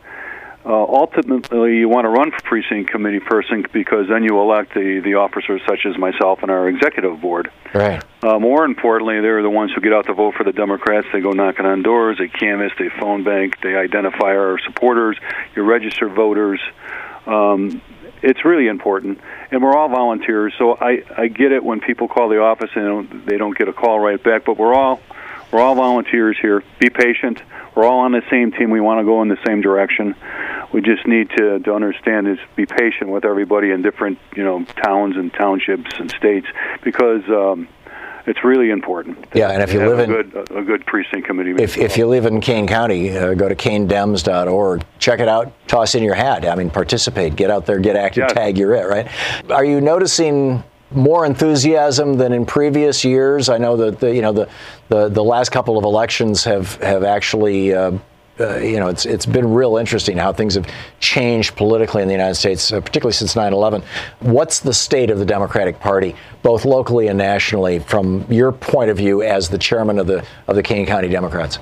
Uh, 0.63 0.83
ultimately, 0.83 1.77
you 1.77 1.89
want 1.89 2.05
to 2.05 2.09
run 2.09 2.31
for 2.31 2.41
precinct 2.41 2.91
committee 2.91 3.19
person 3.19 3.65
because 3.73 4.07
then 4.07 4.23
you 4.23 4.39
elect 4.39 4.73
the, 4.73 4.99
the 5.03 5.15
officers 5.15 5.61
such 5.67 5.85
as 5.85 5.97
myself 5.97 6.39
and 6.43 6.51
our 6.51 6.67
executive 6.69 7.19
board. 7.19 7.49
Right. 7.73 8.03
Uh, 8.21 8.37
more 8.39 8.65
importantly, 8.65 9.21
they're 9.21 9.41
the 9.41 9.49
ones 9.49 9.71
who 9.73 9.81
get 9.81 9.93
out 9.93 10.05
to 10.07 10.13
vote 10.13 10.35
for 10.35 10.43
the 10.43 10.51
Democrats. 10.51 11.07
They 11.11 11.21
go 11.21 11.31
knocking 11.31 11.65
on 11.65 11.81
doors, 11.81 12.17
they 12.19 12.27
canvass, 12.27 12.71
they 12.77 12.89
phone 12.99 13.23
bank, 13.23 13.55
they 13.63 13.75
identify 13.75 14.35
our 14.35 14.59
supporters, 14.59 15.17
your 15.55 15.65
registered 15.65 16.13
voters. 16.13 16.59
Um, 17.25 17.81
it's 18.21 18.43
really 18.43 18.67
important, 18.67 19.21
and 19.49 19.63
we're 19.63 19.75
all 19.75 19.87
volunteers. 19.87 20.53
So 20.59 20.75
I, 20.75 21.03
I 21.17 21.27
get 21.29 21.53
it 21.53 21.63
when 21.63 21.79
people 21.79 22.07
call 22.09 22.27
the 22.29 22.41
office 22.41 22.69
and 22.75 22.83
they 22.83 22.89
don't, 22.89 23.25
they 23.25 23.37
don't 23.37 23.57
get 23.57 23.69
a 23.69 23.73
call 23.73 23.99
right 23.99 24.21
back. 24.21 24.43
But 24.45 24.57
we're 24.57 24.75
all 24.75 24.99
we're 25.51 25.61
all 25.61 25.75
volunteers 25.75 26.37
here. 26.41 26.63
Be 26.79 26.89
patient. 26.89 27.41
We're 27.75 27.85
all 27.85 27.99
on 27.99 28.11
the 28.11 28.23
same 28.29 28.51
team. 28.51 28.69
We 28.71 28.81
want 28.81 28.99
to 28.99 29.05
go 29.05 29.21
in 29.21 29.29
the 29.29 29.37
same 29.45 29.61
direction. 29.61 30.15
We 30.71 30.81
just 30.81 31.07
need 31.07 31.29
to, 31.37 31.59
to 31.59 31.73
understand 31.73 32.27
is 32.27 32.37
be 32.55 32.65
patient 32.65 33.09
with 33.09 33.25
everybody 33.25 33.71
in 33.71 33.81
different 33.81 34.19
you 34.35 34.43
know 34.43 34.63
towns 34.83 35.15
and 35.15 35.33
townships 35.33 35.91
and 35.99 36.11
states 36.11 36.47
because. 36.83 37.23
Um, 37.29 37.67
it's 38.25 38.43
really 38.43 38.69
important. 38.69 39.17
Yeah, 39.33 39.49
and 39.49 39.63
if 39.63 39.73
you 39.73 39.79
live 39.79 39.97
a 39.97 40.03
in 40.03 40.09
good, 40.09 40.51
a 40.51 40.61
good 40.61 40.85
precinct 40.85 41.25
committee, 41.25 41.51
if, 41.63 41.79
if 41.79 41.97
you 41.97 42.05
live 42.05 42.27
in 42.27 42.41
Kane 42.41 42.67
County, 42.67 43.17
uh, 43.17 43.33
go 43.33 43.49
to 43.49 43.55
kanedems.org. 43.55 44.85
Check 44.99 45.19
it 45.19 45.27
out. 45.27 45.51
Toss 45.67 45.95
in 45.95 46.03
your 46.03 46.13
hat. 46.13 46.45
I 46.45 46.53
mean, 46.53 46.69
participate. 46.69 47.35
Get 47.35 47.49
out 47.49 47.65
there. 47.65 47.79
Get 47.79 47.95
active. 47.95 48.25
Yes. 48.27 48.33
Tag. 48.33 48.57
You're 48.57 48.75
it. 48.75 48.87
Right. 48.87 49.07
Are 49.49 49.65
you 49.65 49.81
noticing 49.81 50.63
more 50.91 51.25
enthusiasm 51.25 52.15
than 52.15 52.33
in 52.33 52.45
previous 52.45 53.03
years? 53.03 53.49
I 53.49 53.57
know 53.57 53.77
that 53.77 53.99
the, 53.99 54.13
you 54.13 54.21
know 54.21 54.33
the, 54.33 54.49
the, 54.89 55.09
the 55.09 55.23
last 55.23 55.51
couple 55.51 55.77
of 55.77 55.83
elections 55.83 56.43
have 56.43 56.75
have 56.75 57.03
actually. 57.03 57.73
Uh, 57.73 57.97
uh, 58.39 58.55
you 58.55 58.79
know, 58.79 58.87
it's 58.87 59.05
it's 59.05 59.25
been 59.25 59.53
real 59.53 59.75
interesting 59.75 60.15
how 60.15 60.31
things 60.31 60.55
have 60.55 60.65
changed 61.01 61.57
politically 61.57 62.01
in 62.01 62.07
the 62.07 62.13
United 62.13 62.35
States, 62.35 62.71
uh, 62.71 62.79
particularly 62.79 63.11
since 63.11 63.35
9/11. 63.35 63.83
What's 64.21 64.61
the 64.61 64.73
state 64.73 65.09
of 65.09 65.19
the 65.19 65.25
Democratic 65.25 65.81
Party, 65.81 66.15
both 66.41 66.63
locally 66.63 67.07
and 67.07 67.17
nationally, 67.17 67.79
from 67.79 68.25
your 68.29 68.53
point 68.53 68.91
of 68.91 68.95
view 68.97 69.21
as 69.23 69.49
the 69.49 69.57
chairman 69.57 69.99
of 69.99 70.07
the 70.07 70.25
of 70.47 70.55
the 70.55 70.63
Kane 70.63 70.85
County 70.85 71.09
Democrats? 71.09 71.59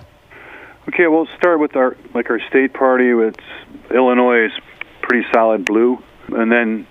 Okay, 0.89 1.07
we'll 1.07 1.27
start 1.37 1.59
with 1.59 1.75
our 1.75 1.97
like 2.13 2.29
our 2.29 2.39
state 2.47 2.73
party. 2.73 3.09
It's 3.09 3.91
Illinois 3.91 4.45
is 4.45 4.51
pretty 5.01 5.25
solid 5.33 5.65
blue, 5.65 6.01
and 6.29 6.51
then 6.51 6.85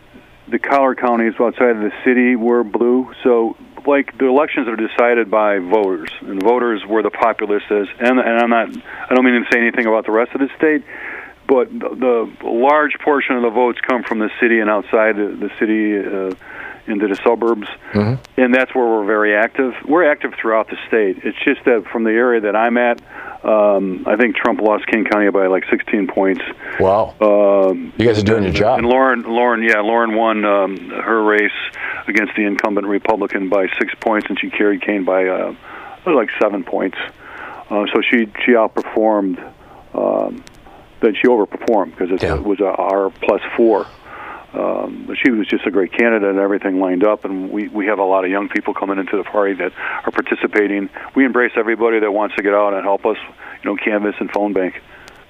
the 0.49 0.59
collar 0.59 0.95
counties 0.95 1.35
outside 1.41 1.77
of 1.77 1.83
the 1.83 1.93
city 2.05 2.37
were 2.37 2.65
blue. 2.65 3.13
So 3.23 3.57
like 3.87 4.17
the 4.19 4.27
elections 4.27 4.69
are 4.69 4.77
decided 4.77 5.31
by 5.31 5.59
voters, 5.59 6.11
and 6.21 6.43
voters 6.43 6.85
were 6.87 7.03
the 7.03 7.11
populace 7.11 7.63
is. 7.71 7.89
And, 7.99 8.19
and 8.19 8.39
I'm 8.39 8.51
not, 8.51 8.69
I 9.11 9.15
don't 9.15 9.25
mean 9.25 9.43
to 9.43 9.51
say 9.51 9.59
anything 9.59 9.87
about 9.87 10.07
the 10.07 10.13
rest 10.13 10.33
of 10.33 10.41
the 10.41 10.49
state, 10.57 10.85
but 11.47 11.71
the, 11.71 12.31
the 12.41 12.49
large 12.49 12.99
portion 13.05 13.37
of 13.37 13.43
the 13.43 13.51
votes 13.51 13.79
come 13.87 14.03
from 14.03 14.19
the 14.19 14.31
city 14.41 14.61
and 14.61 14.71
outside 14.71 15.17
the 15.17 15.51
city. 15.59 15.99
Uh, 15.99 16.35
into 16.89 17.09
the 17.09 17.17
suburbs, 17.17 17.67
mm-hmm. 17.93 18.41
and 18.41 18.55
that's 18.55 18.73
where 18.73 18.87
we're 18.87 19.05
very 19.05 19.35
active. 19.35 19.75
We're 19.89 20.09
active 20.09 20.35
throughout 20.41 20.69
the 20.69 20.77
state. 20.87 21.19
It's 21.25 21.37
just 21.45 21.65
that 21.65 21.85
from 21.91 22.05
the 22.05 22.13
area 22.13 22.43
that 22.43 22.55
I'm 22.55 22.77
at, 22.77 23.03
um, 23.45 24.05
I 24.07 24.17
think 24.17 24.37
Trump 24.37 24.61
lost 24.61 24.87
Kane 24.87 25.05
County 25.05 25.31
by 25.31 25.47
like 25.47 25.65
16 25.71 26.07
points. 26.09 26.43
Wow! 26.81 27.15
Um, 27.21 27.93
you 27.97 28.07
guys 28.07 28.19
are 28.19 28.23
doing 28.23 28.45
your 28.45 28.53
job. 28.53 28.79
And 28.79 28.87
Lauren, 28.89 29.23
Lauren, 29.23 29.63
yeah, 29.63 29.81
Lauren 29.81 30.15
won 30.15 30.45
um, 30.45 30.77
her 30.91 31.23
race 31.23 31.51
against 32.07 32.35
the 32.37 32.45
incumbent 32.45 32.87
Republican 32.87 33.49
by 33.49 33.67
six 33.79 33.95
points, 34.01 34.27
and 34.29 34.39
she 34.41 34.51
carried 34.51 34.83
Kane 34.83 35.05
by 35.05 35.27
uh, 35.27 35.55
like 36.07 36.31
seven 36.41 36.65
points. 36.65 36.99
Uh, 37.71 37.87
so 37.93 38.01
she 38.03 38.27
she 38.45 38.53
outperformed. 38.53 39.39
Um, 39.95 40.45
then 41.01 41.15
she 41.15 41.29
overperformed 41.29 41.91
because 41.91 42.11
it, 42.11 42.23
Yeah. 42.23 42.37
it 42.37 42.45
was 42.45 42.61
a 42.61 42.67
R 42.71 43.11
plus 43.11 43.41
four. 43.57 43.87
Um, 44.57 45.15
she 45.23 45.31
was 45.31 45.47
just 45.47 45.67
a 45.67 45.71
great 45.71 45.93
candidate 45.93 46.31
and 46.31 46.39
everything 46.39 46.81
lined 46.81 47.05
up. 47.05 47.25
And 47.25 47.51
we, 47.51 47.69
we 47.69 47.87
have 47.87 47.99
a 47.99 48.05
lot 48.05 48.25
of 48.25 48.31
young 48.31 48.49
people 48.49 48.73
coming 48.73 48.99
into 48.99 49.17
the 49.17 49.25
party 49.25 49.55
that 49.55 49.73
are 49.77 50.11
participating. 50.11 50.89
We 51.15 51.25
embrace 51.25 51.53
everybody 51.57 52.01
that 52.01 52.11
wants 52.11 52.37
to 52.37 52.43
get 52.43 52.55
out 52.55 52.73
and 52.73 52.83
help 52.83 53.05
us, 53.05 53.19
you 53.63 53.71
know, 53.71 53.77
canvas 53.77 54.15
and 54.19 54.31
phone 54.31 54.53
bank. 54.53 54.83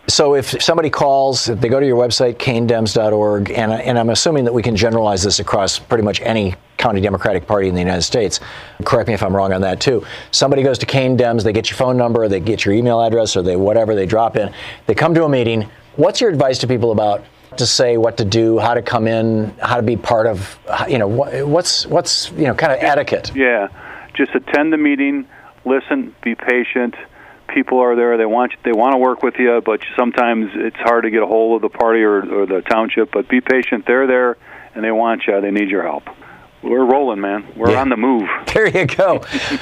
So 0.09 0.37
if 0.37 0.62
somebody 0.62 0.89
calls, 0.89 1.49
if 1.49 1.61
they 1.61 1.69
go 1.69 1.81
to 1.81 1.87
your 1.87 1.97
website, 1.97 2.37
kanedems.org, 2.37 3.51
and, 3.51 3.73
and 3.73 3.99
I'm 3.99 4.11
assuming 4.11 4.45
that 4.45 4.55
we 4.55 4.62
can 4.62 4.77
generalize 4.77 5.25
this 5.25 5.41
across 5.41 5.81
pretty 5.81 6.05
much 6.05 6.21
any 6.21 6.55
county 6.77 7.01
Democratic 7.01 7.49
Party 7.49 7.69
in 7.69 7.75
the 7.75 7.81
United 7.81 8.03
States. 8.03 8.39
Correct 8.85 9.09
me 9.09 9.15
if 9.15 9.23
I'm 9.25 9.35
wrong 9.35 9.53
on 9.53 9.62
that 9.62 9.81
too. 9.81 10.07
Somebody 10.31 10.62
goes 10.62 10.79
to 10.79 10.87
Kane 10.87 11.19
Dems, 11.19 11.43
they 11.43 11.53
get 11.53 11.71
your 11.71 11.77
phone 11.77 11.97
number, 11.97 12.29
they 12.29 12.39
get 12.39 12.65
your 12.65 12.75
email 12.75 13.01
address, 13.03 13.37
or 13.37 13.43
they 13.43 13.57
whatever 13.57 13.97
they 13.97 14.07
drop 14.07 14.37
in. 14.37 14.53
They 14.87 14.95
come 14.95 15.12
to 15.15 15.25
a 15.25 15.29
meeting. 15.29 15.69
What's 15.97 16.21
your 16.21 16.31
advice 16.31 16.59
to 16.59 16.69
people 16.69 16.93
about 16.93 17.25
to 17.59 17.66
say 17.66 17.97
what 17.97 18.19
to 18.19 18.25
do, 18.25 18.59
how 18.59 18.75
to 18.75 18.83
come 18.83 19.07
in, 19.07 19.55
how 19.61 19.77
to 19.77 19.83
be 19.83 19.97
part 19.97 20.27
of, 20.27 20.59
you 20.88 20.99
know, 20.99 21.09
what, 21.09 21.47
what's 21.47 21.87
what's 21.87 22.31
you 22.33 22.45
know 22.45 22.55
kind 22.55 22.73
of 22.73 22.79
etiquette? 22.83 23.33
Yeah, 23.35 23.69
just 24.14 24.35
attend 24.35 24.73
the 24.73 24.77
meeting, 24.77 25.27
listen, 25.64 26.14
be 26.23 26.35
patient. 26.35 26.95
People 27.49 27.79
are 27.79 27.95
there; 27.95 28.16
they 28.16 28.27
want 28.27 28.53
they 28.64 28.73
want 28.73 28.92
to 28.92 28.99
work 28.99 29.23
with 29.23 29.35
you, 29.38 29.62
but 29.64 29.81
sometimes 29.97 30.51
it's 30.55 30.77
hard 30.77 31.05
to 31.05 31.11
get 31.11 31.23
a 31.23 31.27
hold 31.27 31.62
of 31.62 31.71
the 31.71 31.79
party 31.79 32.03
or, 32.03 32.19
or 32.19 32.47
the 32.47 32.62
township. 32.62 33.12
But 33.12 33.29
be 33.29 33.40
patient; 33.40 33.85
they're 33.87 34.07
there, 34.07 34.37
and 34.75 34.85
they 34.85 34.90
want 34.90 35.27
you. 35.27 35.40
They 35.40 35.51
need 35.51 35.71
your 35.71 35.83
help. 35.83 36.05
We're 36.69 36.85
rolling, 36.85 37.21
man. 37.21 37.47
We're 37.57 37.71
Yeah. 37.71 37.81
on 37.81 37.89
the 37.89 37.97
move. 37.97 38.29
There 38.57 38.69
you 38.69 38.87
go. 38.87 39.21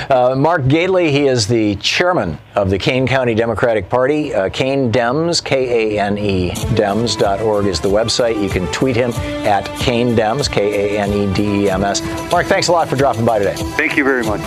Uh, 0.09 0.37
Mark 0.37 0.69
Gately, 0.69 1.11
he 1.11 1.27
is 1.27 1.49
the 1.49 1.75
chairman 1.77 2.38
of 2.55 2.71
the 2.71 2.79
Kane 2.79 3.09
County 3.09 3.35
Democratic 3.35 3.88
Party. 3.88 4.33
Uh, 4.33 4.49
Kane 4.51 4.93
Dems, 4.93 5.43
K 5.43 5.96
A 5.96 6.00
N 6.00 6.17
E 6.17 6.50
Dems.org 6.77 7.67
is 7.67 7.81
the 7.81 7.88
website. 7.88 8.40
You 8.40 8.48
can 8.48 8.71
tweet 8.73 8.94
him 8.94 9.11
at 9.44 9.65
Kane 9.81 10.15
Dems, 10.15 10.48
K 10.48 10.94
A 10.96 11.00
N 11.00 11.13
E 11.13 11.35
D 11.35 11.65
E 11.65 11.71
M 11.71 11.83
S. 11.83 12.02
Mark, 12.31 12.46
thanks 12.46 12.69
a 12.69 12.73
lot 12.73 12.87
for 12.88 12.94
dropping 12.94 13.25
by 13.25 13.38
today. 13.40 13.55
Thank 13.57 13.96
you 13.96 14.05
very 14.05 14.23
much. 14.23 14.40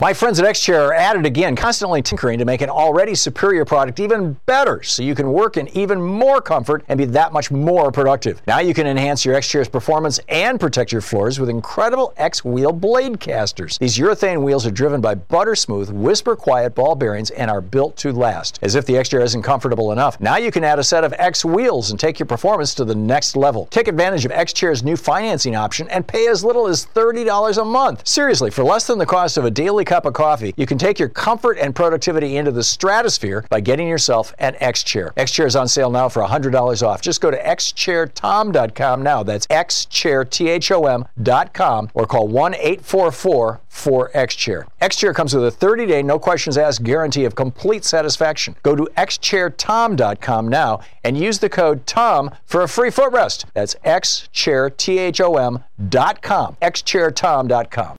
My 0.00 0.14
friends 0.14 0.40
at 0.40 0.46
XChair 0.46 0.88
are 0.88 0.94
at 0.94 1.16
it 1.16 1.26
again, 1.26 1.54
constantly 1.54 2.00
tinkering 2.00 2.38
to 2.38 2.46
make 2.46 2.62
an 2.62 2.70
already 2.70 3.14
superior 3.14 3.66
product 3.66 4.00
even 4.00 4.32
better 4.46 4.82
so 4.82 5.02
you 5.02 5.14
can 5.14 5.30
work 5.30 5.58
in 5.58 5.68
even 5.76 6.00
more 6.00 6.40
comfort 6.40 6.82
and 6.88 6.96
be 6.96 7.04
that 7.04 7.34
much 7.34 7.50
more 7.50 7.92
productive. 7.92 8.40
Now 8.46 8.60
you 8.60 8.72
can 8.72 8.86
enhance 8.86 9.26
your 9.26 9.36
XChair's 9.36 9.68
performance 9.68 10.18
and 10.30 10.58
protect 10.58 10.90
your 10.90 11.02
floors 11.02 11.38
with 11.38 11.50
incredible 11.50 12.14
X 12.16 12.42
wheel 12.42 12.72
blade 12.72 13.20
casters. 13.20 13.76
These 13.76 13.98
urethane 13.98 14.42
wheels 14.42 14.64
are 14.64 14.70
driven 14.70 15.02
by 15.02 15.16
butter 15.16 15.54
smooth, 15.54 15.90
whisper 15.90 16.34
quiet 16.34 16.74
ball 16.74 16.94
bearings 16.94 17.28
and 17.32 17.50
are 17.50 17.60
built 17.60 17.98
to 17.98 18.10
last. 18.10 18.58
As 18.62 18.76
if 18.76 18.86
the 18.86 18.94
XChair 18.94 19.22
isn't 19.22 19.42
comfortable 19.42 19.92
enough, 19.92 20.18
now 20.18 20.38
you 20.38 20.50
can 20.50 20.64
add 20.64 20.78
a 20.78 20.82
set 20.82 21.04
of 21.04 21.12
X 21.18 21.44
wheels 21.44 21.90
and 21.90 22.00
take 22.00 22.18
your 22.18 22.24
performance 22.24 22.74
to 22.76 22.86
the 22.86 22.94
next 22.94 23.36
level. 23.36 23.66
Take 23.66 23.86
advantage 23.86 24.24
of 24.24 24.32
XChair's 24.32 24.82
new 24.82 24.96
financing 24.96 25.56
option 25.56 25.90
and 25.90 26.06
pay 26.06 26.26
as 26.28 26.42
little 26.42 26.66
as 26.66 26.86
$30 26.86 27.60
a 27.60 27.64
month. 27.66 28.08
Seriously, 28.08 28.50
for 28.50 28.64
less 28.64 28.86
than 28.86 28.96
the 28.96 29.04
cost 29.04 29.36
of 29.36 29.44
a 29.44 29.50
daily 29.50 29.84
cup 29.90 30.06
of 30.06 30.14
coffee, 30.14 30.54
you 30.56 30.66
can 30.66 30.78
take 30.78 31.00
your 31.00 31.08
comfort 31.08 31.58
and 31.58 31.74
productivity 31.74 32.36
into 32.36 32.52
the 32.52 32.62
stratosphere 32.62 33.44
by 33.50 33.58
getting 33.58 33.88
yourself 33.88 34.32
an 34.38 34.54
X 34.60 34.84
Chair. 34.84 35.12
X 35.16 35.32
Chair 35.32 35.46
is 35.46 35.56
on 35.56 35.66
sale 35.66 35.90
now 35.90 36.08
for 36.08 36.22
$100 36.22 36.86
off. 36.86 37.02
Just 37.02 37.20
go 37.20 37.28
to 37.28 37.36
xchairthom.com 37.36 39.02
now. 39.02 39.24
That's 39.24 39.48
xchairthom.com 39.48 41.90
or 41.92 42.06
call 42.06 42.28
1 42.28 42.54
844 42.54 43.60
4 43.68 44.10
X 44.14 44.36
Chair. 44.36 44.68
X 44.80 44.94
Chair 44.96 45.12
comes 45.12 45.34
with 45.34 45.44
a 45.44 45.50
30 45.50 45.86
day, 45.86 46.04
no 46.04 46.20
questions 46.20 46.56
asked 46.56 46.84
guarantee 46.84 47.24
of 47.24 47.34
complete 47.34 47.84
satisfaction. 47.84 48.54
Go 48.62 48.76
to 48.76 48.88
xchairthom.com 48.96 50.48
now 50.48 50.78
and 51.02 51.18
use 51.18 51.40
the 51.40 51.48
code 51.48 51.84
TOM 51.86 52.30
for 52.44 52.62
a 52.62 52.68
free 52.68 52.90
footrest. 52.90 53.46
That's 53.54 53.74
xchairthom.com. 53.84 56.56
xchairtom.com. 56.62 57.96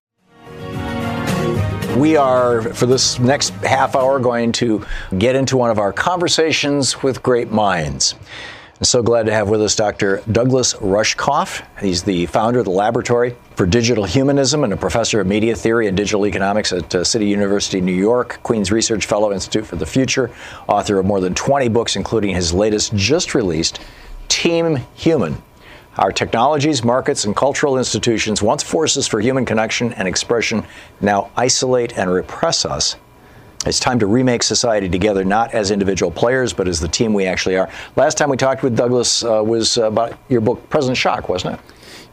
We 2.01 2.17
are, 2.17 2.63
for 2.63 2.87
this 2.87 3.19
next 3.19 3.51
half 3.61 3.95
hour, 3.95 4.17
going 4.17 4.53
to 4.53 4.83
get 5.19 5.35
into 5.35 5.55
one 5.55 5.69
of 5.69 5.77
our 5.77 5.93
conversations 5.93 7.03
with 7.03 7.21
great 7.21 7.51
minds. 7.51 8.15
I'm 8.79 8.85
so 8.85 9.03
glad 9.03 9.27
to 9.27 9.31
have 9.31 9.49
with 9.49 9.61
us 9.61 9.75
Dr. 9.75 10.23
Douglas 10.31 10.73
Rushkoff. 10.73 11.63
He's 11.79 12.01
the 12.01 12.25
founder 12.25 12.57
of 12.57 12.65
the 12.65 12.71
Laboratory 12.71 13.35
for 13.55 13.67
Digital 13.67 14.03
Humanism 14.03 14.63
and 14.63 14.73
a 14.73 14.77
professor 14.77 15.21
of 15.21 15.27
media 15.27 15.55
theory 15.55 15.87
and 15.87 15.95
digital 15.95 16.25
economics 16.25 16.73
at 16.73 16.95
uh, 16.95 17.03
City 17.03 17.27
University, 17.27 17.79
New 17.79 17.91
York, 17.91 18.39
Queen's 18.41 18.71
Research 18.71 19.05
Fellow, 19.05 19.31
Institute 19.31 19.67
for 19.67 19.75
the 19.75 19.85
Future, 19.85 20.31
author 20.67 20.97
of 20.97 21.05
more 21.05 21.21
than 21.21 21.35
20 21.35 21.67
books, 21.67 21.95
including 21.95 22.33
his 22.33 22.51
latest 22.51 22.95
just 22.95 23.35
released, 23.35 23.79
Team 24.27 24.77
Human. 24.95 25.39
Our 25.97 26.13
technologies, 26.13 26.83
markets, 26.85 27.25
and 27.25 27.35
cultural 27.35 27.77
institutions, 27.77 28.41
once 28.41 28.63
forces 28.63 29.07
for 29.07 29.19
human 29.19 29.45
connection 29.45 29.91
and 29.93 30.07
expression, 30.07 30.63
now 31.01 31.31
isolate 31.35 31.97
and 31.97 32.09
repress 32.09 32.63
us. 32.63 32.95
It's 33.65 33.79
time 33.79 33.99
to 33.99 34.07
remake 34.07 34.41
society 34.41 34.87
together, 34.87 35.25
not 35.25 35.53
as 35.53 35.69
individual 35.69 36.09
players, 36.09 36.53
but 36.53 36.67
as 36.67 36.79
the 36.79 36.87
team 36.87 37.13
we 37.13 37.25
actually 37.25 37.57
are. 37.57 37.69
Last 37.97 38.17
time 38.17 38.29
we 38.29 38.37
talked 38.37 38.63
with 38.63 38.75
Douglas 38.75 39.23
uh, 39.23 39.43
was 39.45 39.77
about 39.77 40.17
your 40.29 40.41
book, 40.41 40.67
Present 40.69 40.95
Shock, 40.95 41.27
wasn't 41.27 41.55
it? 41.55 41.59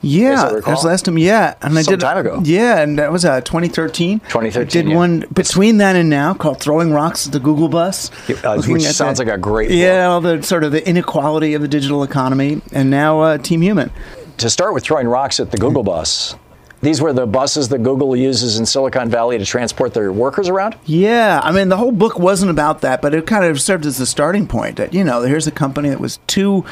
Yeah, 0.00 0.48
that 0.52 0.66
was 0.66 0.84
last 0.84 1.04
time. 1.06 1.18
Yeah, 1.18 1.54
and 1.60 1.76
I 1.78 1.82
Some 1.82 1.92
did 1.92 2.00
time 2.00 2.18
ago. 2.18 2.40
Yeah, 2.44 2.80
and 2.80 2.98
that 2.98 3.10
was 3.10 3.24
uh, 3.24 3.40
2013. 3.40 4.20
2013, 4.20 4.60
I 4.60 4.64
did 4.64 4.88
yeah. 4.88 4.96
one 4.96 5.24
between 5.32 5.78
then 5.78 5.96
and 5.96 6.08
now 6.08 6.34
called 6.34 6.60
"Throwing 6.60 6.92
Rocks 6.92 7.26
at 7.26 7.32
the 7.32 7.40
Google 7.40 7.68
Bus," 7.68 8.10
Uh, 8.44 8.62
which 8.62 8.82
sounds 8.84 9.18
the- 9.18 9.24
like 9.24 9.34
a 9.34 9.38
great 9.38 9.70
Yeah, 9.70 10.06
all 10.06 10.20
the 10.20 10.42
sort 10.42 10.64
of 10.64 10.72
the 10.72 10.86
inequality 10.88 11.54
of 11.54 11.62
the 11.62 11.68
digital 11.68 12.02
economy, 12.02 12.60
and 12.72 12.90
now 12.90 13.20
uh, 13.20 13.38
Team 13.38 13.60
Human. 13.62 13.90
To 14.38 14.48
start 14.48 14.72
with 14.72 14.84
throwing 14.84 15.08
rocks 15.08 15.40
at 15.40 15.50
the 15.50 15.56
Google 15.58 15.82
bus, 15.82 16.36
these 16.80 17.02
were 17.02 17.12
the 17.12 17.26
buses 17.26 17.70
that 17.70 17.82
Google 17.82 18.14
uses 18.14 18.56
in 18.56 18.64
Silicon 18.66 19.10
Valley 19.10 19.36
to 19.36 19.44
transport 19.44 19.94
their 19.94 20.12
workers 20.12 20.48
around? 20.48 20.76
Yeah, 20.84 21.40
I 21.42 21.50
mean 21.50 21.70
the 21.70 21.76
whole 21.76 21.90
book 21.90 22.20
wasn't 22.20 22.52
about 22.52 22.82
that, 22.82 23.02
but 23.02 23.14
it 23.14 23.26
kind 23.26 23.44
of 23.44 23.60
served 23.60 23.84
as 23.84 23.98
a 23.98 24.06
starting 24.06 24.46
point. 24.46 24.76
That 24.76 24.94
you 24.94 25.02
know, 25.02 25.22
here's 25.22 25.48
a 25.48 25.50
company 25.50 25.88
that 25.88 25.98
was 25.98 26.20
two 26.28 26.64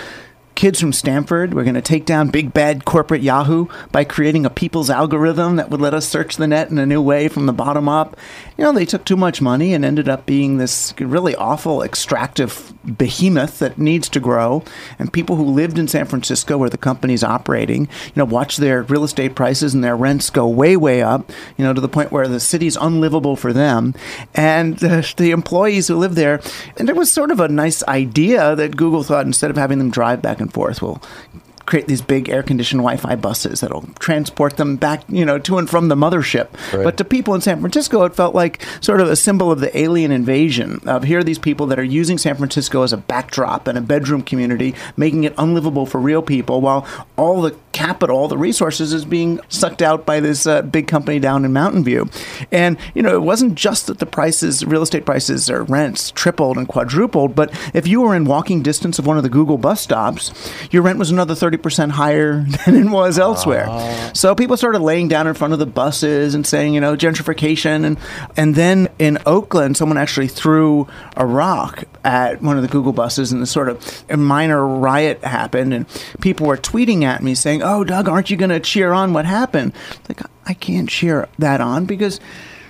kids 0.56 0.80
from 0.80 0.92
Stanford. 0.92 1.54
We're 1.54 1.64
going 1.64 1.74
to 1.74 1.82
take 1.82 2.06
down 2.06 2.30
big 2.30 2.52
bad 2.52 2.84
corporate 2.84 3.22
Yahoo 3.22 3.66
by 3.92 4.04
creating 4.04 4.46
a 4.46 4.50
people's 4.50 4.90
algorithm 4.90 5.56
that 5.56 5.70
would 5.70 5.80
let 5.80 5.94
us 5.94 6.08
search 6.08 6.36
the 6.36 6.48
net 6.48 6.70
in 6.70 6.78
a 6.78 6.86
new 6.86 7.00
way 7.00 7.28
from 7.28 7.46
the 7.46 7.52
bottom 7.52 7.88
up. 7.88 8.16
You 8.56 8.64
know, 8.64 8.72
they 8.72 8.86
took 8.86 9.04
too 9.04 9.16
much 9.16 9.42
money 9.42 9.74
and 9.74 9.84
ended 9.84 10.08
up 10.08 10.24
being 10.24 10.56
this 10.56 10.94
really 10.98 11.36
awful 11.36 11.82
extractive 11.82 12.72
behemoth 12.84 13.58
that 13.58 13.78
needs 13.78 14.08
to 14.08 14.18
grow. 14.18 14.64
And 14.98 15.12
people 15.12 15.36
who 15.36 15.44
lived 15.44 15.78
in 15.78 15.88
San 15.88 16.06
Francisco 16.06 16.56
where 16.56 16.70
the 16.70 16.78
company's 16.78 17.22
operating, 17.22 17.82
you 17.82 18.12
know, 18.16 18.24
watch 18.24 18.56
their 18.56 18.82
real 18.82 19.04
estate 19.04 19.34
prices 19.34 19.74
and 19.74 19.84
their 19.84 19.96
rents 19.96 20.30
go 20.30 20.48
way, 20.48 20.76
way 20.76 21.02
up, 21.02 21.30
you 21.58 21.64
know, 21.64 21.74
to 21.74 21.80
the 21.80 21.88
point 21.88 22.10
where 22.10 22.28
the 22.28 22.40
city's 22.40 22.76
unlivable 22.76 23.36
for 23.36 23.52
them. 23.52 23.94
And 24.34 24.82
uh, 24.82 25.02
the 25.18 25.32
employees 25.32 25.88
who 25.88 25.96
live 25.96 26.14
there, 26.14 26.40
and 26.78 26.88
it 26.88 26.96
was 26.96 27.12
sort 27.12 27.30
of 27.30 27.40
a 27.40 27.48
nice 27.48 27.82
idea 27.84 28.56
that 28.56 28.76
Google 28.76 29.02
thought 29.02 29.26
instead 29.26 29.50
of 29.50 29.56
having 29.58 29.78
them 29.78 29.90
drive 29.90 30.22
back 30.22 30.40
and 30.40 30.45
forth, 30.48 30.82
we'll 30.82 31.00
create 31.66 31.88
these 31.88 32.00
big 32.00 32.28
air-conditioned 32.28 32.80
Wi-Fi 32.80 33.16
buses 33.16 33.60
that'll 33.60 33.82
transport 33.98 34.56
them 34.56 34.76
back, 34.76 35.02
you 35.08 35.24
know, 35.24 35.38
to 35.38 35.58
and 35.58 35.68
from 35.68 35.88
the 35.88 35.96
mothership. 35.96 36.48
Right. 36.72 36.84
But 36.84 36.96
to 36.98 37.04
people 37.04 37.34
in 37.34 37.40
San 37.40 37.60
Francisco, 37.60 38.04
it 38.04 38.14
felt 38.14 38.34
like 38.34 38.62
sort 38.80 39.00
of 39.00 39.08
a 39.08 39.16
symbol 39.16 39.50
of 39.50 39.60
the 39.60 39.76
alien 39.76 40.12
invasion. 40.12 40.80
Of 40.86 41.04
here 41.04 41.18
are 41.18 41.24
these 41.24 41.38
people 41.38 41.66
that 41.66 41.78
are 41.78 41.84
using 41.84 42.18
San 42.18 42.36
Francisco 42.36 42.82
as 42.82 42.92
a 42.92 42.96
backdrop 42.96 43.66
and 43.66 43.76
a 43.76 43.80
bedroom 43.80 44.22
community, 44.22 44.74
making 44.96 45.24
it 45.24 45.34
unlivable 45.36 45.86
for 45.86 46.00
real 46.00 46.22
people, 46.22 46.60
while 46.60 46.86
all 47.16 47.42
the 47.42 47.56
capital, 47.72 48.16
all 48.16 48.28
the 48.28 48.38
resources, 48.38 48.92
is 48.92 49.04
being 49.04 49.40
sucked 49.48 49.82
out 49.82 50.06
by 50.06 50.20
this 50.20 50.46
uh, 50.46 50.62
big 50.62 50.86
company 50.86 51.18
down 51.18 51.44
in 51.44 51.52
Mountain 51.52 51.84
View. 51.84 52.08
And 52.52 52.78
you 52.94 53.02
know, 53.02 53.14
it 53.14 53.22
wasn't 53.22 53.56
just 53.56 53.88
that 53.88 53.98
the 53.98 54.06
prices, 54.06 54.64
real 54.64 54.82
estate 54.82 55.04
prices 55.04 55.50
or 55.50 55.64
rents, 55.64 56.12
tripled 56.12 56.56
and 56.56 56.68
quadrupled, 56.68 57.34
but 57.34 57.52
if 57.74 57.86
you 57.86 58.02
were 58.02 58.14
in 58.14 58.24
walking 58.24 58.62
distance 58.62 58.98
of 58.98 59.06
one 59.06 59.16
of 59.16 59.24
the 59.24 59.28
Google 59.28 59.58
bus 59.58 59.80
stops, 59.80 60.32
your 60.70 60.82
rent 60.82 60.98
was 60.98 61.10
another 61.10 61.34
thirty 61.34 61.55
percent 61.56 61.92
higher 61.92 62.40
than 62.64 62.76
it 62.76 62.90
was 62.90 63.18
elsewhere. 63.18 63.66
Ah. 63.68 64.10
So 64.14 64.34
people 64.34 64.56
started 64.56 64.80
laying 64.80 65.08
down 65.08 65.26
in 65.26 65.34
front 65.34 65.52
of 65.52 65.58
the 65.58 65.66
buses 65.66 66.34
and 66.34 66.46
saying, 66.46 66.74
you 66.74 66.80
know, 66.80 66.96
gentrification, 66.96 67.84
and 67.84 67.98
and 68.36 68.54
then 68.54 68.88
in 68.98 69.18
Oakland, 69.26 69.76
someone 69.76 69.98
actually 69.98 70.28
threw 70.28 70.86
a 71.16 71.26
rock 71.26 71.84
at 72.04 72.40
one 72.42 72.56
of 72.56 72.62
the 72.62 72.68
Google 72.68 72.92
buses, 72.92 73.32
and 73.32 73.42
this 73.42 73.50
sort 73.50 73.68
of 73.68 74.04
a 74.08 74.16
minor 74.16 74.66
riot 74.66 75.22
happened, 75.24 75.74
and 75.74 75.86
people 76.20 76.46
were 76.46 76.56
tweeting 76.56 77.02
at 77.02 77.22
me 77.22 77.34
saying, 77.34 77.62
"Oh, 77.62 77.84
Doug, 77.84 78.08
aren't 78.08 78.30
you 78.30 78.36
going 78.36 78.50
to 78.50 78.60
cheer 78.60 78.92
on 78.92 79.12
what 79.12 79.24
happened?" 79.24 79.72
Like 80.08 80.20
I 80.46 80.54
can't 80.54 80.88
cheer 80.88 81.28
that 81.38 81.60
on 81.60 81.86
because. 81.86 82.20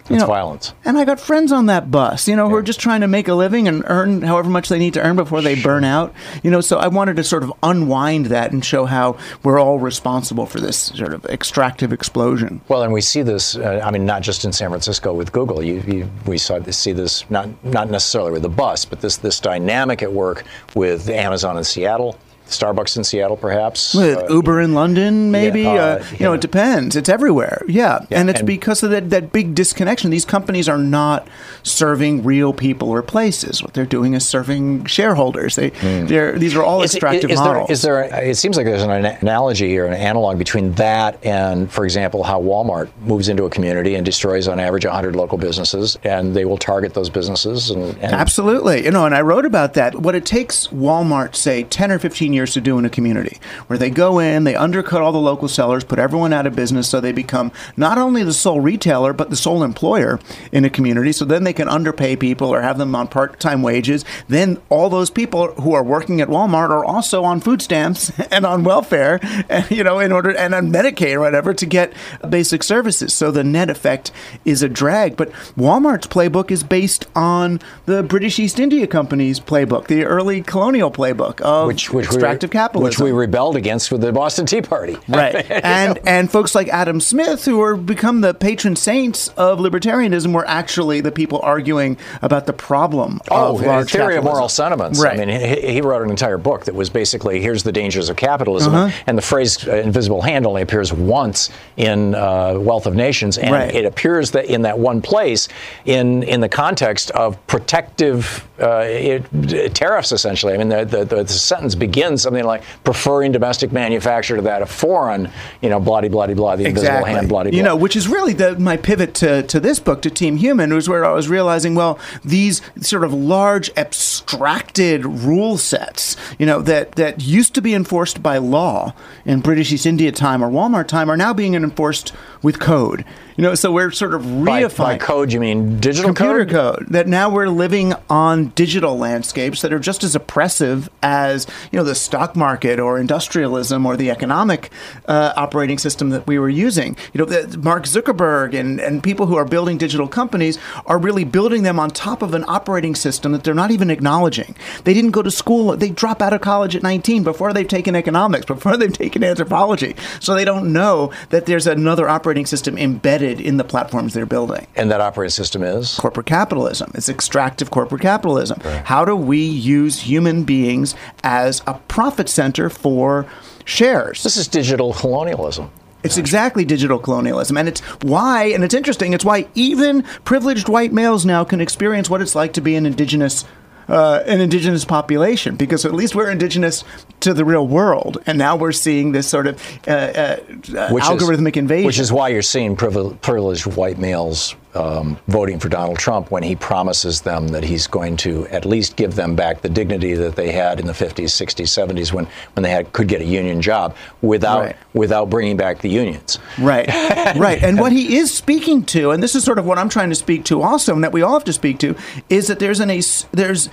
You 0.08 0.14
It's 0.16 0.22
know, 0.22 0.26
violence. 0.28 0.72
and 0.84 0.96
I 0.96 1.04
got 1.04 1.18
friends 1.18 1.50
on 1.50 1.66
that 1.66 1.90
bus, 1.90 2.28
you 2.28 2.36
know, 2.36 2.48
who 2.48 2.54
are 2.54 2.62
just 2.62 2.78
trying 2.78 3.00
to 3.00 3.08
make 3.08 3.26
a 3.26 3.34
living 3.34 3.66
and 3.66 3.82
earn 3.86 4.22
however 4.22 4.48
much 4.48 4.68
they 4.68 4.78
need 4.78 4.94
to 4.94 5.02
earn 5.02 5.16
before 5.16 5.42
they 5.42 5.60
burn 5.60 5.82
out. 5.82 6.14
You 6.44 6.50
know, 6.52 6.60
so 6.60 6.78
I 6.78 6.86
wanted 6.86 7.16
to 7.16 7.24
sort 7.24 7.42
of 7.42 7.52
unwind 7.62 8.26
that 8.26 8.52
and 8.52 8.64
show 8.64 8.84
how 8.84 9.18
we're 9.42 9.58
all 9.58 9.78
responsible 9.80 10.46
for 10.46 10.60
this 10.60 10.76
sort 10.78 11.12
of 11.12 11.24
extractive 11.26 11.92
explosion. 11.92 12.60
Well, 12.68 12.82
and 12.82 12.92
we 12.92 13.00
see 13.00 13.22
this. 13.22 13.56
Uh, 13.56 13.80
I 13.84 13.90
mean, 13.90 14.06
not 14.06 14.22
just 14.22 14.44
in 14.44 14.52
San 14.52 14.68
Francisco 14.70 15.12
with 15.12 15.32
Google. 15.32 15.62
You, 15.62 15.82
you, 15.86 16.10
we 16.26 16.38
saw 16.38 16.60
see 16.70 16.92
this 16.92 17.28
not 17.30 17.48
not 17.64 17.90
necessarily 17.90 18.30
with 18.32 18.42
the 18.42 18.48
bus, 18.48 18.84
but 18.84 19.00
this 19.00 19.16
this 19.16 19.40
dynamic 19.40 20.02
at 20.02 20.12
work 20.12 20.44
with 20.74 21.08
Amazon 21.08 21.56
in 21.58 21.64
Seattle, 21.64 22.16
Starbucks 22.46 22.96
in 22.96 23.04
Seattle, 23.04 23.36
perhaps. 23.36 23.94
With 23.94 24.18
Uh, 24.18 24.26
Uber 24.34 24.60
in 24.60 24.74
London, 24.74 25.30
maybe. 25.30 25.62
yeah, 25.62 25.70
uh, 25.72 25.76
uh, 25.76 26.04
you 26.18 26.24
know, 26.24 26.32
it 26.32 26.40
depends. 26.40 26.96
It's 26.96 27.08
everywhere. 27.08 27.62
Yeah. 27.68 28.00
Yeah, 28.10 28.20
and 28.20 28.30
it's 28.30 28.40
and- 28.40 28.46
because 28.46 28.82
of 28.82 28.90
that, 28.90 29.10
that 29.10 29.32
big 29.32 29.54
disconnection. 29.54 30.10
These 30.10 30.24
companies 30.24 30.68
are 30.68 30.78
not 30.78 31.26
serving 31.62 32.22
real 32.24 32.52
people 32.52 32.90
or 32.90 33.02
places. 33.02 33.62
What 33.62 33.74
they're 33.74 33.84
doing 33.84 34.14
is 34.14 34.26
serving 34.26 34.84
shareholders. 34.86 35.56
They, 35.56 35.70
they're, 35.70 36.38
these 36.38 36.54
are 36.56 36.62
all. 36.62 36.82
Is- 36.82 36.94
extractive 36.94 37.30
is, 37.30 37.38
there, 37.38 37.46
models. 37.54 37.70
is 37.70 37.82
there? 37.82 38.02
It 38.22 38.36
seems 38.36 38.56
like 38.56 38.66
there's 38.66 38.82
an 38.82 38.90
analogy 38.90 39.76
or 39.78 39.86
an 39.86 39.94
analog 39.94 40.38
between 40.38 40.72
that 40.74 41.18
and, 41.24 41.70
for 41.70 41.84
example, 41.84 42.22
how 42.22 42.40
Walmart 42.40 42.88
moves 43.04 43.28
into 43.28 43.44
a 43.44 43.50
community 43.50 43.94
and 43.94 44.04
destroys, 44.04 44.46
on 44.48 44.60
average, 44.60 44.84
100 44.84 45.16
local 45.16 45.38
businesses, 45.38 45.98
and 46.04 46.34
they 46.34 46.44
will 46.44 46.58
target 46.58 46.94
those 46.94 47.10
businesses. 47.10 47.70
And, 47.70 47.96
and 47.98 48.12
Absolutely. 48.12 48.84
You 48.84 48.90
know, 48.90 49.04
and 49.06 49.14
I 49.14 49.20
wrote 49.22 49.44
about 49.46 49.74
that. 49.74 49.96
What 50.00 50.14
it 50.14 50.24
takes 50.24 50.68
Walmart, 50.68 51.34
say, 51.34 51.64
10 51.64 51.90
or 51.90 51.98
15 51.98 52.32
years 52.36 52.52
to 52.52 52.60
do 52.60 52.78
in 52.78 52.84
a 52.84 52.90
community, 52.90 53.38
where 53.66 53.78
they 53.78 53.90
go 53.90 54.20
in, 54.20 54.44
they 54.44 54.54
undercut 54.54 55.02
all 55.02 55.12
the 55.12 55.18
local 55.18 55.48
sellers, 55.48 55.82
put 55.82 55.98
everyone 55.98 56.32
out 56.32 56.46
of 56.46 56.54
business, 56.54 56.88
so 56.88 57.00
they 57.00 57.12
become 57.12 57.50
not 57.76 57.98
only 57.98 58.22
the 58.22 58.32
sole 58.32 58.60
retailer 58.60 59.12
but 59.12 59.30
the 59.30 59.36
sole 59.36 59.64
employer 59.64 60.20
in 60.52 60.64
a 60.64 60.70
community. 60.70 61.12
So 61.12 61.24
then 61.24 61.44
they 61.44 61.52
can 61.52 61.68
underpay 61.68 62.16
people 62.16 62.48
or 62.48 62.62
have 62.62 62.78
them 62.78 62.94
on 62.94 63.08
part-time 63.08 63.62
wages. 63.62 64.04
Then 64.28 64.60
all 64.68 64.88
those 64.88 65.10
people 65.10 65.52
who 65.54 65.72
are 65.72 65.82
working 65.82 66.20
at 66.20 66.28
Walmart 66.28 66.70
are 66.70 66.84
also 66.84 67.24
on 67.24 67.40
food 67.40 67.62
stamps 67.62 68.12
and 68.30 68.46
on 68.46 68.64
welfare, 68.64 69.18
and, 69.48 69.68
you 69.70 69.82
know, 69.82 69.98
in 69.98 70.12
order 70.12 70.36
and 70.36 70.54
on 70.54 70.70
Medicaid 70.70 71.14
or 71.14 71.20
whatever 71.20 71.54
to 71.54 71.66
get 71.66 71.92
basic 72.28 72.62
services. 72.62 73.14
So 73.14 73.30
the 73.30 73.44
net 73.44 73.70
effect 73.70 74.12
is 74.44 74.62
a 74.62 74.68
drag. 74.68 75.16
But 75.16 75.32
Walmart's 75.56 76.06
playbook 76.06 76.50
is 76.50 76.62
based 76.62 77.06
on 77.14 77.60
the 77.86 78.02
British 78.02 78.38
East 78.38 78.58
India 78.58 78.86
Company's 78.86 79.40
playbook, 79.40 79.86
the 79.86 80.04
early 80.04 80.42
colonial 80.42 80.90
playbook 80.90 81.40
of 81.40 81.66
which, 81.66 81.92
which 81.92 82.06
extractive 82.26 82.50
capitalism, 82.50 82.88
which 82.88 82.98
we 82.98 83.12
rebelled 83.12 83.56
against 83.56 83.90
with 83.92 84.00
the 84.00 84.12
Boston 84.12 84.46
Tea 84.46 84.62
Party. 84.62 84.96
Right, 85.08 85.50
and 85.64 85.98
and 86.06 86.30
folks 86.30 86.54
like 86.54 86.68
Adam 86.68 87.00
Smith, 87.00 87.44
who 87.44 87.60
are 87.62 87.76
become 87.76 88.20
the 88.20 88.34
patron 88.34 88.76
saints 88.76 89.28
of 89.36 89.58
libertarianism, 89.60 90.32
were 90.34 90.46
actually 90.46 91.00
the 91.00 91.12
people 91.12 91.40
arguing 91.42 91.96
about 92.22 92.46
the 92.46 92.52
problem 92.52 93.20
oh, 93.30 93.54
of 93.56 93.62
large 93.62 93.92
theory 93.92 94.16
of 94.16 94.24
moral 94.24 94.48
sentiments. 94.48 95.02
Right. 95.02 95.18
I 95.18 95.24
mean, 95.24 95.40
he, 95.40 95.72
he 95.74 95.80
wrote 95.80 96.02
an 96.02 96.10
entire 96.10 96.38
book 96.38 96.64
that 96.66 96.74
was 96.74 96.90
basically 96.90 97.40
here's 97.40 97.62
the 97.62 97.72
dangers 97.72 98.08
of 98.08 98.16
capitalism, 98.16 98.74
Uh-huh. 98.74 99.02
and 99.06 99.16
the 99.16 99.22
phrase 99.22 99.66
uh, 99.66 99.76
"invisible 99.76 100.22
hand" 100.22 100.44
only 100.46 100.62
appears 100.62 100.92
once 100.92 101.50
in 101.76 102.14
uh, 102.14 102.54
Wealth 102.58 102.86
of 102.86 102.94
Nations, 102.94 103.38
and 103.38 103.52
Right. 103.52 103.74
it 103.74 103.84
appears 103.84 104.32
that 104.32 104.46
in 104.46 104.62
that 104.62 104.78
one 104.78 105.00
place, 105.00 105.48
in 105.84 106.22
in 106.24 106.40
the 106.40 106.48
context 106.48 107.10
of 107.12 107.36
protective 107.46 108.46
uh, 108.60 108.84
it, 108.86 109.74
tariffs, 109.74 110.12
essentially. 110.12 110.54
I 110.54 110.56
mean, 110.56 110.68
the, 110.68 110.84
the, 110.84 111.04
the 111.04 111.28
sentence 111.28 111.74
begins 111.74 112.15
something 112.18 112.44
like 112.44 112.62
preferring 112.84 113.32
domestic 113.32 113.72
manufacture 113.72 114.36
to 114.36 114.42
that 114.42 114.62
of 114.62 114.70
foreign, 114.70 115.30
you 115.60 115.68
know, 115.68 115.80
bloody, 115.80 116.08
bloody, 116.08 116.34
blah, 116.34 116.56
the 116.56 116.64
invisible 116.64 117.04
hand, 117.04 117.28
bloody, 117.28 117.50
blah. 117.50 117.56
You 117.56 117.62
know, 117.62 117.76
which 117.76 117.96
is 117.96 118.08
really 118.08 118.32
the, 118.32 118.58
my 118.58 118.76
pivot 118.76 119.14
to, 119.16 119.42
to 119.44 119.60
this 119.60 119.80
book, 119.80 120.02
to 120.02 120.10
Team 120.10 120.36
Human, 120.36 120.72
was 120.74 120.88
where 120.88 121.04
I 121.04 121.12
was 121.12 121.28
realizing, 121.28 121.74
well, 121.74 121.98
these 122.24 122.62
sort 122.80 123.04
of 123.04 123.12
large 123.12 123.70
abstracted 123.76 125.04
rule 125.04 125.58
sets, 125.58 126.16
you 126.38 126.46
know, 126.46 126.62
that, 126.62 126.92
that 126.92 127.22
used 127.22 127.54
to 127.54 127.62
be 127.62 127.74
enforced 127.74 128.22
by 128.22 128.38
law 128.38 128.94
in 129.24 129.40
British 129.40 129.72
East 129.72 129.86
India 129.86 130.12
time 130.12 130.42
or 130.42 130.50
Walmart 130.50 130.88
time 130.88 131.10
are 131.10 131.16
now 131.16 131.32
being 131.32 131.54
enforced 131.54 132.12
with 132.42 132.58
code. 132.58 133.04
You 133.36 133.42
know, 133.42 133.54
so 133.54 133.70
we're 133.70 133.90
sort 133.90 134.14
of 134.14 134.22
by, 134.22 134.62
reifying 134.62 134.76
by 134.78 134.98
code, 134.98 135.30
you 135.30 135.40
mean 135.40 135.78
digital 135.78 136.14
computer 136.14 136.46
code? 136.46 136.78
code 136.78 136.88
that 136.88 137.06
now 137.06 137.28
we're 137.28 137.48
living 137.48 137.92
on 138.08 138.46
digital 138.48 138.96
landscapes 138.96 139.60
that 139.60 139.74
are 139.74 139.78
just 139.78 140.02
as 140.02 140.14
oppressive 140.14 140.88
as 141.02 141.46
you 141.70 141.78
know 141.78 141.84
the 141.84 141.94
stock 141.94 142.34
market 142.34 142.80
or 142.80 142.98
industrialism 142.98 143.84
or 143.84 143.94
the 143.94 144.10
economic 144.10 144.70
uh, 145.04 145.34
operating 145.36 145.76
system 145.76 146.08
that 146.10 146.26
we 146.26 146.38
were 146.38 146.48
using. 146.48 146.96
You 147.12 147.26
know 147.26 147.46
mark 147.58 147.84
zuckerberg 147.84 148.58
and, 148.58 148.80
and 148.80 149.02
people 149.02 149.26
who 149.26 149.36
are 149.36 149.44
building 149.44 149.76
digital 149.76 150.08
companies 150.08 150.58
are 150.86 150.96
really 150.96 151.24
building 151.24 151.62
them 151.62 151.78
on 151.78 151.90
top 151.90 152.22
of 152.22 152.32
an 152.32 152.44
operating 152.48 152.94
system 152.94 153.32
that 153.32 153.44
they're 153.44 153.52
not 153.52 153.70
even 153.70 153.90
acknowledging. 153.90 154.56
They 154.84 154.94
didn't 154.94 155.10
go 155.10 155.20
to 155.20 155.30
school 155.30 155.76
they 155.76 155.90
drop 155.90 156.22
out 156.22 156.32
of 156.32 156.40
college 156.40 156.74
at 156.74 156.82
19 156.82 157.22
before 157.22 157.52
they've 157.52 157.68
taken 157.68 157.94
economics 157.94 158.46
before 158.56 158.78
they've 158.78 158.90
taken 158.90 159.22
anthropology. 159.22 159.94
So 160.20 160.34
they 160.34 160.46
don't 160.46 160.72
know 160.72 161.12
that 161.28 161.44
there's 161.44 161.66
another 161.66 162.08
operating 162.08 162.46
system 162.46 162.78
embedded 162.78 163.25
in 163.40 163.56
the 163.56 163.64
platforms 163.64 164.14
they're 164.14 164.26
building 164.26 164.66
And 164.76 164.90
that 164.90 165.00
operating 165.00 165.30
system 165.30 165.62
is? 165.62 165.96
corporate 165.96 166.26
capitalism. 166.26 166.90
It's 166.94 167.08
extractive 167.08 167.70
corporate 167.70 168.02
capitalism. 168.02 168.60
How 168.84 169.04
do 169.04 169.14
we 169.16 169.38
use 169.44 170.00
human 170.00 170.44
beings 170.44 170.94
as 171.22 171.62
a 171.66 171.74
profit 171.88 172.28
center 172.28 172.70
for 172.70 173.26
shares? 173.64 174.22
This 174.22 174.36
is 174.36 174.48
digital 174.48 174.92
colonialism. 174.94 175.70
It's 176.02 176.18
exactly 176.18 176.64
digital 176.64 176.98
colonialism. 177.00 177.56
And 177.56 177.68
it's 177.68 177.80
why, 178.02 178.44
and 178.44 178.62
it's 178.62 178.74
interesting, 178.74 179.12
it's 179.12 179.24
why 179.24 179.48
even 179.54 180.02
privileged 180.24 180.68
white 180.68 180.92
males 180.92 181.26
now 181.26 181.42
can 181.42 181.60
experience 181.60 182.08
what 182.08 182.22
it's 182.22 182.36
like 182.36 182.52
to 182.52 182.60
be 182.60 182.76
an 182.76 182.86
indigenous. 182.86 183.44
Uh, 183.88 184.20
an 184.26 184.40
indigenous 184.40 184.84
population, 184.84 185.54
because 185.54 185.84
at 185.84 185.94
least 185.94 186.16
we're 186.16 186.28
indigenous 186.28 186.82
to 187.20 187.32
the 187.32 187.44
real 187.44 187.66
world, 187.68 188.18
and 188.26 188.36
now 188.36 188.56
we're 188.56 188.72
seeing 188.72 189.12
this 189.12 189.28
sort 189.28 189.46
of 189.46 189.62
uh, 189.86 189.90
uh, 189.92 190.36
algorithmic 190.66 191.52
is, 191.52 191.58
invasion. 191.58 191.86
Which 191.86 192.00
is 192.00 192.12
why 192.12 192.30
you're 192.30 192.42
seeing 192.42 192.74
privileged 192.74 193.66
white 193.66 193.98
males 193.98 194.56
um, 194.76 195.18
voting 195.26 195.58
for 195.58 195.68
Donald 195.68 195.98
Trump 195.98 196.30
when 196.30 196.42
he 196.42 196.54
promises 196.54 197.22
them 197.22 197.48
that 197.48 197.64
he's 197.64 197.86
going 197.86 198.16
to 198.18 198.46
at 198.48 198.64
least 198.64 198.96
give 198.96 199.14
them 199.16 199.34
back 199.34 199.62
the 199.62 199.68
dignity 199.68 200.14
that 200.14 200.36
they 200.36 200.52
had 200.52 200.78
in 200.78 200.86
the 200.86 200.92
50s, 200.92 201.24
60s, 201.24 201.88
70s 201.88 202.12
when, 202.12 202.26
when 202.54 202.62
they 202.62 202.70
had, 202.70 202.92
could 202.92 203.08
get 203.08 203.20
a 203.20 203.24
union 203.24 203.62
job 203.62 203.96
without 204.22 204.60
Right. 204.60 204.76
without 204.94 205.28
bringing 205.30 205.56
back 205.56 205.80
the 205.80 205.88
unions. 205.88 206.38
Right, 206.58 206.86
right. 207.36 207.62
And 207.62 207.78
what 207.80 207.92
he 207.92 208.16
is 208.16 208.32
speaking 208.32 208.84
to, 208.86 209.10
and 209.10 209.22
this 209.22 209.34
is 209.34 209.44
sort 209.44 209.58
of 209.58 209.66
what 209.66 209.78
I'm 209.78 209.88
trying 209.88 210.08
to 210.10 210.14
speak 210.14 210.44
to 210.46 210.62
also, 210.62 210.94
and 210.94 211.02
that 211.04 211.12
we 211.12 211.22
all 211.22 211.32
have 211.34 211.44
to 211.44 211.52
speak 211.52 211.78
to, 211.80 211.96
is 212.28 212.46
that 212.48 212.58
there's 212.58 212.80
an 212.80 212.90
ace, 212.90 213.26
there's 213.32 213.68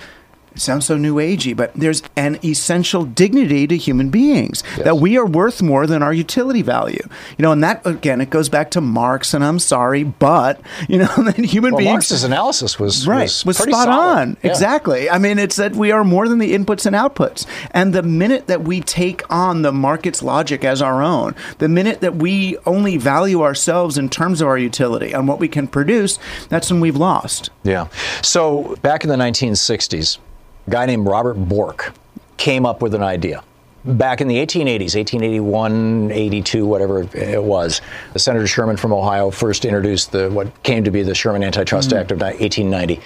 it 0.54 0.60
sounds 0.60 0.86
so 0.86 0.96
new 0.96 1.16
agey, 1.16 1.56
but 1.56 1.72
there's 1.74 2.02
an 2.16 2.38
essential 2.44 3.04
dignity 3.04 3.66
to 3.66 3.76
human 3.76 4.10
beings 4.10 4.62
that 4.78 4.98
we 4.98 5.16
are 5.18 5.26
worth 5.26 5.60
more 5.62 5.86
than 5.86 6.02
our 6.02 6.12
utility 6.12 6.62
value. 6.62 7.02
You 7.38 7.42
know, 7.42 7.52
and 7.52 7.62
that 7.64 7.86
again, 7.86 8.20
it 8.20 8.30
goes 8.30 8.48
back 8.48 8.70
to 8.72 8.80
Marx, 8.80 9.34
and 9.34 9.44
I'm 9.44 9.58
sorry, 9.58 10.04
but 10.04 10.60
you 10.88 10.98
know, 10.98 11.06
that 11.24 11.36
human 11.38 11.72
Well, 11.72 11.78
beings 11.78 11.92
Marx's 11.92 12.24
analysis 12.24 12.78
was 12.78 13.06
right 13.06 13.22
was, 13.22 13.44
was 13.44 13.58
spot 13.58 13.68
solid. 13.68 13.88
on 14.20 14.36
Yeah. 14.42 14.50
exactly 14.50 15.08
i 15.10 15.18
mean 15.18 15.38
it's 15.38 15.56
that 15.56 15.74
we 15.74 15.90
are 15.92 16.04
more 16.04 16.28
than 16.28 16.38
the 16.38 16.54
inputs 16.54 16.86
and 16.86 16.94
outputs 16.94 17.46
and 17.72 17.92
the 17.92 18.02
minute 18.02 18.46
that 18.46 18.62
we 18.62 18.80
take 18.80 19.22
on 19.30 19.62
the 19.62 19.72
market's 19.72 20.22
logic 20.22 20.64
as 20.64 20.80
our 20.82 21.02
own 21.02 21.34
the 21.58 21.68
minute 21.68 22.00
that 22.00 22.16
we 22.16 22.56
only 22.66 22.96
value 22.96 23.42
ourselves 23.42 23.98
in 23.98 24.08
terms 24.08 24.40
of 24.40 24.48
our 24.48 24.58
utility 24.58 25.12
and 25.12 25.26
what 25.28 25.38
we 25.38 25.48
can 25.48 25.66
produce 25.66 26.18
that's 26.48 26.70
when 26.70 26.80
we've 26.80 26.96
lost 26.96 27.50
Yeah. 27.62 27.88
So 28.22 28.76
back 28.82 29.04
in 29.04 29.10
the 29.10 29.16
1960s, 29.16 30.18
a 30.66 30.70
guy 30.70 30.86
named 30.86 31.06
Robert 31.06 31.34
Bork 31.34 31.92
came 32.36 32.66
up 32.66 32.82
with 32.82 32.94
an 32.94 33.02
idea. 33.02 33.42
Back 33.84 34.22
in 34.22 34.28
the 34.28 34.36
1880s, 34.36 34.96
1881, 34.96 36.10
82, 36.10 36.64
whatever 36.64 37.02
it 37.02 37.42
was, 37.42 37.82
Senator 38.16 38.46
Sherman 38.46 38.78
from 38.78 38.94
Ohio 38.94 39.30
first 39.30 39.66
introduced 39.66 40.10
the 40.10 40.30
what 40.30 40.62
came 40.62 40.84
to 40.84 40.90
be 40.90 41.02
the 41.02 41.14
Sherman 41.14 41.44
Antitrust 41.44 41.90
mm-hmm. 41.90 41.98
Act 41.98 42.10
of 42.10 42.20
1890, 42.22 42.98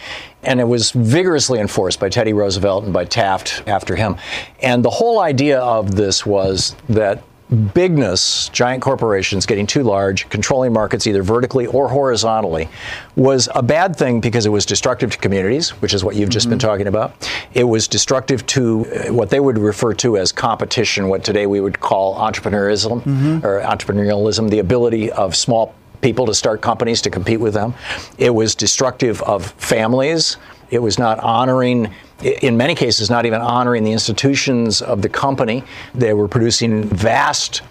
and 0.45 0.61
it 0.61 0.69
was 0.69 0.93
vigorously 0.93 1.59
enforced 1.59 1.99
by 1.99 2.09
Teddy 2.09 2.33
Roosevelt 2.33 2.85
and 2.85 2.93
by 2.93 3.05
Taft 3.05 3.65
after 3.67 3.97
him. 3.97 4.17
And 4.63 4.85
the 4.85 4.91
whole 4.91 5.19
idea 5.19 5.59
of 5.59 5.97
this 5.97 6.25
was 6.25 6.77
that 6.89 7.25
bigness, 7.73 8.51
giant 8.51 8.83
corporations 8.83 9.47
getting 9.47 9.67
too 9.67 9.83
large, 9.83 10.29
controlling 10.29 10.73
markets 10.73 11.07
either 11.07 11.23
vertically 11.23 11.67
or 11.67 11.89
horizontally, 11.89 12.69
was 13.17 13.49
a 13.55 13.63
bad 13.63 13.97
thing 13.97 14.21
because 14.21 14.45
it 14.45 14.51
was 14.51 14.67
destructive 14.67 15.11
to 15.13 15.19
communities, 15.19 15.71
which 15.81 15.95
is 15.95 16.05
what 16.05 16.15
you've 16.15 16.29
just 16.29 16.51
been 16.51 16.59
talking 16.59 16.87
about. 16.87 17.31
It 17.55 17.65
was 17.65 17.89
destructive 17.89 18.45
to 18.47 18.87
uh, 18.87 19.13
what 19.13 19.31
they 19.31 19.41
would 19.41 19.59
refer 19.59 19.95
to 19.95 20.19
as 20.19 20.31
competition, 20.31 21.09
what 21.09 21.25
today 21.25 21.47
we 21.47 21.61
would 21.61 21.81
call 21.81 22.17
entrepreneurism 22.17 23.07
or 23.43 23.61
entrepreneurialism, 23.63 24.51
the 24.51 24.59
ability 24.59 25.11
of 25.13 25.35
small 25.35 25.75
people 26.01 26.27
to 26.27 26.35
start 26.35 26.61
companies 26.61 27.01
to 27.03 27.11
compete 27.11 27.41
with 27.41 27.55
them. 27.55 27.75
It 28.19 28.31
was 28.31 28.55
destructive 28.55 29.23
of 29.23 29.47
families. 29.53 30.37
It 30.71 30.81
was 30.81 30.99
not 30.99 31.19
honoring, 31.21 31.93
in 32.23 32.57
many 32.57 32.75
cases, 32.75 33.11
not 33.11 33.27
even 33.27 33.41
honoring 33.41 33.85
the 33.85 33.93
institutions 33.93 34.83
of 34.83 35.03
the 35.03 35.09
company. 35.09 35.65
They 35.95 36.13
were 36.15 36.29
producing 36.29 36.85
vast 36.85 37.63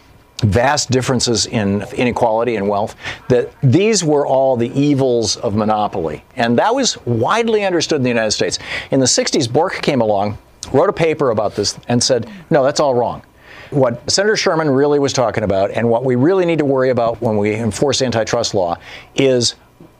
vast 0.43 0.91
differences 0.91 1.47
in 1.47 1.81
inequality 1.93 2.57
and 2.57 2.69
wealth 2.69 2.95
that 3.27 3.51
these 3.63 4.03
were 4.03 4.23
all 4.27 4.55
the 4.55 4.69
evils 4.79 5.35
of 5.37 5.55
monopoly 5.55 6.23
and 6.35 6.59
that 6.59 6.75
was 6.75 6.95
widely 7.07 7.65
understood 7.65 7.95
in 7.95 8.03
the 8.03 8.09
united 8.09 8.29
states 8.29 8.59
in 8.91 8.99
the 8.99 9.05
60s 9.07 9.51
bork 9.51 9.81
came 9.81 9.99
along 9.99 10.37
wrote 10.71 10.89
a 10.89 10.93
paper 10.93 11.31
about 11.31 11.55
this 11.55 11.79
and 11.87 12.03
said 12.03 12.31
no 12.51 12.63
that's 12.63 12.79
all 12.79 12.93
wrong 12.93 13.23
what 13.69 14.09
Senator 14.09 14.37
Sherman 14.37 14.69
really 14.69 14.99
was 14.99 15.13
talking 15.13 15.43
about, 15.43 15.71
and 15.71 15.89
what 15.89 16.05
we 16.05 16.15
really 16.15 16.45
need 16.45 16.59
to 16.59 16.65
worry 16.65 16.89
about 16.89 17.21
when 17.21 17.37
we 17.37 17.55
enforce 17.55 18.01
antitrust 18.01 18.53
law, 18.53 18.77
is 19.15 19.55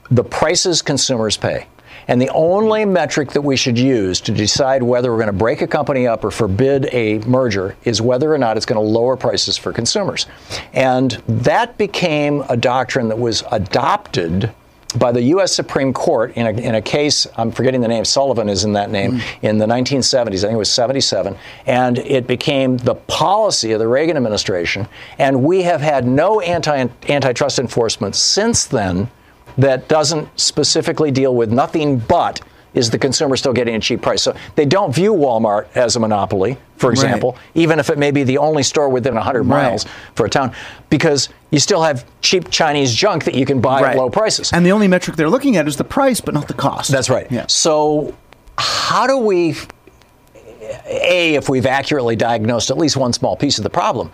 the 0.10 0.24
prices 0.24 0.82
consumers 0.82 1.36
pay. 1.36 1.68
And 2.08 2.22
the 2.22 2.30
only 2.30 2.86
metric 2.86 3.32
that 3.32 3.42
we 3.42 3.56
should 3.56 3.78
use 3.78 4.22
to 4.22 4.32
decide 4.32 4.82
whether 4.84 5.12
we're 5.12 5.18
going 5.18 5.28
to 5.28 5.34
break 5.34 5.62
a 5.62 5.68
company 5.68 6.08
up 6.08 6.24
or 6.24 6.32
forbid 6.32 6.90
a 6.94 7.20
merger 7.20 7.76
is 7.84 8.02
whether 8.02 8.34
or 8.34 8.38
not 8.38 8.58
it's 8.58 8.66
going 8.66 8.82
to 8.82 8.88
lower 8.88 9.18
prices 9.18 9.58
for 9.58 9.74
consumers. 9.74 10.26
And 10.74 11.12
that 11.28 11.78
became 11.78 12.44
a 12.50 12.58
doctrine 12.58 13.10
that 13.10 13.20
was 13.20 13.44
adopted 13.52 14.54
by 14.98 15.12
the 15.12 15.22
U.S. 15.22 15.54
Supreme 15.54 15.94
Court 15.94 16.32
in 16.36 16.48
a, 16.48 16.52
in 16.52 16.76
a 16.76 16.82
case, 16.82 17.28
I'm 17.36 17.52
forgetting 17.52 17.82
the 17.82 17.90
name, 17.90 18.06
Sullivan 18.06 18.48
is 18.48 18.64
in 18.64 18.74
that 18.74 18.90
name, 18.90 19.22
in 19.42 19.58
the 19.58 19.66
1970s, 19.66 20.38
I 20.38 20.48
think 20.48 20.54
it 20.54 20.58
was 20.58 20.72
77, 20.72 21.38
and 21.66 21.98
it 22.00 22.26
became 22.26 22.78
the 22.78 22.96
policy 22.96 23.74
of 23.74 23.80
the 23.80 23.88
Reagan 23.88 24.16
administration. 24.16 24.88
And 25.20 25.44
we 25.44 25.64
have 25.64 25.82
had 25.82 26.08
no 26.08 26.40
anti, 26.40 26.88
antitrust 27.10 27.60
enforcement 27.60 28.16
since 28.16 28.66
then 28.66 29.10
that 29.58 29.88
doesn't 29.88 30.28
specifically 30.40 31.12
deal 31.12 31.36
with 31.36 31.52
nothing 31.52 32.00
but 32.00 32.42
is 32.74 32.90
the 32.92 33.00
consumer 33.00 33.36
still 33.36 33.54
getting 33.54 33.76
a 33.76 33.80
cheap 33.80 34.02
price. 34.02 34.22
So 34.22 34.36
they 34.56 34.66
don't 34.66 34.94
view 34.94 35.14
Walmart 35.14 35.68
as 35.76 35.96
a 35.96 36.00
monopoly, 36.00 36.58
for 36.76 36.92
example, 36.92 37.32
right. 37.32 37.42
even 37.56 37.80
if 37.80 37.90
it 37.90 37.98
may 37.98 38.12
be 38.12 38.24
the 38.24 38.38
only 38.38 38.62
store 38.62 38.90
within 38.90 39.16
100 39.16 39.44
miles 39.46 39.86
right. 39.86 39.96
for 40.16 40.26
a 40.28 40.30
town, 40.30 40.54
because 40.90 41.30
you 41.50 41.60
still 41.60 41.82
have 41.82 42.06
cheap 42.22 42.52
Chinese 42.52 42.94
junk 42.94 43.24
that 43.24 43.36
you 43.36 43.46
can 43.46 43.60
buy 43.62 43.82
right. 43.82 43.92
at 43.92 43.98
low 43.98 44.10
prices. 44.10 44.54
And 44.54 44.66
the 44.66 44.72
only 44.72 44.88
metric 44.88 45.16
they're 45.16 45.30
looking 45.30 45.58
at 45.58 45.68
is 45.68 45.78
the 45.78 45.84
price, 45.84 46.22
but 46.22 46.34
not 46.34 46.48
the 46.48 46.54
cost. 46.54 46.92
That's 46.92 47.10
right. 47.10 47.30
Yeah. 47.32 47.48
So 47.48 48.16
how 48.58 49.08
do 49.08 49.18
we 49.18 49.56
a, 50.86 51.36
if 51.36 51.50
we've 51.50 51.66
accurately 51.66 52.16
diagnosed 52.16 52.70
at 52.70 52.78
least 52.78 52.98
one 52.98 53.14
small 53.14 53.36
piece 53.36 53.58
of 53.58 53.64
the 53.64 53.70
problem, 53.70 54.12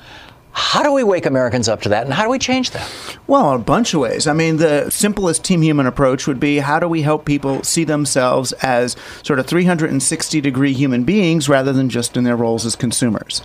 how 0.54 0.84
do 0.84 0.94
we 0.94 1.04
wake 1.04 1.26
Americans 1.26 1.68
up 1.68 1.82
to 1.82 1.90
that, 1.90 2.06
and 2.06 2.14
how 2.14 2.24
do 2.24 2.30
we 2.30 2.40
change 2.40 2.72
that? 2.72 2.90
Well, 3.28 3.54
a 3.54 3.60
bunch 3.60 3.94
of 3.94 4.00
ways. 4.00 4.28
I 4.28 4.34
mean, 4.34 4.58
the 4.58 4.90
simplest 4.90 5.44
team 5.44 5.62
human 5.62 5.88
approach 5.88 6.28
would 6.28 6.40
be 6.40 6.60
how 6.60 6.80
do 6.80 6.88
we 6.88 7.02
help 7.02 7.26
people 7.26 7.64
see 7.64 7.84
themselves 7.84 8.54
as 8.62 8.96
sort 9.24 9.40
of 9.40 9.48
360 9.48 10.42
degree 10.42 10.74
human 10.74 11.04
beings 11.04 11.50
rather 11.50 11.74
than 11.74 11.90
just 11.90 12.16
in 12.16 12.24
their 12.24 12.36
roles 12.38 12.66
as 12.66 12.76
consumers? 12.76 13.42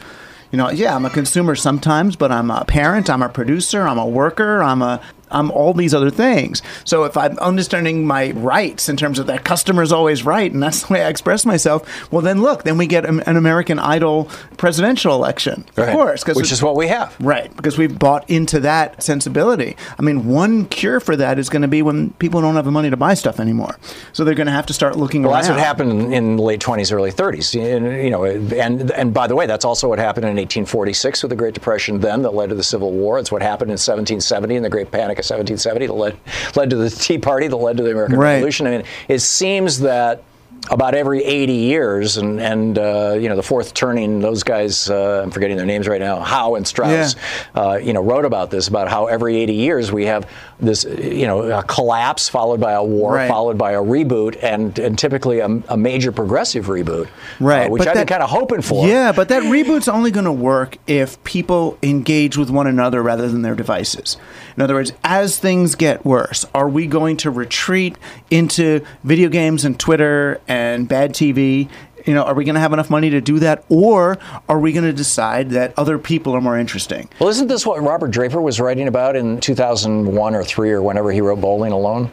you 0.50 0.56
know, 0.56 0.70
yeah, 0.70 0.96
I'm 0.96 1.04
a 1.04 1.10
consumer 1.10 1.54
sometimes, 1.54 2.16
but 2.16 2.32
I'm 2.32 2.50
a 2.50 2.64
parent, 2.64 3.10
I'm 3.10 3.22
a 3.22 3.28
producer, 3.28 3.86
I'm 3.86 3.98
a 3.98 4.06
worker, 4.06 4.62
I'm 4.62 4.80
a 4.80 5.00
I'm 5.30 5.50
all 5.50 5.74
these 5.74 5.94
other 5.94 6.10
things. 6.10 6.62
So 6.84 7.04
if 7.04 7.16
I'm 7.16 7.38
understanding 7.38 8.06
my 8.06 8.30
rights 8.32 8.88
in 8.88 8.96
terms 8.96 9.18
of 9.18 9.26
that 9.26 9.44
customer's 9.44 9.92
always 9.92 10.24
right, 10.24 10.50
and 10.50 10.62
that's 10.62 10.84
the 10.84 10.94
way 10.94 11.04
I 11.04 11.08
express 11.08 11.44
myself, 11.44 12.12
well, 12.12 12.22
then 12.22 12.42
look, 12.42 12.64
then 12.64 12.78
we 12.78 12.86
get 12.86 13.04
an 13.04 13.36
American 13.36 13.78
Idol 13.78 14.30
presidential 14.56 15.14
election, 15.14 15.64
right. 15.76 15.88
of 15.88 15.94
course, 15.94 16.26
which 16.26 16.52
is 16.52 16.62
what 16.62 16.76
we 16.76 16.88
have, 16.88 17.16
right? 17.20 17.54
Because 17.56 17.78
we've 17.78 17.98
bought 17.98 18.28
into 18.28 18.60
that 18.60 19.02
sensibility. 19.02 19.76
I 19.98 20.02
mean, 20.02 20.26
one 20.26 20.66
cure 20.66 21.00
for 21.00 21.16
that 21.16 21.38
is 21.38 21.48
going 21.48 21.62
to 21.62 21.68
be 21.68 21.82
when 21.82 22.10
people 22.14 22.40
don't 22.40 22.56
have 22.56 22.64
the 22.64 22.70
money 22.70 22.90
to 22.90 22.96
buy 22.96 23.14
stuff 23.14 23.40
anymore, 23.40 23.76
so 24.12 24.24
they're 24.24 24.34
going 24.34 24.46
to 24.46 24.52
have 24.52 24.66
to 24.66 24.72
start 24.72 24.96
looking 24.96 25.22
well, 25.22 25.32
around. 25.32 25.42
that's 25.42 25.50
what 25.50 25.58
happened 25.58 26.12
in 26.12 26.36
the 26.36 26.42
late 26.42 26.60
20s, 26.60 26.92
early 26.92 27.12
30s. 27.12 27.54
You 27.54 28.10
know, 28.10 28.24
and 28.24 28.90
and 28.90 29.14
by 29.14 29.26
the 29.26 29.34
way, 29.34 29.46
that's 29.46 29.64
also 29.64 29.88
what 29.88 29.98
happened 29.98 30.24
in 30.24 30.36
1846 30.36 31.22
with 31.22 31.30
the 31.30 31.36
Great 31.36 31.54
Depression 31.54 32.00
then 32.00 32.22
that 32.22 32.34
led 32.34 32.48
to 32.48 32.54
the 32.54 32.62
Civil 32.62 32.92
War. 32.92 33.18
It's 33.18 33.32
what 33.32 33.42
happened 33.42 33.70
in 33.70 33.74
1770 33.74 34.56
in 34.56 34.62
the 34.62 34.70
Great 34.70 34.90
Panic 34.90 35.17
1770 35.24 35.86
that 35.86 35.92
led, 35.92 36.18
led 36.56 36.70
to 36.70 36.76
the 36.76 36.90
Tea 36.90 37.18
Party, 37.18 37.48
that 37.48 37.56
led 37.56 37.76
to 37.76 37.82
the 37.82 37.92
American 37.92 38.18
right. 38.18 38.34
Revolution. 38.34 38.66
I 38.66 38.70
mean, 38.70 38.84
it 39.08 39.20
seems 39.20 39.80
that 39.80 40.22
about 40.70 40.94
every 40.94 41.24
80 41.24 41.52
years, 41.52 42.16
and, 42.16 42.40
and 42.40 42.78
uh, 42.78 43.16
you 43.18 43.28
know, 43.28 43.36
the 43.36 43.42
fourth 43.42 43.74
turning, 43.74 44.20
those 44.20 44.42
guys, 44.42 44.90
uh, 44.90 45.22
I'm 45.22 45.30
forgetting 45.30 45.56
their 45.56 45.66
names 45.66 45.88
right 45.88 46.00
now, 46.00 46.20
Howe 46.20 46.56
and 46.56 46.66
Strauss, 46.66 47.16
yeah. 47.54 47.60
uh, 47.60 47.76
you 47.76 47.92
know, 47.92 48.02
wrote 48.02 48.24
about 48.24 48.50
this, 48.50 48.68
about 48.68 48.88
how 48.88 49.06
every 49.06 49.36
80 49.36 49.54
years 49.54 49.92
we 49.92 50.04
have 50.06 50.28
this, 50.60 50.84
you 50.84 51.26
know, 51.26 51.42
a 51.42 51.62
collapse 51.62 52.28
followed 52.28 52.60
by 52.60 52.72
a 52.72 52.84
war, 52.84 53.14
right. 53.14 53.28
followed 53.28 53.56
by 53.56 53.72
a 53.72 53.82
reboot, 53.82 54.42
and, 54.42 54.78
and 54.78 54.98
typically 54.98 55.38
a, 55.38 55.46
a 55.46 55.76
major 55.76 56.12
progressive 56.12 56.66
reboot, 56.66 57.06
uh, 57.06 57.10
right? 57.40 57.70
which 57.70 57.80
but 57.80 57.88
I've 57.88 57.94
that, 57.94 58.00
been 58.06 58.08
kind 58.08 58.22
of 58.22 58.30
hoping 58.30 58.62
for. 58.62 58.86
Yeah, 58.86 59.12
but 59.12 59.28
that 59.30 59.44
reboot's 59.44 59.88
only 59.88 60.10
going 60.10 60.26
to 60.26 60.32
work 60.32 60.76
if 60.86 61.22
people 61.24 61.78
engage 61.82 62.36
with 62.36 62.50
one 62.50 62.66
another 62.66 63.02
rather 63.02 63.28
than 63.28 63.42
their 63.42 63.54
devices. 63.54 64.16
In 64.58 64.62
other 64.62 64.74
words, 64.74 64.92
as 65.04 65.38
things 65.38 65.76
get 65.76 66.04
worse, 66.04 66.44
are 66.52 66.68
we 66.68 66.88
going 66.88 67.16
to 67.18 67.30
retreat 67.30 67.96
into 68.28 68.84
video 69.04 69.28
games 69.28 69.64
and 69.64 69.78
Twitter 69.78 70.40
and 70.48 70.88
bad 70.88 71.14
TV 71.14 71.68
you 72.04 72.14
know, 72.14 72.24
are 72.24 72.34
we 72.34 72.44
going 72.44 72.54
to 72.54 72.60
have 72.60 72.72
enough 72.72 72.90
money 72.90 73.10
to 73.10 73.20
do 73.20 73.38
that, 73.40 73.64
or 73.68 74.18
are 74.48 74.58
we 74.58 74.72
going 74.72 74.84
to 74.84 74.92
decide 74.92 75.50
that 75.50 75.74
other 75.76 75.98
people 75.98 76.32
are 76.32 76.40
more 76.40 76.58
interesting? 76.58 77.08
Well, 77.20 77.28
isn't 77.28 77.48
this 77.48 77.66
what 77.66 77.82
Robert 77.82 78.10
Draper 78.10 78.40
was 78.40 78.58
writing 78.58 78.88
about 78.88 79.14
in 79.14 79.40
2001 79.40 80.34
or 80.34 80.42
three 80.42 80.70
or 80.70 80.80
whenever 80.80 81.12
he 81.12 81.20
wrote 81.20 81.40
Bowling 81.40 81.72
Alone? 81.72 82.10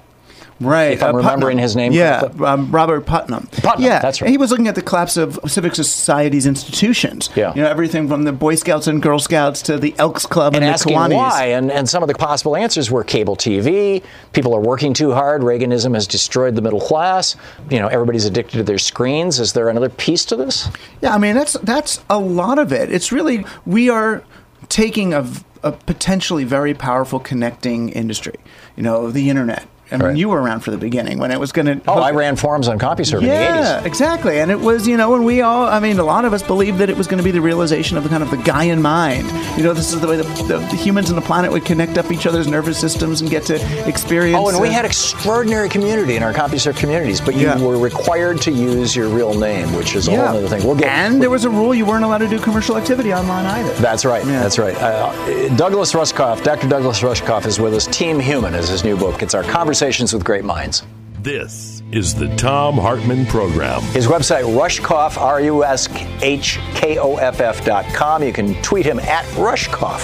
Right. 0.61 0.93
If 0.93 1.03
I'm 1.03 1.15
uh, 1.15 1.17
remembering 1.17 1.57
his 1.57 1.75
name 1.75 1.91
yeah, 1.91 2.29
um, 2.45 2.71
Robert 2.71 3.05
Putnam. 3.05 3.47
Putnam, 3.47 3.83
yeah, 3.83 3.99
that's 3.99 4.21
right. 4.21 4.29
He 4.29 4.37
was 4.37 4.51
looking 4.51 4.69
at 4.69 4.75
the 4.75 4.81
collapse 4.81 5.17
of 5.17 5.37
civic 5.47 5.75
society's 5.75 6.45
institutions. 6.45 7.29
Yeah. 7.35 7.53
You 7.53 7.61
know, 7.63 7.67
everything 7.67 8.07
from 8.07 8.23
the 8.23 8.31
Boy 8.31 8.55
Scouts 8.55 8.87
and 8.87 9.01
Girl 9.01 9.19
Scouts 9.19 9.61
to 9.63 9.77
the 9.77 9.93
Elks 9.97 10.25
Club 10.25 10.55
and, 10.55 10.63
and 10.63 10.73
asking 10.73 10.95
Kiwanis. 10.95 11.15
why. 11.15 11.45
And, 11.47 11.69
and 11.71 11.89
some 11.89 12.03
of 12.03 12.07
the 12.07 12.15
possible 12.15 12.55
answers 12.55 12.89
were 12.89 13.03
cable 13.03 13.35
TV. 13.35 14.01
People 14.31 14.53
are 14.55 14.61
working 14.61 14.93
too 14.93 15.11
hard. 15.11 15.41
Reaganism 15.41 15.93
has 15.93 16.07
destroyed 16.07 16.55
the 16.55 16.61
middle 16.61 16.81
class. 16.81 17.35
You 17.69 17.79
know, 17.79 17.87
everybody's 17.87 18.25
addicted 18.25 18.57
to 18.57 18.63
their 18.63 18.77
screens. 18.77 19.41
Is 19.41 19.51
there 19.51 19.67
another 19.67 19.89
piece 19.89 20.23
to 20.25 20.37
this? 20.37 20.69
Yeah, 21.01 21.13
I 21.13 21.17
mean, 21.17 21.35
that's, 21.35 21.53
that's 21.63 22.01
a 22.09 22.17
lot 22.17 22.59
of 22.59 22.71
it. 22.71 22.91
It's 22.93 23.11
really, 23.11 23.45
we 23.65 23.89
are 23.89 24.23
taking 24.69 25.13
a, 25.13 25.29
a 25.63 25.73
potentially 25.73 26.45
very 26.45 26.73
powerful 26.73 27.19
connecting 27.19 27.89
industry, 27.89 28.35
you 28.77 28.83
know, 28.83 29.11
the 29.11 29.29
internet 29.29 29.67
I 29.91 29.97
mean, 29.97 30.05
right. 30.05 30.17
you 30.17 30.29
were 30.29 30.41
around 30.41 30.61
for 30.61 30.71
the 30.71 30.77
beginning 30.77 31.19
when 31.19 31.31
it 31.31 31.39
was 31.39 31.51
going 31.51 31.65
to. 31.67 31.81
Oh, 31.87 31.99
I 31.99 32.11
ran 32.11 32.35
forums 32.35 32.67
on 32.67 32.79
CompuServe 32.79 33.21
yeah, 33.21 33.49
in 33.49 33.55
the 33.55 33.69
80s. 33.81 33.85
exactly. 33.85 34.39
And 34.39 34.49
it 34.49 34.59
was, 34.59 34.87
you 34.87 34.97
know, 34.97 35.13
and 35.13 35.23
we 35.23 35.41
all, 35.41 35.67
I 35.67 35.79
mean, 35.79 35.99
a 35.99 36.03
lot 36.03 36.25
of 36.25 36.33
us 36.33 36.41
believed 36.41 36.79
that 36.79 36.89
it 36.89 36.97
was 36.97 37.05
going 37.05 37.19
to 37.19 37.23
be 37.23 37.31
the 37.31 37.41
realization 37.41 37.95
of 37.95 38.03
the 38.03 38.09
kind 38.09 38.23
of 38.23 38.31
the 38.31 38.37
Gaian 38.37 38.81
mind. 38.81 39.27
You 39.57 39.63
know, 39.63 39.73
this 39.73 39.93
is 39.93 40.01
the 40.01 40.07
way 40.07 40.17
the, 40.17 40.23
the, 40.23 40.57
the 40.57 40.75
humans 40.75 41.11
on 41.11 41.15
the 41.15 41.21
planet 41.21 41.51
would 41.51 41.65
connect 41.65 41.99
up 41.99 42.11
each 42.11 42.25
other's 42.25 42.47
nervous 42.47 42.79
systems 42.79 43.21
and 43.21 43.29
get 43.29 43.43
to 43.43 43.87
experience. 43.87 44.39
Oh, 44.39 44.47
and 44.47 44.57
uh, 44.57 44.61
we 44.61 44.69
had 44.69 44.85
extraordinary 44.85 45.69
community 45.69 46.15
in 46.15 46.23
our 46.23 46.33
CompuServe 46.33 46.77
communities, 46.77 47.21
but 47.21 47.35
you 47.35 47.41
yeah. 47.41 47.61
were 47.61 47.77
required 47.77 48.41
to 48.41 48.51
use 48.51 48.95
your 48.95 49.07
real 49.07 49.37
name, 49.37 49.71
which 49.73 49.95
is 49.95 50.07
a 50.07 50.11
yeah. 50.11 50.27
whole 50.27 50.37
other 50.37 50.47
thing. 50.47 50.65
We'll 50.65 50.75
get. 50.75 50.87
And 50.87 51.21
there 51.21 51.29
was 51.29 51.45
a 51.45 51.49
rule 51.49 51.75
you 51.75 51.85
weren't 51.85 52.03
allowed 52.03 52.19
to 52.19 52.27
do 52.27 52.39
commercial 52.39 52.75
activity 52.75 53.13
online 53.13 53.45
either. 53.45 53.73
That's 53.75 54.03
right. 54.03 54.25
Yeah. 54.25 54.41
That's 54.41 54.57
right. 54.57 54.75
Uh, 54.77 55.55
Douglas 55.55 55.93
Rushkoff, 55.93 56.43
Dr. 56.43 56.67
Douglas 56.67 57.01
Rushkoff 57.01 57.45
is 57.45 57.59
with 57.59 57.75
us. 57.75 57.85
Team 57.85 58.19
Human 58.19 58.55
is 58.55 58.67
his 58.67 58.83
new 58.83 58.97
book. 58.97 59.21
It's 59.21 59.35
our 59.35 59.43
conversations 59.75 60.13
with 60.13 60.23
great 60.23 60.45
minds. 60.45 60.83
This 61.19 61.83
is 61.91 62.15
the 62.15 62.33
Thom 62.37 62.75
Hartmann 62.75 63.25
Program. 63.25 63.81
His 63.91 64.07
website, 64.07 64.43
Rushkoff, 64.43 65.17
R 65.17 65.41
U 65.41 65.65
S 65.65 65.89
H 66.21 66.59
K 66.75 66.97
O 66.97 67.17
F 67.17 67.41
F 67.41 67.65
dot 67.65 67.83
com. 67.93 68.23
You 68.23 68.31
can 68.31 68.55
tweet 68.61 68.85
him 68.85 68.99
at 68.99 69.25
Rushkoff. 69.35 70.01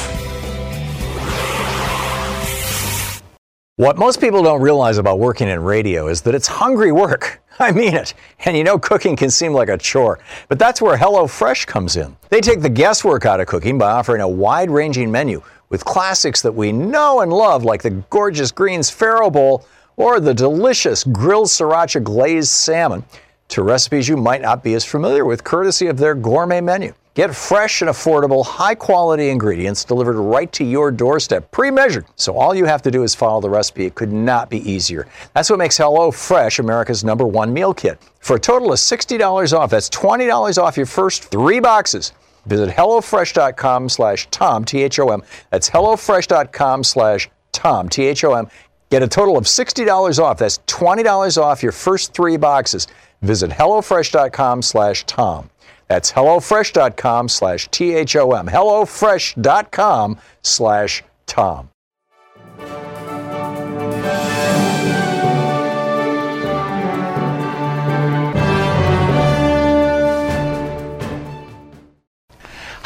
What 3.77 3.97
most 3.97 4.19
people 4.19 4.43
don't 4.43 4.61
realize 4.61 4.97
about 4.97 5.19
working 5.19 5.47
in 5.47 5.63
radio 5.63 6.09
is 6.09 6.21
that 6.23 6.35
it's 6.35 6.47
hungry 6.47 6.91
work. 6.91 7.41
I 7.59 7.71
mean 7.71 7.93
it. 7.93 8.13
And 8.43 8.57
you 8.57 8.65
know, 8.65 8.77
cooking 8.77 9.15
can 9.15 9.29
seem 9.29 9.53
like 9.53 9.69
a 9.69 9.77
chore. 9.77 10.19
But 10.49 10.59
that's 10.59 10.81
where 10.81 10.97
HelloFresh 10.97 11.65
comes 11.65 11.95
in. 11.95 12.17
They 12.29 12.41
take 12.41 12.59
the 12.59 12.69
guesswork 12.69 13.25
out 13.25 13.39
of 13.39 13.47
cooking 13.47 13.77
by 13.77 13.91
offering 13.91 14.19
a 14.19 14.27
wide 14.27 14.69
ranging 14.69 15.11
menu 15.11 15.41
with 15.71 15.85
classics 15.85 16.41
that 16.41 16.51
we 16.51 16.71
know 16.71 17.21
and 17.21 17.33
love, 17.33 17.63
like 17.63 17.81
the 17.81 18.03
gorgeous 18.11 18.51
Greens 18.51 18.91
Farro 18.91 19.31
Bowl 19.31 19.65
or 19.95 20.19
the 20.19 20.33
delicious 20.33 21.03
grilled 21.05 21.47
sriracha 21.47 22.03
glazed 22.03 22.49
salmon 22.49 23.03
to 23.47 23.63
recipes 23.63 24.07
you 24.07 24.17
might 24.17 24.41
not 24.41 24.63
be 24.63 24.73
as 24.75 24.85
familiar 24.85 25.25
with, 25.25 25.43
courtesy 25.43 25.87
of 25.87 25.97
their 25.97 26.13
gourmet 26.13 26.61
menu. 26.61 26.93
Get 27.13 27.35
fresh 27.35 27.81
and 27.81 27.89
affordable, 27.89 28.45
high 28.45 28.75
quality 28.75 29.29
ingredients 29.29 29.83
delivered 29.83 30.15
right 30.15 30.49
to 30.53 30.63
your 30.63 30.91
doorstep, 30.91 31.51
pre 31.51 31.69
measured. 31.69 32.05
So 32.15 32.37
all 32.37 32.55
you 32.55 32.63
have 32.63 32.81
to 32.83 32.91
do 32.91 33.03
is 33.03 33.13
follow 33.13 33.41
the 33.41 33.49
recipe. 33.49 33.85
It 33.85 33.95
could 33.95 34.13
not 34.13 34.49
be 34.49 34.59
easier. 34.69 35.07
That's 35.33 35.49
what 35.49 35.59
makes 35.59 35.77
HelloFresh 35.77 36.59
America's 36.59 37.03
number 37.03 37.27
one 37.27 37.51
meal 37.51 37.73
kit. 37.73 38.01
For 38.21 38.37
a 38.37 38.39
total 38.39 38.71
of 38.71 38.79
$60 38.79 39.57
off, 39.57 39.69
that's 39.69 39.89
$20 39.89 40.57
off 40.57 40.77
your 40.77 40.85
first 40.85 41.25
three 41.25 41.59
boxes. 41.59 42.13
Visit 42.45 42.69
HelloFresh.com 42.69 43.89
slash 43.89 44.27
Thom, 44.31 44.65
T 44.65 44.83
H 44.83 44.99
O 44.99 45.09
M. 45.09 45.21
That's 45.49 45.69
HelloFresh.com 45.69 46.83
slash 46.83 47.29
Thom, 47.51 47.89
T 47.89 48.05
H 48.07 48.23
O 48.23 48.33
M. 48.33 48.47
Get 48.89 49.03
a 49.03 49.07
total 49.07 49.37
of 49.37 49.45
$60 49.45 50.19
off. 50.19 50.37
That's 50.37 50.59
$20 50.67 51.41
off 51.41 51.63
your 51.63 51.71
first 51.71 52.13
three 52.13 52.37
boxes. 52.37 52.87
Visit 53.21 53.51
HelloFresh.com 53.51 54.61
slash 54.61 55.03
Thom. 55.05 55.49
That's 55.91 56.09
HelloFresh.com 56.13 57.27
slash 57.27 57.67
T-H-O-M. 57.67 58.47
HelloFresh.com 58.47 60.19
slash 60.41 61.03
Thom. 61.27 61.69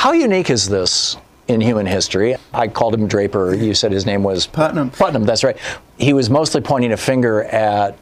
How 0.06 0.12
unique 0.12 0.52
is 0.52 0.70
this 0.70 1.18
in 1.48 1.60
human 1.60 1.88
history. 1.88 2.36
I 2.54 2.68
called 2.68 2.94
him 2.94 3.08
Draper. 3.08 3.56
You 3.56 3.74
said 3.74 3.92
his 3.92 4.06
name 4.06 4.22
was 4.22 4.46
Putnam. 4.46 4.92
Putnam, 4.92 5.26
that's 5.26 5.44
right. 5.44 5.58
He 5.98 6.14
was 6.14 6.30
mostly 6.30 6.62
pointing 6.62 6.92
a 6.92 6.98
finger 6.98 7.42
at 7.46 7.98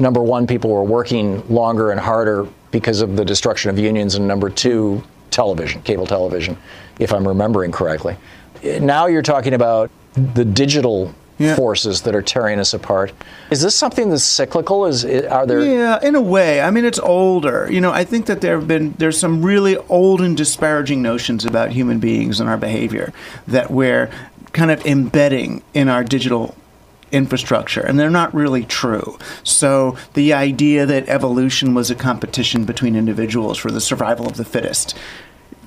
number 0.00 0.20
one, 0.20 0.48
people 0.48 0.68
were 0.70 0.82
working 0.82 1.46
longer 1.48 1.92
and 1.92 2.00
harder 2.00 2.48
because 2.72 3.02
of 3.02 3.14
the 3.14 3.24
destruction 3.24 3.70
of 3.70 3.78
unions, 3.78 4.16
and 4.16 4.26
number 4.26 4.50
two, 4.50 5.00
television, 5.30 5.80
cable 5.82 6.08
television, 6.08 6.58
if 6.98 7.12
I'm 7.12 7.28
remembering 7.28 7.70
correctly. 7.70 8.16
Now 8.64 9.06
you're 9.06 9.22
talking 9.22 9.54
about 9.54 9.92
the 10.14 10.44
digital 10.44 11.14
yeah. 11.38 11.56
forces 11.56 12.02
that 12.02 12.14
are 12.14 12.22
tearing 12.22 12.58
us 12.58 12.74
apart. 12.74 13.12
Is 13.50 13.62
this 13.62 13.74
something 13.74 14.10
that's 14.10 14.24
cyclical? 14.24 14.86
Is 14.86 15.04
are 15.04 15.46
there? 15.46 15.64
Yeah, 15.64 15.98
in 16.02 16.14
a 16.14 16.20
way. 16.20 16.60
I 16.60 16.70
mean, 16.70 16.84
it's 16.84 16.98
older. 16.98 17.68
You 17.70 17.80
know, 17.80 17.92
I 17.92 18.04
think 18.04 18.26
that 18.26 18.40
there 18.40 18.58
have 18.58 18.68
been 18.68 18.94
there's 18.98 19.18
some 19.18 19.44
really 19.44 19.76
old 19.88 20.20
and 20.20 20.36
disparaging 20.36 21.00
notions 21.00 21.44
about 21.44 21.70
human 21.70 22.00
beings 22.00 22.40
and 22.40 22.48
our 22.48 22.58
behavior 22.58 23.12
that 23.46 23.70
we're 23.70 24.10
kind 24.52 24.70
of 24.70 24.84
embedding 24.84 25.62
in 25.74 25.88
our 25.88 26.02
digital 26.02 26.54
infrastructure, 27.12 27.80
and 27.80 27.98
they're 27.98 28.10
not 28.10 28.34
really 28.34 28.64
true. 28.64 29.18
So 29.42 29.96
the 30.14 30.32
idea 30.34 30.84
that 30.86 31.08
evolution 31.08 31.74
was 31.74 31.90
a 31.90 31.94
competition 31.94 32.64
between 32.64 32.96
individuals 32.96 33.58
for 33.58 33.70
the 33.70 33.80
survival 33.80 34.26
of 34.26 34.36
the 34.36 34.44
fittest. 34.44 34.96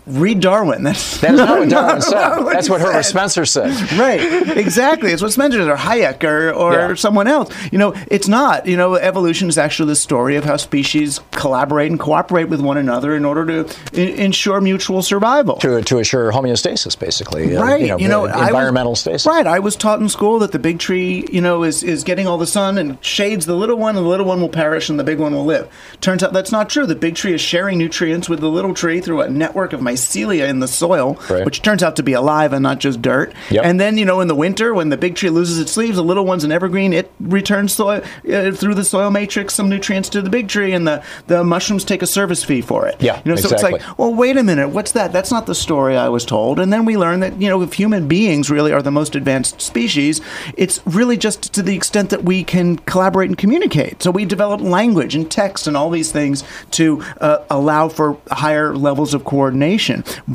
Read 0.08 0.40
Darwin. 0.40 0.84
That's 0.84 1.20
That 1.22 1.34
is 1.36 1.40
not 1.40 1.60
what 1.60 1.70
Darwin 1.70 2.02
said. 2.02 2.12
not 2.20 2.52
That's 2.52 2.70
what 2.70 2.82
Herbert 2.82 3.04
said. 3.04 3.10
Spencer 3.12 3.46
said. 3.46 3.92
Right, 4.00 4.58
exactly. 4.58 5.12
It's 5.12 5.22
what 5.22 5.32
Spencer 5.32 5.60
said, 5.60 5.68
or 5.70 5.76
Hayek 5.78 6.24
or, 6.24 6.52
or 6.52 6.74
Yeah. 6.74 6.94
someone 6.96 7.28
else. 7.28 7.54
You 7.72 7.78
know, 7.78 7.94
it's 8.10 8.28
not. 8.28 8.66
You 8.66 8.78
know, 8.78 8.96
evolution 8.96 9.48
is 9.48 9.58
actually 9.58 9.90
the 9.90 9.96
story 9.96 10.36
of 10.38 10.44
how 10.44 10.58
species 10.58 11.20
collaborate 11.32 11.92
and 11.92 12.00
cooperate 12.00 12.46
with 12.50 12.62
one 12.62 12.78
another 12.78 13.16
in 13.16 13.26
order 13.26 13.64
to 13.64 14.22
ensure 14.22 14.60
mutual 14.60 15.02
survival. 15.04 15.58
To, 15.58 15.82
to 15.84 16.00
assure 16.00 16.32
homeostasis, 16.32 16.98
basically. 16.98 17.56
uh, 17.56 17.62
Right, 17.64 17.82
You 18.00 18.08
know, 18.08 18.26
I 18.26 18.38
was- 18.40 18.48
environmental 18.48 18.96
stasis. 18.96 19.26
Right, 19.28 19.46
I 19.46 19.60
was 19.60 19.76
taught 19.76 20.00
in 20.00 20.10
school 20.10 20.40
that 20.40 20.52
the 20.52 20.60
big 20.60 20.80
tree, 20.80 21.28
you 21.32 21.42
know, 21.42 21.64
is, 21.64 21.84
is 21.84 22.04
getting 22.04 22.28
all 22.28 22.38
the 22.40 22.48
sun 22.48 22.78
and 22.78 22.98
shades 23.04 23.46
the 23.46 23.56
little 23.56 23.78
one, 23.78 23.96
and 23.96 24.04
the 24.06 24.10
little 24.10 24.26
one 24.26 24.42
will 24.42 24.50
perish, 24.50 24.90
and 24.90 25.00
the 25.00 25.04
big 25.04 25.20
one 25.20 25.34
will 25.34 25.46
live. 25.46 25.68
Turns 26.02 26.24
out 26.24 26.34
that's 26.34 26.52
not 26.52 26.70
true. 26.70 26.86
The 26.88 26.96
big 26.96 27.16
tree 27.16 27.34
is 27.34 27.42
sharing 27.42 27.78
nutrients 27.78 28.28
with 28.28 28.40
the 28.40 28.50
little 28.50 28.74
tree 28.74 29.00
through 29.00 29.22
a 29.22 29.30
network 29.30 29.74
of 29.74 29.82
mycelia 29.92 30.48
in 30.48 30.60
the 30.60 30.68
soil, 30.68 31.20
Right. 31.30 31.46
which 31.46 31.62
turns 31.62 31.84
out 31.84 31.96
to 31.98 32.04
be 32.04 32.14
alive 32.14 32.54
and 32.54 32.64
not 32.64 32.80
just 32.80 33.02
dirt. 33.02 33.34
Yep. 33.50 33.66
And 33.66 33.80
then, 33.80 33.98
you 33.98 34.06
know, 34.06 34.22
in 34.22 34.28
the 34.28 34.36
winter, 34.36 34.74
when 34.74 34.90
the 34.90 34.98
big 34.98 35.16
tree 35.16 35.30
loses 35.30 35.60
its 35.60 35.76
leaves, 35.78 35.98
the 35.98 36.04
little 36.04 36.26
one's 36.26 36.44
an 36.44 36.52
evergreen. 36.52 36.94
It 36.94 37.12
returns 37.20 37.74
soil 37.74 38.02
uh, 38.32 38.52
through 38.52 38.76
the 38.76 38.84
soil 38.84 39.10
matrix 39.12 39.54
some 39.54 39.70
nutrients 39.70 40.10
to 40.10 40.22
the 40.22 40.30
big 40.30 40.48
tree, 40.48 40.74
and 40.74 40.88
the, 40.88 41.04
the 41.28 41.44
mushrooms 41.44 41.84
take 41.84 42.02
a 42.02 42.08
service 42.08 42.44
fee 42.44 42.62
for 42.62 42.88
it. 42.88 42.96
Yeah, 43.00 43.22
you 43.24 43.32
know, 43.32 43.36
so 43.36 43.50
it's 43.50 43.64
like, 43.64 43.82
well, 43.98 44.14
wait 44.14 44.38
a 44.38 44.44
minute, 44.44 44.70
what's 44.70 44.94
that? 44.94 45.12
That's 45.14 45.32
not 45.32 45.46
the 45.46 45.56
story 45.56 45.98
I 45.98 46.10
was 46.10 46.26
told. 46.26 46.60
And 46.60 46.72
then 46.72 46.86
we 46.86 46.98
learn 46.98 47.20
that, 47.22 47.42
you 47.42 47.50
know, 47.50 47.62
if 47.62 47.74
human 47.74 48.08
beings 48.08 48.50
really 48.50 48.72
are 48.72 48.82
the 48.82 48.92
most 48.92 49.16
advanced 49.16 49.62
species, 49.62 50.22
it's 50.58 50.80
really 50.86 51.18
just 51.18 51.54
to 51.54 51.62
the 51.62 51.76
extent 51.76 52.10
that 52.10 52.24
we 52.24 52.44
can 52.44 52.78
collaborate 52.78 53.30
and 53.30 53.38
communicate. 53.38 54.02
So 54.04 54.12
we 54.12 54.26
develop 54.26 54.62
language 54.62 55.16
and 55.16 55.30
text 55.30 55.68
and 55.68 55.76
all 55.78 55.90
these 55.90 56.12
things 56.12 56.44
to 56.72 57.04
uh, 57.20 57.40
allow 57.50 57.90
for 57.90 58.18
higher 58.30 58.76
levels 58.76 59.14
of 59.14 59.24
coordination. 59.26 59.81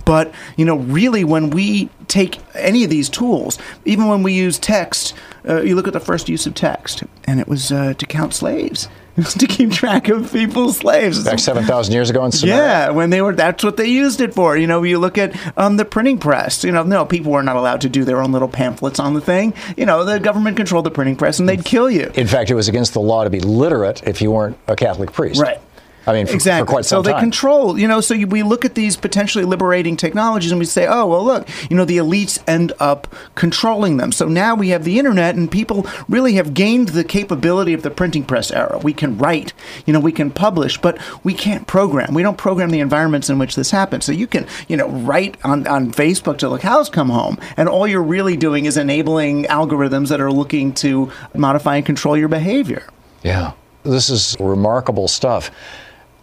But, 0.05 0.33
you 0.57 0.65
know, 0.65 0.77
really, 0.77 1.25
when 1.25 1.51
we 1.51 1.89
take 2.09 2.39
any 2.55 2.85
of 2.85 2.91
these 2.91 3.09
tools, 3.09 3.59
even 3.85 4.09
when 4.09 4.23
we 4.23 4.33
use 4.33 4.59
text, 4.59 5.15
uh, 5.49 5.63
you 5.63 5.75
look 5.75 5.87
at 5.87 5.93
the 5.93 6.01
first 6.01 6.29
use 6.29 6.47
of 6.47 6.55
text, 6.55 7.05
and 7.25 7.41
it 7.41 7.49
was 7.49 7.71
uh, 7.73 7.95
to 7.95 8.07
count 8.07 8.35
slaves. 8.35 8.89
It 9.17 9.25
was 9.25 9.33
to 9.33 9.47
keep 9.47 9.73
track 9.73 10.09
of 10.09 10.31
people's 10.31 10.77
slaves. 10.77 11.25
Back 11.25 11.39
7,000 11.39 11.95
years 11.95 12.11
ago 12.11 12.23
in 12.27 12.33
Samaria. 12.33 12.63
Yeah, 12.63 12.91
when 12.91 13.09
they 13.09 13.23
were, 13.23 13.35
that's 13.35 13.65
what 13.65 13.79
they 13.79 13.87
used 13.87 14.21
it 14.21 14.35
for. 14.35 14.59
You 14.59 14.67
know, 14.67 14.83
you 14.83 14.99
look 14.99 15.17
at 15.17 15.35
um, 15.57 15.79
the 15.79 15.87
printing 15.87 16.19
press. 16.19 16.63
You 16.63 16.71
know, 16.71 16.83
no, 16.83 17.07
people 17.07 17.33
were 17.33 17.43
not 17.43 17.57
allowed 17.57 17.81
to 17.81 17.89
do 17.89 18.05
their 18.05 18.21
own 18.21 18.33
little 18.33 18.47
pamphlets 18.47 19.01
on 19.01 19.15
the 19.15 19.23
thing. 19.23 19.55
You 19.75 19.87
know, 19.87 20.05
the 20.05 20.21
government 20.21 20.59
controlled 20.59 20.85
the 20.85 20.91
printing 20.91 21.17
press, 21.17 21.41
and 21.41 21.49
they'd 21.49 21.65
kill 21.65 21.91
you. 21.91 22.13
In 22.15 22.27
fact, 22.27 22.51
it 22.51 22.55
was 22.57 22.69
against 22.69 22.93
the 22.93 23.01
law 23.01 23.25
to 23.25 23.31
be 23.31 23.41
literate 23.41 24.07
if 24.07 24.21
you 24.21 24.31
weren't 24.31 24.59
a 24.69 24.77
Catholic 24.77 25.13
priest. 25.13 25.41
Right. 25.41 25.63
I 26.07 26.13
mean, 26.13 26.27
for, 26.27 26.35
exactly. 26.35 26.67
for 26.67 26.73
quite 26.73 26.85
some 26.85 26.99
so 26.99 27.03
they 27.03 27.13
time. 27.13 27.21
control, 27.21 27.79
you 27.79 27.89
know. 27.89 28.01
So 28.01 28.15
you, 28.15 28.29
we 28.29 28.43
look 28.45 28.65
at 28.65 28.77
these 28.77 28.97
potentially 28.97 29.45
liberating 29.45 29.97
technologies, 29.97 30.53
and 30.53 30.59
we 30.59 30.65
say, 30.65 30.87
"Oh, 30.87 31.07
well, 31.07 31.25
look, 31.25 31.49
you 31.69 31.77
know, 31.77 31.85
the 31.85 31.99
elites 31.99 32.39
end 32.47 32.73
up 32.79 33.13
controlling 33.35 33.97
them." 33.97 34.13
So 34.13 34.29
now 34.29 34.55
we 34.55 34.69
have 34.69 34.85
the 34.85 34.99
internet, 34.99 35.35
and 35.35 35.51
people 35.51 35.87
really 36.09 36.35
have 36.35 36.55
gained 36.55 36.91
the 36.91 37.03
capability 37.03 37.75
of 37.75 37.83
the 37.83 37.91
printing 37.91 38.25
press 38.25 38.53
era. 38.53 38.79
We 38.79 38.93
can 38.93 39.19
write, 39.19 39.53
you 39.85 39.93
know, 39.93 39.99
we 39.99 40.13
can 40.13 40.31
publish, 40.31 40.79
but 40.81 40.97
we 41.25 41.35
can't 41.35 41.67
program. 41.67 42.15
We 42.15 42.23
don't 42.23 42.39
program 42.39 42.71
the 42.71 42.81
environments 42.81 43.29
in 43.29 43.39
which 43.39 43.57
this 43.57 43.73
happens. 43.73 44.05
So 44.05 44.13
you 44.13 44.29
can, 44.29 44.47
you 44.69 44.77
know, 44.77 44.89
write 44.89 45.37
on 45.45 45.67
on 45.67 45.91
Facebook 45.91 46.39
till 46.39 46.53
the 46.53 46.59
cows 46.59 46.89
come 46.89 47.11
home, 47.11 47.37
and 47.57 47.69
all 47.69 47.87
you're 47.87 48.03
really 48.03 48.37
doing 48.37 48.67
is 48.67 48.77
enabling 48.77 49.45
algorithms 49.45 50.09
that 50.11 50.21
are 50.21 50.31
looking 50.33 50.73
to 50.75 51.11
modify 51.35 51.77
and 51.77 51.87
control 51.87 52.17
your 52.17 52.29
behavior. 52.29 52.87
Yeah. 53.25 53.53
This 53.83 54.11
is 54.11 54.37
remarkable 54.41 55.09
stuff. 55.09 55.51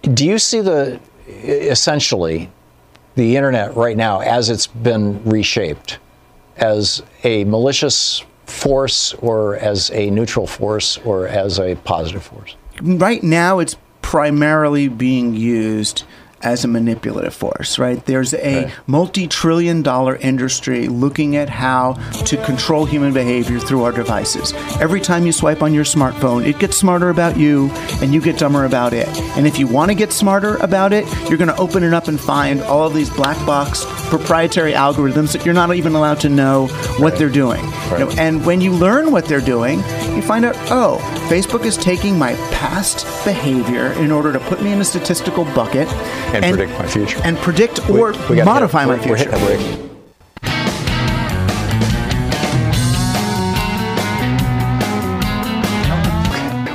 Do 0.04 0.26
you 0.26 0.38
see 0.38 0.62
the 0.62 1.00
essentially 1.28 2.52
the 3.16 3.36
internet 3.38 3.76
right 3.76 3.96
now 3.96 4.20
as 4.20 4.50
it's 4.50 4.68
been 4.68 5.24
reshaped 5.24 6.00
as 6.58 7.02
a 7.24 7.46
malicious 7.46 8.24
force 8.46 9.14
or 9.16 9.56
as 9.56 9.90
a 9.92 10.10
neutral 10.10 10.46
force 10.46 10.98
or 11.00 11.28
as 11.28 11.60
a 11.60 11.76
positive 11.76 12.24
force? 12.24 12.56
right 12.82 13.22
now 13.24 13.60
it's 13.60 13.76
primarily 14.02 14.88
being 14.88 15.36
used 15.36 16.04
as 16.44 16.64
a 16.64 16.68
manipulative 16.68 17.34
force, 17.34 17.80
right? 17.80 18.04
There's 18.06 18.34
a 18.34 18.72
multi 18.88 19.28
trillion 19.28 19.82
dollar 19.82 20.16
industry 20.18 20.88
looking 20.88 21.36
at 21.36 21.50
how 21.50 21.94
to 22.26 22.44
control 22.46 22.86
human 22.86 23.14
behavior 23.14 23.60
through 23.60 23.84
our 23.84 23.92
devices. 23.92 24.54
Every 24.80 25.00
time 25.00 25.26
you 25.26 25.32
swipe 25.32 25.62
on 25.62 25.74
your 25.74 25.86
smartphone, 25.86 26.46
it 26.46 26.60
gets 26.60 26.78
smarter 26.78 27.10
about 27.10 27.38
you 27.38 27.70
and 28.02 28.14
you 28.14 28.22
get 28.22 28.38
dumber 28.38 28.66
about 28.66 28.94
it. 28.94 29.08
And 29.38 29.48
if 29.48 29.58
you 29.58 29.68
want 29.68 29.90
to 29.90 29.96
get 29.96 30.12
smarter 30.12 30.58
about 30.58 30.94
it, 30.94 31.06
you're 31.30 31.38
going 31.38 31.54
to 31.54 31.58
open 31.58 31.84
it 31.84 31.94
up 31.94 32.08
and 32.08 32.20
find 32.20 32.62
all 32.62 32.86
of 32.88 32.94
these 32.94 33.10
black 33.10 33.38
box 33.46 33.86
proprietary 34.10 34.74
algorithms 34.74 35.34
that 35.34 35.44
you're 35.44 35.56
not 35.56 35.74
even 35.74 35.96
allowed 35.96 36.20
to 36.20 36.30
know 36.30 36.68
what 37.00 37.18
they're 37.18 37.30
doing. 37.30 37.64
You 37.92 38.00
know, 38.00 38.10
and 38.18 38.46
when 38.46 38.62
you 38.62 38.72
learn 38.72 39.12
what 39.12 39.26
they're 39.26 39.42
doing, 39.42 39.80
you 40.16 40.22
find 40.22 40.46
out, 40.46 40.56
oh, 40.70 41.00
Facebook 41.30 41.66
is 41.66 41.78
taking 41.78 42.18
my 42.20 42.36
past 42.52 43.06
behavior 43.26 43.94
in 43.94 44.12
order 44.12 44.32
to 44.32 44.40
put 44.42 44.62
me 44.62 44.72
in 44.72 44.82
a 44.82 44.86
statistical 44.86 45.46
bucket 45.46 45.88
And 46.34 46.56
predict 46.56 46.80
my 46.80 46.88
future. 46.88 47.22
And 47.24 47.38
predict 47.38 47.90
or 47.90 48.12
We 48.30 48.36
gotta 48.38 48.46
modify 48.46 48.86
hit- 48.86 48.88
my 48.88 49.00
future. 49.00 49.93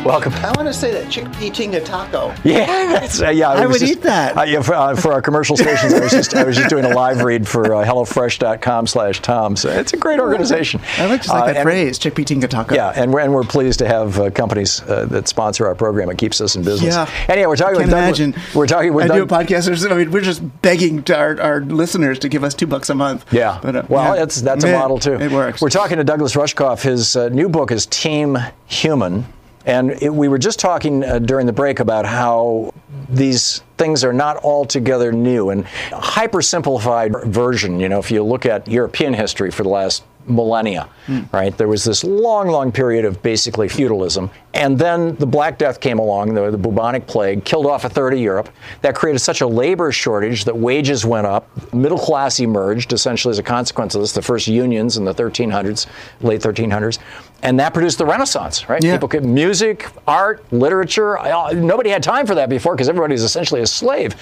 Welcome. 0.09 0.33
I 0.37 0.53
want 0.53 0.67
to 0.69 0.73
say 0.73 0.91
that 0.93 1.05
chickpea 1.09 1.53
tinga 1.53 1.85
taco. 1.85 2.35
Yeah, 2.43 2.65
that's, 2.99 3.21
uh, 3.21 3.29
yeah. 3.29 3.51
I 3.51 3.65
it 3.65 3.69
would 3.69 3.79
just- 3.79 3.93
eat 3.93 4.03
that. 4.05 4.39
Uh, 4.39 4.43
yeah, 4.45 4.63
for, 4.63 4.73
uh, 4.73 4.97
for 4.97 5.13
our 5.13 5.21
commercial 5.21 5.55
stations, 5.55 5.93
I 5.93 6.01
was 6.01 6.11
just 6.13 6.35
I 6.35 6.45
was 6.45 6.57
just 6.57 6.71
doing 6.71 6.87
a 6.87 6.95
live 6.95 7.23
read 7.23 7.47
for 7.47 7.75
uh, 7.75 7.85
HelloFresh.com/Thom. 7.85 9.57
So 9.57 9.69
it's 9.69 9.93
a 9.93 9.99
great 9.99 10.19
organization. 10.19 10.81
I 10.97 11.05
like 11.07 11.21
just 11.21 11.29
like 11.35 11.43
Uh, 11.43 11.47
that 11.49 11.57
and- 11.57 11.63
phrase, 11.63 11.99
chickpea 11.99 12.25
tinga 12.25 12.49
taco. 12.49 12.75
Yeah, 12.75 12.93
and 12.97 13.13
we're, 13.13 13.21
and 13.21 13.35
we're 13.35 13.43
pleased 13.45 13.81
to 13.81 13.87
have 13.87 14.19
uh, 14.19 14.31
companies 14.31 14.81
uh, 14.89 15.05
that 15.11 15.29
sponsor 15.29 15.67
our 15.67 15.75
program. 15.75 16.09
It 16.09 16.17
keeps 16.17 16.41
us 16.41 16.57
in 16.57 16.63
business. 16.63 16.95
Yeah. 16.95 17.07
Anyhow, 17.29 17.49
we're 17.49 17.57
talking 17.57 17.75
I 17.77 17.79
with 17.81 17.91
can 17.91 17.91
Doug. 17.91 18.05
imagine. 18.05 18.35
We're 18.55 18.67
talking 18.67 18.95
with 18.95 19.11
I 19.11 19.15
do 19.15 19.23
a 19.25 19.27
podcast. 19.27 19.91
I 19.91 19.95
mean, 19.95 20.11
we're 20.11 20.23
just 20.23 20.41
begging 20.63 21.03
to 21.03 21.19
our, 21.19 21.39
our 21.39 21.61
listeners 21.61 22.19
to 22.21 22.31
give 22.31 22.45
us 22.45 22.55
two 22.55 22.67
bucks 22.67 22.89
a 22.89 22.95
month. 22.95 23.31
Yeah. 23.31 23.59
But, 23.63 23.77
uh, 23.77 23.83
well, 23.91 24.15
yeah. 24.15 24.21
that's 24.21 24.41
that's 24.41 24.65
a 24.65 24.73
model 24.73 24.99
too. 24.99 25.15
It 25.21 25.31
works. 25.33 25.61
We're 25.61 25.69
talking 25.69 25.99
to 25.99 26.05
Douglas 26.05 26.35
Rushkoff. 26.35 26.81
His 26.83 27.15
uh, 27.15 27.29
new 27.29 27.51
book 27.51 27.71
is 27.71 27.85
Team 27.85 28.39
Human, 28.69 29.27
and 29.69 29.91
it, 30.03 30.13
we 30.13 30.29
were 30.29 30.39
just 30.39 30.59
talking 30.59 31.05
uh, 31.05 31.19
during 31.19 31.47
the 31.47 31.53
break 31.53 31.79
about 31.79 32.07
how 32.07 32.73
these 33.11 33.61
things 33.77 34.03
are 34.03 34.15
not 34.15 34.39
altogether 34.39 35.13
new 35.13 35.51
and 35.51 35.65
a 35.93 36.01
hyper 36.01 36.41
simplified 36.41 37.13
version. 37.27 37.79
You 37.79 37.91
know, 37.91 37.99
if 37.99 38.11
you 38.11 38.23
look 38.25 38.47
at 38.47 38.67
European 38.67 39.13
history 39.13 39.51
for 39.51 39.63
the 39.63 39.69
last 39.69 40.05
millennia, 40.29 40.89
right? 41.33 41.57
There 41.57 41.69
was 41.69 41.85
this 41.85 42.05
long, 42.05 42.49
long 42.49 42.71
period 42.71 43.05
of 43.05 43.23
basically 43.23 43.69
feudalism. 43.69 44.31
And 44.55 44.79
then 44.79 45.17
the 45.17 45.27
Black 45.27 45.59
Death 45.59 45.81
came 45.81 45.99
along, 45.99 46.35
the, 46.35 46.51
the 46.51 46.59
bubonic 46.59 47.07
plague, 47.07 47.45
killed 47.45 47.67
off 47.67 47.85
a 47.85 47.89
third 47.89 48.13
of 48.13 48.19
Europe. 48.19 48.51
That 48.83 48.95
created 48.95 49.21
such 49.21 49.41
a 49.41 49.47
labor 49.47 49.91
shortage 49.93 50.45
that 50.45 50.57
wages 50.57 51.05
went 51.05 51.27
up. 51.27 51.49
Middle 51.73 51.99
class 51.99 52.41
emerged 52.41 52.93
essentially 52.93 53.31
as 53.31 53.39
a 53.39 53.43
consequence 53.43 53.95
of 53.95 54.01
this, 54.01 54.13
the 54.13 54.23
first 54.23 54.49
unions 54.49 54.97
in 54.97 55.05
the 55.05 55.15
1300s, 55.15 55.87
late 56.21 56.41
1300s. 56.41 56.99
And 57.41 57.61
that 57.61 57.73
produced 57.73 57.99
the 57.99 58.05
Renaissance, 58.05 58.69
right? 58.69 58.83
Yeah. 58.83 58.95
People 58.97 59.09
could, 59.09 59.25
music, 59.25 59.89
art, 60.09 60.45
literature. 60.53 61.17
uh, 61.19 61.53
Nobody 61.53 61.89
had 61.89 62.03
time 62.03 62.27
for 62.27 62.35
that 62.35 62.49
before 62.49 62.75
because 62.75 62.89
everybody 62.89 63.13
was 63.13 63.23
essentially 63.23 63.61
a 63.61 63.67
slave. 63.67 64.17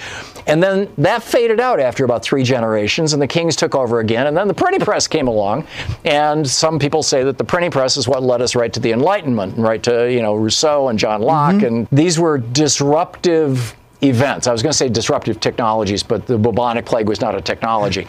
And 0.45 0.61
then 0.61 0.87
that 0.99 1.23
faded 1.23 1.59
out 1.59 1.79
after 1.79 2.05
about 2.05 2.21
three 2.21 2.43
generations, 2.43 3.13
and 3.13 3.21
the 3.21 3.27
kings 3.27 3.55
took 3.55 3.73
over 3.73 4.01
again. 4.01 4.27
And 4.27 4.37
then 4.37 4.47
the 4.47 4.53
printing 4.53 4.81
press 4.81 5.07
came 5.07 5.27
along, 5.27 5.65
and 6.05 6.47
some 6.47 6.77
people 6.77 7.01
say 7.01 7.23
that 7.23 7.39
the 7.39 7.43
printing 7.43 7.71
press 7.71 7.97
is 7.97 8.07
what 8.07 8.21
led 8.21 8.39
us 8.41 8.55
right 8.55 8.71
to 8.71 8.79
the 8.79 8.91
Enlightenment, 8.91 9.55
and 9.55 9.63
right 9.63 9.81
to 9.83 10.11
you 10.11 10.21
know 10.21 10.35
Rousseau 10.35 10.89
and 10.89 10.99
John 10.99 11.21
Locke, 11.23 11.63
and 11.63 11.87
these 11.91 12.19
were 12.19 12.37
disruptive 12.37 13.75
events. 14.03 14.45
I 14.45 14.51
was 14.51 14.61
going 14.61 14.71
to 14.71 14.77
say 14.77 14.89
disruptive 14.89 15.39
technologies, 15.39 16.03
but 16.03 16.27
the 16.27 16.37
bubonic 16.37 16.85
plague 16.85 17.09
was 17.09 17.19
not 17.19 17.33
a 17.33 17.41
technology. 17.41 18.05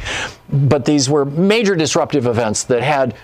But 0.53 0.85
these 0.85 1.09
were 1.09 1.25
major 1.25 1.75
disruptive 1.75 2.27
events 2.27 2.65
that 2.65 2.83
had 2.83 3.15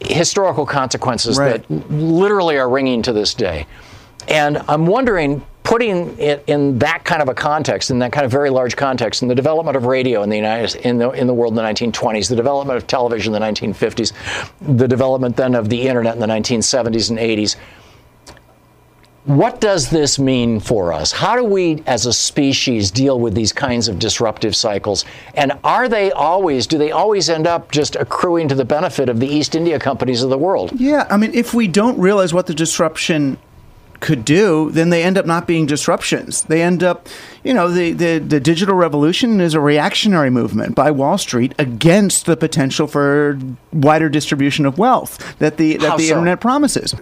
historical 0.00 0.66
consequences 0.66 1.38
Right. 1.38 1.66
that 1.68 1.90
literally 1.90 2.58
are 2.58 2.68
ringing 2.68 3.02
to 3.02 3.12
this 3.12 3.34
day. 3.34 3.66
And 4.28 4.60
I'm 4.68 4.86
wondering, 4.86 5.42
putting 5.62 6.18
it 6.18 6.44
in 6.46 6.78
that 6.80 7.04
kind 7.04 7.22
of 7.22 7.28
a 7.28 7.34
context, 7.34 7.90
in 7.90 7.98
that 8.00 8.12
kind 8.12 8.24
of 8.24 8.30
very 8.30 8.50
large 8.50 8.76
context, 8.76 9.22
in 9.22 9.28
the 9.28 9.34
development 9.34 9.76
of 9.76 9.84
radio 9.86 10.22
in 10.22 10.30
the 10.30 10.36
United 10.36 10.74
in 10.86 10.98
the 10.98 11.10
in 11.10 11.26
the 11.26 11.34
world 11.34 11.52
in 11.52 11.56
the 11.56 11.62
1920s, 11.62 12.28
the 12.28 12.36
development 12.36 12.76
of 12.76 12.86
television 12.86 13.34
in 13.34 13.40
the 13.40 13.46
1950s, 13.46 14.12
the 14.60 14.88
development 14.88 15.36
then 15.36 15.54
of 15.54 15.68
the 15.68 15.82
internet 15.88 16.14
in 16.14 16.20
the 16.20 16.26
1970s 16.26 17.10
and 17.10 17.18
80s. 17.18 17.56
What 19.26 19.60
does 19.60 19.90
this 19.90 20.20
mean 20.20 20.60
for 20.60 20.92
us? 20.92 21.10
How 21.10 21.34
do 21.34 21.42
we, 21.42 21.82
as 21.84 22.06
a 22.06 22.12
species, 22.12 22.92
deal 22.92 23.18
with 23.18 23.34
these 23.34 23.52
kinds 23.52 23.88
of 23.88 23.98
disruptive 23.98 24.54
cycles? 24.54 25.04
And 25.34 25.52
are 25.64 25.88
they 25.88 26.12
always, 26.12 26.68
do 26.68 26.78
they 26.78 26.92
always 26.92 27.28
end 27.28 27.44
up 27.44 27.72
just 27.72 27.96
accruing 27.96 28.46
to 28.48 28.54
the 28.54 28.64
benefit 28.64 29.08
of 29.08 29.18
the 29.18 29.26
East 29.26 29.56
India 29.56 29.80
companies 29.80 30.22
of 30.22 30.30
the 30.30 30.38
world? 30.38 30.70
Yeah, 30.78 31.08
I 31.10 31.16
mean, 31.16 31.34
if 31.34 31.52
we 31.52 31.66
don't 31.66 31.98
realize 31.98 32.32
what 32.32 32.46
the 32.46 32.54
disruption 32.54 33.38
could 33.98 34.24
do, 34.24 34.70
then 34.70 34.90
they 34.90 35.02
end 35.02 35.18
up 35.18 35.26
not 35.26 35.46
being 35.48 35.66
disruptions. 35.66 36.42
They 36.42 36.62
end 36.62 36.84
up, 36.84 37.08
you 37.42 37.52
know, 37.52 37.68
the, 37.68 37.92
the, 37.92 38.18
the 38.18 38.38
digital 38.38 38.76
revolution 38.76 39.40
is 39.40 39.54
a 39.54 39.60
reactionary 39.60 40.30
movement 40.30 40.76
by 40.76 40.92
Wall 40.92 41.18
Street 41.18 41.52
against 41.58 42.26
the 42.26 42.36
potential 42.36 42.86
for 42.86 43.40
wider 43.72 44.08
distribution 44.08 44.66
of 44.66 44.78
wealth 44.78 45.38
that 45.38 45.56
the 45.56 45.78
that 45.78 45.90
How 45.90 45.96
the 45.96 46.08
so? 46.08 46.12
internet 46.14 46.40
promises. 46.40 46.94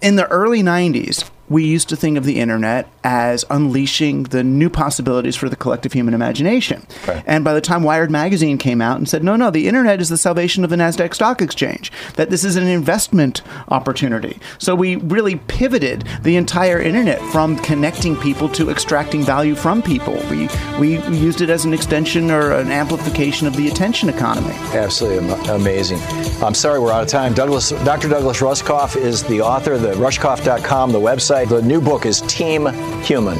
In 0.00 0.14
the 0.14 0.28
early 0.28 0.62
90s, 0.62 1.28
we 1.48 1.64
used 1.64 1.88
to 1.88 1.96
think 1.96 2.18
of 2.18 2.24
the 2.24 2.40
internet 2.40 2.88
as 3.04 3.44
unleashing 3.50 4.24
the 4.24 4.44
new 4.44 4.68
possibilities 4.68 5.36
for 5.36 5.48
the 5.48 5.56
collective 5.56 5.92
human 5.92 6.14
imagination. 6.14 6.86
And 7.26 7.44
by 7.44 7.54
the 7.54 7.60
time 7.60 7.82
Wired 7.82 8.10
magazine 8.10 8.58
came 8.58 8.80
out 8.82 8.98
and 8.98 9.08
said, 9.08 9.24
no, 9.24 9.36
no, 9.36 9.50
the 9.50 9.66
internet 9.66 10.00
is 10.00 10.08
the 10.08 10.18
salvation 10.18 10.64
of 10.64 10.70
the 10.70 10.76
NASDAQ 10.76 11.14
stock 11.14 11.40
exchange, 11.40 11.90
that 12.14 12.30
this 12.30 12.44
is 12.44 12.56
an 12.56 12.66
investment 12.66 13.42
opportunity. 13.68 14.38
So 14.58 14.74
we 14.74 14.96
really 14.96 15.36
pivoted 15.36 16.06
the 16.22 16.36
entire 16.36 16.80
internet 16.80 17.20
from 17.32 17.56
connecting 17.58 18.16
people 18.16 18.48
to 18.50 18.70
extracting 18.70 19.24
value 19.24 19.54
from 19.54 19.80
people. 19.82 20.14
We, 20.30 20.48
we 20.78 20.98
used 21.16 21.40
it 21.40 21.50
as 21.50 21.64
an 21.64 21.72
extension 21.72 22.30
or 22.30 22.52
an 22.52 22.70
amplification 22.70 23.46
of 23.46 23.56
the 23.56 23.68
attention 23.68 24.08
economy. 24.08 24.54
Absolutely 24.74 25.30
am- 25.30 25.60
amazing. 25.60 26.00
I'm 26.42 26.54
sorry 26.54 26.78
we're 26.78 26.92
out 26.92 27.02
of 27.02 27.08
time. 27.08 27.32
Douglas, 27.32 27.70
Dr. 27.70 28.08
Douglas 28.08 28.40
Rushkoff 28.40 28.96
is 28.96 29.22
the 29.24 29.40
author, 29.40 29.74
of 29.74 29.82
the 29.82 29.92
rushkoff.com, 29.92 30.92
the 30.92 31.00
website. 31.00 31.37
The 31.44 31.62
new 31.62 31.80
book 31.80 32.04
is 32.04 32.20
Team 32.22 32.66
Human. 33.02 33.38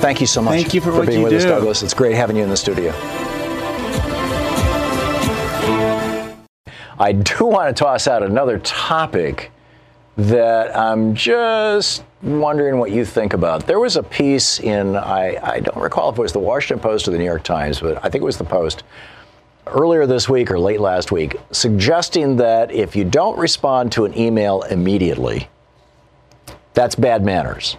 Thank 0.00 0.20
you 0.20 0.28
so 0.28 0.40
much 0.40 0.54
Thank 0.54 0.74
you 0.74 0.80
for 0.80 0.92
what 0.92 1.08
being 1.08 1.20
you 1.20 1.24
with 1.24 1.32
us. 1.32 1.44
Douglas. 1.44 1.82
It's 1.82 1.92
great 1.92 2.14
having 2.14 2.36
you 2.36 2.44
in 2.44 2.48
the 2.48 2.56
studio. 2.56 2.92
I 6.98 7.12
do 7.12 7.44
want 7.46 7.76
to 7.76 7.84
toss 7.84 8.06
out 8.06 8.22
another 8.22 8.58
topic 8.60 9.50
that 10.16 10.76
I'm 10.76 11.14
just 11.14 12.04
wondering 12.22 12.78
what 12.78 12.92
you 12.92 13.04
think 13.04 13.32
about. 13.32 13.66
There 13.66 13.80
was 13.80 13.96
a 13.96 14.02
piece 14.02 14.60
in, 14.60 14.94
I, 14.94 15.36
I 15.42 15.60
don't 15.60 15.82
recall 15.82 16.10
if 16.10 16.18
it 16.18 16.22
was 16.22 16.32
the 16.32 16.38
Washington 16.38 16.80
Post 16.80 17.08
or 17.08 17.10
the 17.10 17.18
New 17.18 17.24
York 17.24 17.42
Times, 17.42 17.80
but 17.80 17.96
I 18.04 18.08
think 18.08 18.22
it 18.22 18.26
was 18.26 18.38
the 18.38 18.44
Post 18.44 18.84
earlier 19.66 20.06
this 20.06 20.28
week 20.28 20.50
or 20.50 20.60
late 20.60 20.80
last 20.80 21.10
week 21.10 21.36
suggesting 21.50 22.36
that 22.36 22.70
if 22.70 22.94
you 22.94 23.04
don't 23.04 23.36
respond 23.36 23.90
to 23.92 24.04
an 24.04 24.16
email 24.16 24.62
immediately, 24.62 25.48
that's 26.76 26.94
bad 26.94 27.24
manners. 27.24 27.78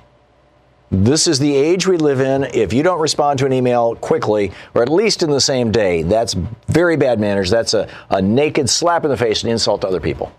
This 0.89 1.27
is 1.27 1.37
the 1.37 1.55
age 1.55 1.85
we 1.85 1.97
live 1.97 2.19
in. 2.19 2.45
If 2.45 2.73
you 2.73 2.81
don't 2.81 2.99
respond 2.99 3.37
to 3.39 3.45
an 3.45 3.53
email 3.53 3.95
quickly, 3.95 4.51
or 4.73 4.81
at 4.81 4.89
least 4.89 5.21
in 5.21 5.29
the 5.29 5.39
same 5.39 5.71
day, 5.71 6.01
that's 6.01 6.33
very 6.67 6.97
bad 6.97 7.19
manners. 7.19 7.51
That's 7.51 7.75
a, 7.75 7.87
a 8.09 8.21
naked 8.21 8.69
slap 8.69 9.03
in 9.03 9.11
the 9.11 9.17
face 9.17 9.43
and 9.43 9.51
insult 9.51 9.81
to 9.81 9.87
other 9.87 9.99
people. 9.99 10.31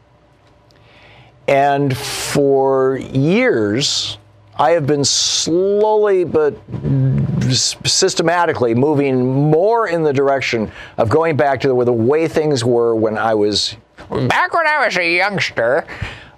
And 1.47 1.97
for 1.97 2.97
years, 2.97 4.19
I 4.57 4.73
have 4.73 4.89
been 4.89 5.05
slowly 5.05 6.25
but 6.25 6.59
systematically 7.53 8.75
moving 8.75 9.51
more 9.51 9.87
in 9.87 10.03
the 10.03 10.13
direction 10.13 10.73
of 10.97 11.09
going 11.09 11.37
back 11.37 11.61
to 11.61 11.69
the, 11.69 11.85
the 11.85 11.93
way 11.93 12.27
things 12.27 12.65
were 12.65 12.97
when 12.97 13.17
I 13.17 13.35
was 13.35 13.77
back 14.11 14.53
when 14.53 14.67
I 14.67 14.85
was 14.85 14.97
a 14.97 15.17
youngster, 15.17 15.87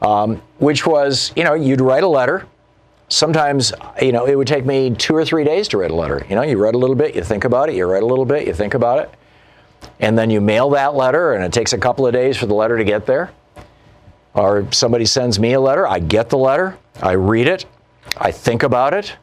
um, 0.02 0.42
which 0.58 0.86
was, 0.86 1.32
you 1.36 1.44
know, 1.44 1.54
you'd 1.54 1.80
write 1.80 2.02
a 2.02 2.08
letter. 2.08 2.46
Sometimes, 3.08 3.72
you 4.00 4.12
know, 4.12 4.26
it 4.26 4.36
would 4.36 4.46
take 4.46 4.64
me 4.64 4.94
two 4.94 5.14
or 5.14 5.24
three 5.24 5.44
days 5.44 5.68
to 5.68 5.78
write 5.78 5.90
a 5.90 5.94
letter. 5.94 6.24
You 6.28 6.36
know, 6.36 6.42
you 6.42 6.58
write 6.58 6.74
a 6.74 6.78
little 6.78 6.96
bit, 6.96 7.14
you 7.14 7.22
think 7.22 7.44
about 7.44 7.68
it, 7.68 7.74
you 7.74 7.86
write 7.86 8.02
a 8.02 8.06
little 8.06 8.24
bit, 8.24 8.46
you 8.46 8.54
think 8.54 8.74
about 8.74 9.00
it, 9.00 9.10
and 9.98 10.16
then 10.16 10.30
you 10.30 10.40
mail 10.40 10.70
that 10.70 10.94
letter, 10.94 11.32
and 11.32 11.44
it 11.44 11.52
takes 11.52 11.72
a 11.72 11.78
couple 11.78 12.06
of 12.06 12.12
days 12.12 12.36
for 12.36 12.46
the 12.46 12.54
letter 12.54 12.78
to 12.78 12.84
get 12.84 13.06
there. 13.06 13.32
Or 14.32 14.70
somebody 14.70 15.06
sends 15.06 15.40
me 15.40 15.54
a 15.54 15.60
letter, 15.60 15.88
I 15.88 15.98
get 15.98 16.28
the 16.28 16.38
letter, 16.38 16.78
I 17.02 17.12
read 17.12 17.48
it, 17.48 17.66
I 18.16 18.30
think 18.30 18.62
about 18.62 18.94
it, 18.94 19.16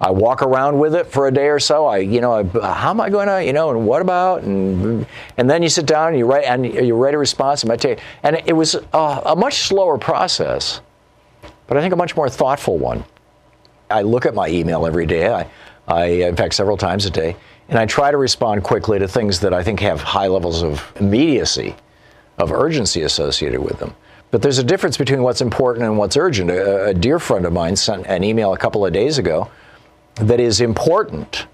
I 0.00 0.10
walk 0.10 0.40
around 0.40 0.78
with 0.78 0.94
it 0.94 1.06
for 1.08 1.28
a 1.28 1.30
day 1.30 1.48
or 1.48 1.60
so. 1.60 1.84
I, 1.84 1.98
you 1.98 2.22
know, 2.22 2.32
I, 2.32 2.72
how 2.74 2.90
am 2.90 3.02
I 3.02 3.10
going 3.10 3.28
to, 3.28 3.44
you 3.44 3.52
know, 3.52 3.70
and 3.70 3.86
what 3.86 4.00
about, 4.00 4.42
and 4.42 5.06
and 5.36 5.50
then 5.50 5.62
you 5.62 5.68
sit 5.68 5.84
down 5.84 6.08
and 6.08 6.18
you 6.18 6.24
write 6.24 6.44
and 6.44 6.64
you 6.64 6.94
write 6.94 7.12
a 7.12 7.18
response. 7.18 7.62
And 7.62 7.68
meditate. 7.68 8.00
And 8.22 8.40
it 8.46 8.54
was 8.54 8.74
a, 8.74 8.98
a 9.26 9.36
much 9.36 9.58
slower 9.58 9.98
process, 9.98 10.80
but 11.66 11.76
I 11.76 11.82
think 11.82 11.92
a 11.92 11.96
much 11.96 12.16
more 12.16 12.30
thoughtful 12.30 12.78
one. 12.78 13.04
I 13.90 14.02
look 14.02 14.24
at 14.24 14.34
my 14.34 14.48
email 14.48 14.86
every 14.86 15.04
day. 15.04 15.28
I, 15.28 15.46
I, 15.86 16.04
in 16.06 16.36
fact, 16.36 16.54
several 16.54 16.78
times 16.78 17.04
a 17.04 17.10
day, 17.10 17.36
and 17.68 17.78
I 17.78 17.84
try 17.84 18.10
to 18.10 18.16
respond 18.16 18.62
quickly 18.62 18.98
to 18.98 19.08
things 19.08 19.40
that 19.40 19.52
I 19.52 19.62
think 19.62 19.80
have 19.80 20.00
high 20.00 20.28
levels 20.28 20.62
of 20.62 20.90
immediacy, 20.98 21.74
of 22.38 22.52
urgency 22.52 23.02
associated 23.02 23.60
with 23.60 23.78
them. 23.78 23.94
But 24.30 24.40
there's 24.40 24.58
a 24.58 24.64
difference 24.64 24.96
between 24.96 25.22
what's 25.22 25.40
important 25.40 25.84
and 25.84 25.98
what's 25.98 26.16
urgent. 26.16 26.50
A, 26.50 26.86
a 26.86 26.94
dear 26.94 27.18
friend 27.18 27.44
of 27.44 27.52
mine 27.52 27.76
sent 27.76 28.06
an 28.06 28.24
email 28.24 28.54
a 28.54 28.56
couple 28.56 28.86
of 28.86 28.92
days 28.92 29.18
ago 29.18 29.50
that 30.20 30.40
is 30.40 30.60
important 30.60 31.46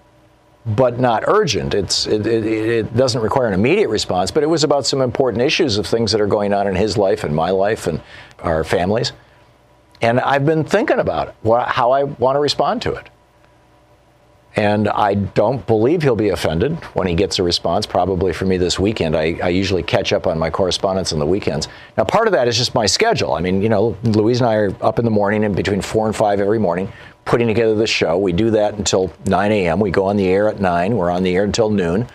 but 0.67 0.99
not 0.99 1.23
urgent. 1.29 1.75
It's, 1.75 2.07
it, 2.07 2.27
it, 2.27 2.45
it, 2.45 2.97
doesn't 2.97 3.21
require 3.21 3.47
an 3.47 3.55
immediate 3.55 3.89
response, 3.89 4.33
but 4.33 4.43
it 4.43 4.47
was 4.47 4.64
about 4.64 4.85
some 4.85 5.01
important 5.01 5.43
issues 5.43 5.79
of 5.79 5.87
things 5.87 6.11
that 6.11 6.21
are 6.21 6.27
going 6.27 6.53
on 6.53 6.67
in 6.67 6.75
his 6.75 6.99
life 6.99 7.23
and 7.23 7.35
my 7.35 7.51
life 7.51 7.87
and 7.87 8.01
our 8.41 8.64
families. 8.64 9.12
And 10.03 10.19
I've 10.21 10.45
been 10.45 10.64
thinking 10.64 10.99
about 10.99 11.29
it, 11.29 11.35
how 11.69 11.93
I 11.93 12.03
want 12.03 12.35
to 12.35 12.41
respond 12.41 12.83
to 12.83 12.95
it. 12.95 13.09
And 14.57 14.89
I 14.89 15.14
don't 15.14 15.64
believe 15.67 16.03
he'll 16.03 16.17
be 16.17 16.31
offended 16.31 16.77
when 16.95 17.07
he 17.07 17.14
gets 17.14 17.39
a 17.39 17.43
response, 17.43 17.87
probably 17.87 18.33
for 18.33 18.47
me 18.47 18.57
this 18.57 18.79
weekend. 18.79 19.14
I, 19.14 19.39
I, 19.43 19.51
usually 19.51 19.83
catch 19.83 20.14
up 20.14 20.27
on 20.27 20.39
my 20.39 20.49
correspondence 20.49 21.12
on 21.12 21.19
the 21.19 21.27
weekends. 21.27 21.69
Now, 21.99 22.05
part 22.05 22.27
of 22.27 22.33
that 22.33 22.49
is 22.49 22.57
just 22.57 22.75
my 22.75 22.87
schedule. 22.87 23.35
I 23.35 23.41
mean, 23.41 23.61
you 23.61 23.69
know, 23.69 23.99
Louise 24.03 24.41
and 24.41 24.49
I 24.49 24.55
are 24.55 24.75
up 24.81 24.99
in 24.99 25.05
the 25.05 25.11
morning 25.11 25.45
and 25.45 25.55
between 25.55 25.83
4 25.83 26.07
and 26.07 26.17
5 26.17 26.41
every 26.41 26.59
morning 26.59 26.91
putting 27.27 27.49
together 27.49 27.74
the 27.74 27.87
show. 27.87 28.16
We 28.16 28.33
do 28.33 28.51
that 28.53 28.74
until 28.74 29.12
9 29.27 29.53
a.m. 29.53 29.81
We 29.81 29.91
go 29.91 30.07
on 30.07 30.16
the 30.16 30.27
air 30.29 30.49
at 30.49 30.61
9. 30.61 30.97
We're 30.97 31.11
on 31.11 31.22
the 31.22 31.37
air 31.37 31.45
until 31.45 31.68
noon. 31.68 32.09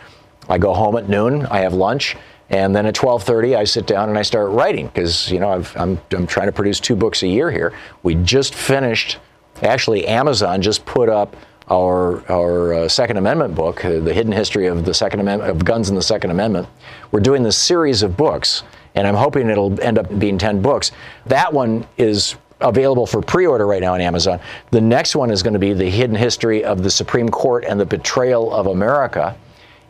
I 0.49 0.57
go 0.57 0.73
home 0.73 0.97
at 0.97 1.07
noon. 1.07 1.45
I 1.45 1.59
have 1.59 1.73
lunch. 1.73 2.15
And 2.49 2.75
then 2.75 2.85
at 2.85 2.95
12:30, 2.95 3.55
I 3.55 3.63
sit 3.63 3.87
down 3.87 4.09
and 4.09 4.17
I 4.17 4.23
start 4.23 4.49
writing 4.51 4.87
because 4.87 5.31
you 5.31 5.39
know 5.39 5.51
i 5.51 5.81
am 5.81 5.99
I'm 6.11 6.27
trying 6.27 6.47
to 6.47 6.51
produce 6.51 6.81
two 6.81 6.97
books 6.97 7.23
a 7.23 7.27
year 7.27 7.49
here. 7.49 7.71
We 8.03 8.15
just 8.15 8.53
finished, 8.53 9.19
actually, 9.61 10.05
Amazon 10.05 10.61
just 10.61 10.85
put 10.85 11.07
up 11.07 11.37
our 11.69 12.29
our 12.29 12.73
uh, 12.73 12.87
Second 12.89 13.15
Amendment 13.15 13.55
book, 13.55 13.85
uh, 13.85 14.01
the 14.01 14.13
hidden 14.13 14.33
history 14.33 14.67
of 14.67 14.83
the 14.83 14.93
Second 14.93 15.21
Amendment 15.21 15.49
of 15.49 15.63
guns 15.63 15.89
in 15.89 15.95
the 15.95 16.01
Second 16.01 16.31
Amendment. 16.31 16.67
We're 17.11 17.21
doing 17.21 17.41
this 17.43 17.57
series 17.57 18.03
of 18.03 18.17
books, 18.17 18.63
and 18.95 19.07
I'm 19.07 19.15
hoping 19.15 19.49
it'll 19.49 19.79
end 19.81 19.97
up 19.97 20.19
being 20.19 20.37
10 20.37 20.61
books. 20.61 20.91
That 21.27 21.53
one 21.53 21.87
is 21.97 22.35
available 22.61 23.05
for 23.05 23.21
pre-order 23.21 23.67
right 23.67 23.81
now 23.81 23.93
on 23.93 24.01
Amazon. 24.01 24.39
The 24.71 24.81
next 24.81 25.15
one 25.15 25.31
is 25.31 25.43
going 25.43 25.53
to 25.53 25.59
be 25.59 25.73
the 25.73 25.89
hidden 25.89 26.15
history 26.15 26.63
of 26.63 26.83
the 26.83 26.89
Supreme 26.89 27.29
Court 27.29 27.65
and 27.65 27.79
the 27.79 27.85
betrayal 27.85 28.53
of 28.53 28.67
America. 28.67 29.35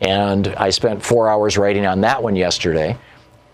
And 0.02 0.48
I 0.58 0.70
spent 0.72 1.04
four 1.04 1.30
hours 1.30 1.58
writing 1.58 1.86
on 1.86 2.02
that 2.02 2.22
one 2.22 2.36
yesterday. 2.36 2.98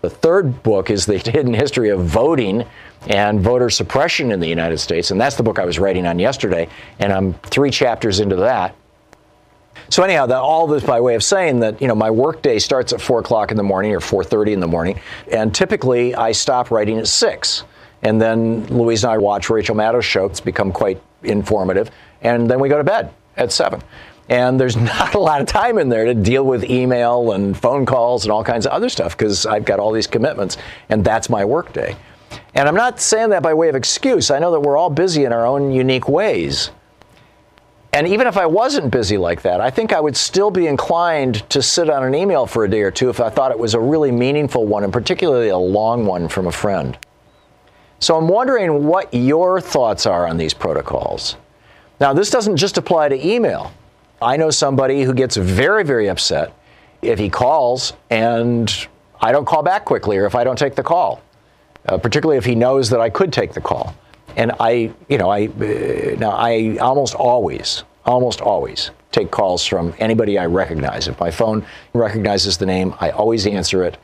The 0.00 0.10
third 0.10 0.62
book 0.62 0.90
is 0.90 1.06
the 1.06 1.18
hidden 1.18 1.52
history 1.52 1.88
of 1.88 2.04
voting 2.04 2.64
and 3.08 3.40
voter 3.40 3.70
suppression 3.70 4.32
in 4.32 4.40
the 4.40 4.48
United 4.48 4.78
States, 4.78 5.10
and 5.10 5.20
that's 5.20 5.36
the 5.36 5.42
book 5.42 5.58
I 5.58 5.64
was 5.64 5.78
writing 5.78 6.06
on 6.06 6.18
yesterday. 6.18 6.68
And 6.98 7.12
I'm 7.12 7.34
three 7.34 7.70
chapters 7.70 8.20
into 8.20 8.36
that. 8.36 8.74
So 9.90 10.02
anyhow, 10.02 10.26
that, 10.26 10.36
all 10.36 10.66
this 10.66 10.84
by 10.84 11.00
way 11.00 11.14
of 11.14 11.22
saying 11.22 11.60
that 11.60 11.80
you 11.80 11.88
know 11.88 11.94
my 11.94 12.10
workday 12.10 12.58
starts 12.58 12.92
at 12.92 13.00
four 13.00 13.20
o'clock 13.20 13.50
in 13.50 13.56
the 13.56 13.62
morning 13.62 13.94
or 13.94 14.00
4:30 14.00 14.52
in 14.52 14.60
the 14.60 14.66
morning, 14.66 15.00
and 15.32 15.54
typically 15.54 16.14
I 16.14 16.32
stop 16.32 16.70
writing 16.70 16.98
at 16.98 17.06
six. 17.08 17.64
And 18.02 18.20
then 18.20 18.66
Louise 18.66 19.04
and 19.04 19.12
I 19.12 19.18
watch 19.18 19.50
Rachel 19.50 19.74
Maddow's 19.74 20.04
show. 20.04 20.26
It's 20.26 20.40
become 20.40 20.72
quite 20.72 21.00
informative. 21.22 21.90
And 22.22 22.50
then 22.50 22.60
we 22.60 22.68
go 22.68 22.78
to 22.78 22.84
bed 22.84 23.12
at 23.36 23.52
7. 23.52 23.82
And 24.28 24.60
there's 24.60 24.76
not 24.76 25.14
a 25.14 25.18
lot 25.18 25.40
of 25.40 25.46
time 25.46 25.78
in 25.78 25.88
there 25.88 26.04
to 26.04 26.14
deal 26.14 26.44
with 26.44 26.64
email 26.64 27.32
and 27.32 27.56
phone 27.56 27.86
calls 27.86 28.24
and 28.24 28.32
all 28.32 28.44
kinds 28.44 28.66
of 28.66 28.72
other 28.72 28.88
stuff 28.88 29.16
because 29.16 29.46
I've 29.46 29.64
got 29.64 29.80
all 29.80 29.92
these 29.92 30.06
commitments. 30.06 30.56
And 30.88 31.04
that's 31.04 31.28
my 31.28 31.44
workday. 31.44 31.96
And 32.54 32.68
I'm 32.68 32.74
not 32.74 33.00
saying 33.00 33.30
that 33.30 33.42
by 33.42 33.54
way 33.54 33.68
of 33.68 33.74
excuse. 33.74 34.30
I 34.30 34.38
know 34.38 34.52
that 34.52 34.60
we're 34.60 34.76
all 34.76 34.90
busy 34.90 35.24
in 35.24 35.32
our 35.32 35.46
own 35.46 35.72
unique 35.72 36.08
ways. 36.08 36.70
And 37.92 38.06
even 38.06 38.26
if 38.26 38.36
I 38.36 38.44
wasn't 38.44 38.90
busy 38.90 39.16
like 39.16 39.42
that, 39.42 39.62
I 39.62 39.70
think 39.70 39.94
I 39.94 40.00
would 40.00 40.16
still 40.16 40.50
be 40.50 40.66
inclined 40.66 41.48
to 41.50 41.62
sit 41.62 41.88
on 41.88 42.04
an 42.04 42.14
email 42.14 42.46
for 42.46 42.64
a 42.64 42.70
day 42.70 42.82
or 42.82 42.90
two 42.90 43.08
if 43.08 43.18
I 43.18 43.30
thought 43.30 43.50
it 43.50 43.58
was 43.58 43.72
a 43.72 43.80
really 43.80 44.12
meaningful 44.12 44.66
one, 44.66 44.84
and 44.84 44.92
particularly 44.92 45.48
a 45.48 45.56
long 45.56 46.04
one 46.04 46.28
from 46.28 46.46
a 46.46 46.52
friend. 46.52 46.98
So 48.00 48.16
I'm 48.16 48.28
wondering 48.28 48.86
what 48.86 49.12
your 49.12 49.60
thoughts 49.60 50.06
are 50.06 50.26
on 50.26 50.36
these 50.36 50.54
protocols. 50.54 51.36
Now, 52.00 52.12
this 52.12 52.30
doesn't 52.30 52.56
just 52.56 52.78
apply 52.78 53.08
to 53.08 53.26
email. 53.26 53.72
I 54.22 54.36
know 54.36 54.50
somebody 54.50 55.02
who 55.02 55.12
gets 55.14 55.36
very, 55.36 55.84
very 55.84 56.08
upset 56.08 56.52
if 57.02 57.18
he 57.18 57.28
calls 57.28 57.92
and 58.10 58.88
I 59.20 59.32
don't 59.32 59.44
call 59.44 59.62
back 59.62 59.84
quickly 59.84 60.16
or 60.16 60.26
if 60.26 60.34
I 60.34 60.44
don't 60.44 60.58
take 60.58 60.76
the 60.76 60.82
call, 60.82 61.22
uh, 61.86 61.98
particularly 61.98 62.38
if 62.38 62.44
he 62.44 62.54
knows 62.54 62.90
that 62.90 63.00
I 63.00 63.10
could 63.10 63.32
take 63.32 63.52
the 63.52 63.60
call. 63.60 63.94
And 64.36 64.52
I, 64.60 64.92
you 65.08 65.18
know, 65.18 65.30
I 65.30 65.46
uh, 65.46 66.16
now 66.18 66.30
I 66.30 66.76
almost 66.80 67.14
always, 67.14 67.82
almost 68.04 68.40
always 68.40 68.90
take 69.10 69.30
calls 69.30 69.64
from 69.64 69.94
anybody 69.98 70.38
I 70.38 70.46
recognize. 70.46 71.08
If 71.08 71.18
my 71.18 71.30
phone 71.30 71.66
recognizes 71.94 72.58
the 72.58 72.66
name, 72.66 72.94
I 73.00 73.10
always 73.10 73.46
answer 73.46 73.82
it. 73.82 73.96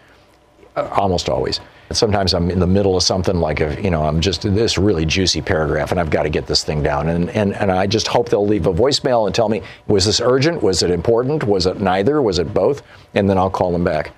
Almost 0.76 1.28
always. 1.28 1.60
Sometimes 1.92 2.34
I'm 2.34 2.50
in 2.50 2.58
the 2.58 2.66
middle 2.66 2.96
of 2.96 3.04
something 3.04 3.36
like 3.36 3.60
a, 3.60 3.80
you 3.80 3.90
know, 3.90 4.02
I'm 4.04 4.20
just 4.20 4.42
this 4.42 4.76
really 4.76 5.06
juicy 5.06 5.40
paragraph 5.40 5.92
and 5.92 6.00
I've 6.00 6.10
got 6.10 6.24
to 6.24 6.30
get 6.30 6.46
this 6.46 6.64
thing 6.64 6.82
down. 6.82 7.08
And, 7.08 7.30
and, 7.30 7.54
and 7.54 7.70
I 7.70 7.86
just 7.86 8.08
hope 8.08 8.28
they'll 8.28 8.46
leave 8.46 8.66
a 8.66 8.72
voicemail 8.72 9.26
and 9.26 9.34
tell 9.34 9.48
me, 9.48 9.62
was 9.86 10.04
this 10.04 10.20
urgent? 10.20 10.62
Was 10.62 10.82
it 10.82 10.90
important? 10.90 11.44
Was 11.44 11.66
it 11.66 11.80
neither? 11.80 12.20
Was 12.20 12.40
it 12.40 12.52
both? 12.52 12.82
And 13.14 13.30
then 13.30 13.38
I'll 13.38 13.50
call 13.50 13.70
them 13.70 13.84
back. 13.84 14.12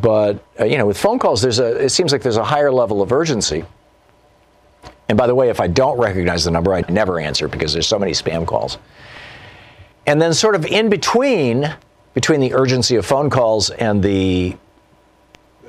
But, 0.00 0.42
uh, 0.58 0.64
you 0.64 0.78
know, 0.78 0.86
with 0.86 0.96
phone 0.96 1.18
calls, 1.18 1.42
there's 1.42 1.58
a, 1.58 1.84
it 1.84 1.90
seems 1.90 2.12
like 2.12 2.22
there's 2.22 2.38
a 2.38 2.44
higher 2.44 2.72
level 2.72 3.02
of 3.02 3.12
urgency. 3.12 3.64
And 5.10 5.18
by 5.18 5.26
the 5.26 5.34
way, 5.34 5.50
if 5.50 5.60
I 5.60 5.66
don't 5.66 5.98
recognize 5.98 6.44
the 6.44 6.50
number, 6.50 6.72
I 6.72 6.82
never 6.88 7.20
answer 7.20 7.46
because 7.46 7.74
there's 7.74 7.86
so 7.86 7.98
many 7.98 8.12
spam 8.12 8.46
calls. 8.46 8.78
And 10.06 10.20
then 10.20 10.32
sort 10.32 10.54
of 10.54 10.64
in 10.64 10.88
between, 10.88 11.74
between 12.14 12.40
the 12.40 12.54
urgency 12.54 12.96
of 12.96 13.04
phone 13.04 13.28
calls 13.28 13.68
and 13.68 14.02
the 14.02 14.56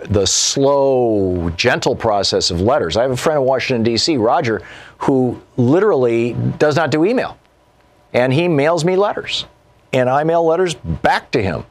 the 0.04 0.26
slow, 0.26 1.50
gentle 1.52 1.96
process 1.96 2.52
of 2.52 2.62
letters. 2.62 2.98
I 2.98 3.02
have 3.04 3.12
a 3.12 3.18
friend 3.18 3.40
in 3.40 3.46
Washington, 3.46 3.84
D.C., 3.84 4.18
Roger, 4.18 4.62
who 5.00 5.42
literally 5.58 6.34
does 6.58 6.76
not 6.76 6.92
do 6.92 7.06
email. 7.06 7.38
And 8.14 8.32
he 8.32 8.48
mails 8.48 8.86
me 8.86 8.96
letters. 8.96 9.46
And 9.94 10.10
I 10.10 10.24
mail 10.24 10.46
letters 10.46 10.76
back 10.76 11.32
to 11.32 11.42
him. 11.42 11.66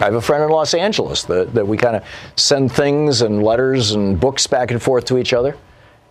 I 0.00 0.04
have 0.04 0.14
a 0.14 0.20
friend 0.20 0.44
in 0.44 0.50
Los 0.50 0.74
Angeles 0.74 1.24
that, 1.24 1.54
that 1.54 1.66
we 1.66 1.76
kind 1.76 1.96
of 1.96 2.04
send 2.36 2.72
things 2.72 3.22
and 3.22 3.42
letters 3.42 3.92
and 3.92 4.18
books 4.20 4.46
back 4.46 4.70
and 4.70 4.80
forth 4.80 5.06
to 5.06 5.18
each 5.18 5.32
other. 5.32 5.56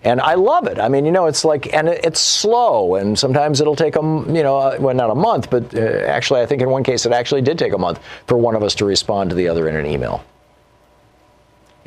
And 0.04 0.22
I 0.22 0.36
love 0.36 0.68
it. 0.68 0.80
I 0.80 0.90
mean, 0.90 1.06
you 1.06 1.12
know, 1.12 1.26
it's 1.26 1.44
like, 1.44 1.74
and 1.74 1.88
it's 1.88 2.20
slow, 2.20 2.96
and 2.96 3.18
sometimes 3.18 3.62
it'll 3.62 3.76
take 3.76 3.96
a, 3.96 4.02
you 4.02 4.44
know, 4.44 4.58
uh, 4.58 4.78
well, 4.80 4.96
not 4.96 5.10
a 5.10 5.16
month, 5.16 5.50
but 5.50 5.74
uh, 5.74 5.80
actually, 5.80 6.42
I 6.42 6.46
think 6.46 6.62
in 6.62 6.70
one 6.70 6.84
case 6.84 7.06
it 7.06 7.12
actually 7.12 7.42
did 7.42 7.58
take 7.58 7.74
a 7.74 7.78
month 7.78 8.00
for 8.28 8.38
one 8.38 8.56
of 8.56 8.62
us 8.62 8.76
to 8.76 8.86
respond 8.86 9.32
to 9.32 9.36
the 9.36 9.48
other 9.48 9.68
in 9.68 9.76
an 9.76 9.86
email. 9.86 10.24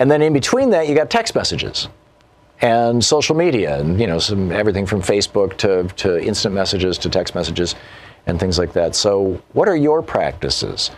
And 0.01 0.11
then 0.11 0.22
in 0.22 0.32
between 0.32 0.70
that, 0.70 0.88
you 0.88 0.94
got 0.94 1.11
text 1.11 1.34
messages 1.34 1.88
and 2.62 3.05
social 3.05 3.36
media 3.36 3.78
and, 3.78 4.01
you 4.01 4.07
know, 4.07 4.18
some 4.18 4.51
everything 4.51 4.86
from 4.86 5.03
Facebook 5.03 5.59
to, 5.59 5.84
to 5.96 6.20
instant 6.24 6.55
messages 6.55 6.96
to 6.98 7.11
text 7.11 7.34
messages 7.34 7.74
and 8.26 8.40
things 8.40 8.59
like 8.59 8.72
that. 8.72 8.94
So, 8.94 9.42
what 9.53 9.68
are 9.68 9.76
your 9.76 10.03
practices? 10.03 10.90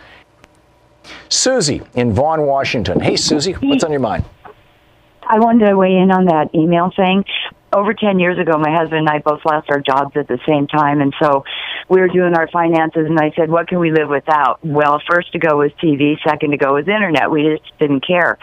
Susie 1.27 1.81
in 1.95 2.13
Vaughn, 2.13 2.45
Washington. 2.45 3.01
Hey, 3.01 3.17
Susie, 3.17 3.51
what's 3.53 3.83
on 3.83 3.91
your 3.91 3.99
mind? 3.99 4.23
I 5.27 5.39
wanted 5.39 5.67
to 5.67 5.75
weigh 5.75 5.97
in 5.97 6.09
on 6.09 6.25
that 6.25 6.55
email 6.55 6.89
thing. 6.95 7.25
Over 7.73 7.93
10 7.93 8.19
years 8.19 8.39
ago, 8.39 8.57
my 8.57 8.71
husband 8.71 8.99
and 8.99 9.09
I 9.09 9.19
both 9.19 9.41
lost 9.45 9.69
our 9.69 9.81
jobs 9.81 10.15
at 10.15 10.29
the 10.29 10.39
same 10.47 10.67
time. 10.67 11.01
And 11.01 11.13
so 11.21 11.43
we 11.89 11.99
were 11.99 12.07
doing 12.07 12.33
our 12.35 12.47
finances 12.47 13.05
and 13.07 13.19
I 13.19 13.31
said, 13.35 13.49
what 13.49 13.67
can 13.67 13.79
we 13.79 13.91
live 13.91 14.09
without? 14.09 14.59
Well, 14.63 15.01
first 15.09 15.31
to 15.33 15.39
go 15.39 15.57
was 15.57 15.71
TV. 15.83 16.15
Second 16.27 16.51
to 16.51 16.57
go 16.57 16.73
was 16.73 16.87
internet. 16.87 17.29
We 17.29 17.57
just 17.57 17.77
didn't 17.79 18.05
care. 18.05 18.37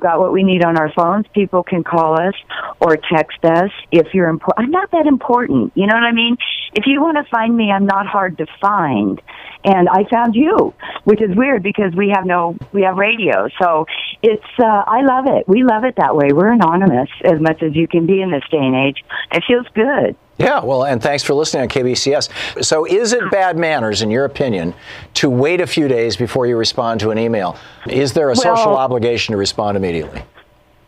Got 0.00 0.18
what 0.18 0.32
we 0.32 0.42
need 0.42 0.64
on 0.64 0.76
our 0.78 0.92
phones. 0.92 1.26
People 1.34 1.62
can 1.62 1.84
call 1.84 2.20
us 2.20 2.34
or 2.80 2.96
text 2.96 3.44
us 3.44 3.70
if 3.90 4.08
you're 4.14 4.28
important. 4.28 4.66
I'm 4.66 4.70
not 4.70 4.90
that 4.92 5.06
important. 5.06 5.72
You 5.74 5.86
know 5.86 5.94
what 5.94 6.02
I 6.02 6.12
mean? 6.12 6.36
If 6.74 6.84
you 6.86 7.00
want 7.00 7.18
to 7.18 7.30
find 7.30 7.56
me, 7.56 7.70
I'm 7.70 7.86
not 7.86 8.06
hard 8.06 8.38
to 8.38 8.46
find. 8.60 9.20
And 9.64 9.88
I 9.88 10.04
found 10.10 10.34
you, 10.34 10.74
which 11.04 11.22
is 11.22 11.36
weird 11.36 11.62
because 11.62 11.94
we 11.94 12.12
have 12.14 12.26
no, 12.26 12.56
we 12.72 12.82
have 12.82 12.96
radio. 12.96 13.48
So 13.60 13.86
it's, 14.22 14.42
uh, 14.58 14.64
I 14.86 15.02
love 15.02 15.26
it. 15.28 15.48
We 15.48 15.62
love 15.62 15.84
it 15.84 15.94
that 15.98 16.16
way. 16.16 16.30
We're 16.32 16.52
anonymous 16.52 17.08
as 17.24 17.40
much 17.40 17.62
as 17.62 17.76
you 17.76 17.86
can 17.86 18.06
be 18.06 18.20
in 18.20 18.32
this 18.32 18.42
day 18.50 18.58
and 18.58 18.74
age. 18.74 19.04
It 19.32 19.44
feels 19.46 19.66
good. 19.74 20.16
Yeah, 20.42 20.62
well, 20.64 20.84
and 20.84 21.00
thanks 21.00 21.22
for 21.22 21.34
listening 21.34 21.62
on 21.62 21.68
KBCS. 21.68 22.64
So, 22.64 22.84
is 22.84 23.12
it 23.12 23.30
bad 23.30 23.56
manners, 23.56 24.02
in 24.02 24.10
your 24.10 24.24
opinion, 24.24 24.74
to 25.14 25.30
wait 25.30 25.60
a 25.60 25.66
few 25.66 25.86
days 25.88 26.16
before 26.16 26.46
you 26.46 26.56
respond 26.56 27.00
to 27.00 27.10
an 27.10 27.18
email? 27.18 27.56
Is 27.86 28.12
there 28.12 28.26
a 28.26 28.34
Well- 28.34 28.56
social 28.56 28.76
obligation 28.76 29.32
to 29.32 29.36
respond 29.38 29.76
immediately? 29.76 30.22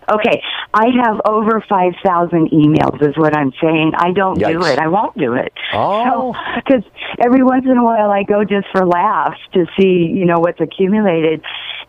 Okay, 0.09 0.43
I 0.77 0.87
have 1.05 1.21
over 1.25 1.63
5,000 1.69 2.51
emails 2.51 3.01
is 3.09 3.17
what 3.17 3.37
I'm 3.37 3.53
saying. 3.63 3.93
I 3.97 4.11
don't 4.13 4.37
do 4.39 4.63
it. 4.65 4.79
I 4.79 4.89
won't 4.89 5.17
do 5.17 5.35
it. 5.35 5.53
Oh. 5.73 6.35
Because 6.57 6.83
every 7.25 7.45
once 7.45 7.65
in 7.65 7.77
a 7.79 7.85
while 7.85 8.11
I 8.11 8.25
go 8.25 8.43
just 8.45 8.67
for 8.73 8.85
laughs 8.85 9.39
to 9.53 9.67
see, 9.79 10.11
you 10.13 10.25
know, 10.25 10.41
what's 10.41 10.61
accumulated. 10.61 11.43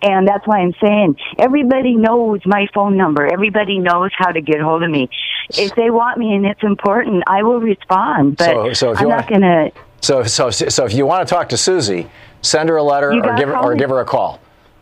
And 0.03 0.27
that's 0.27 0.45
why 0.45 0.59
I'm 0.59 0.73
saying 0.83 1.15
everybody 1.39 1.95
knows 1.95 2.41
my 2.45 2.67
phone 2.75 2.95
number. 2.95 3.25
Everybody 3.25 3.79
knows 3.79 4.11
how 4.15 4.31
to 4.31 4.41
get 4.41 4.61
hold 4.61 4.83
of 4.83 4.91
me. 4.91 5.09
If 5.49 5.73
they 5.75 5.89
want 5.89 6.19
me 6.19 6.35
and 6.35 6.45
it's 6.45 6.61
important, 6.63 7.23
I 7.27 7.41
will 7.43 7.59
respond. 7.59 8.37
But 8.37 8.45
So- 8.45 8.73
so 8.73 8.95
I'm 8.95 9.09
not 9.09 9.27
going 9.27 9.41
to. 9.41 9.71
So, 10.01 10.21
so, 10.23 10.51
so 10.51 10.85
if 10.85 10.93
you 10.93 11.07
want 11.07 11.27
to 11.27 11.33
talk 11.33 11.49
to 11.49 11.57
Susie, 11.57 12.07
send 12.41 12.69
her 12.69 12.75
a 12.77 12.83
letter 12.83 13.09
or 13.11 13.35
give 13.35 13.49
her 13.49 13.57
or 13.57 13.73
give 13.73 13.89
her 13.89 14.01
a 14.01 14.05
call, 14.05 14.39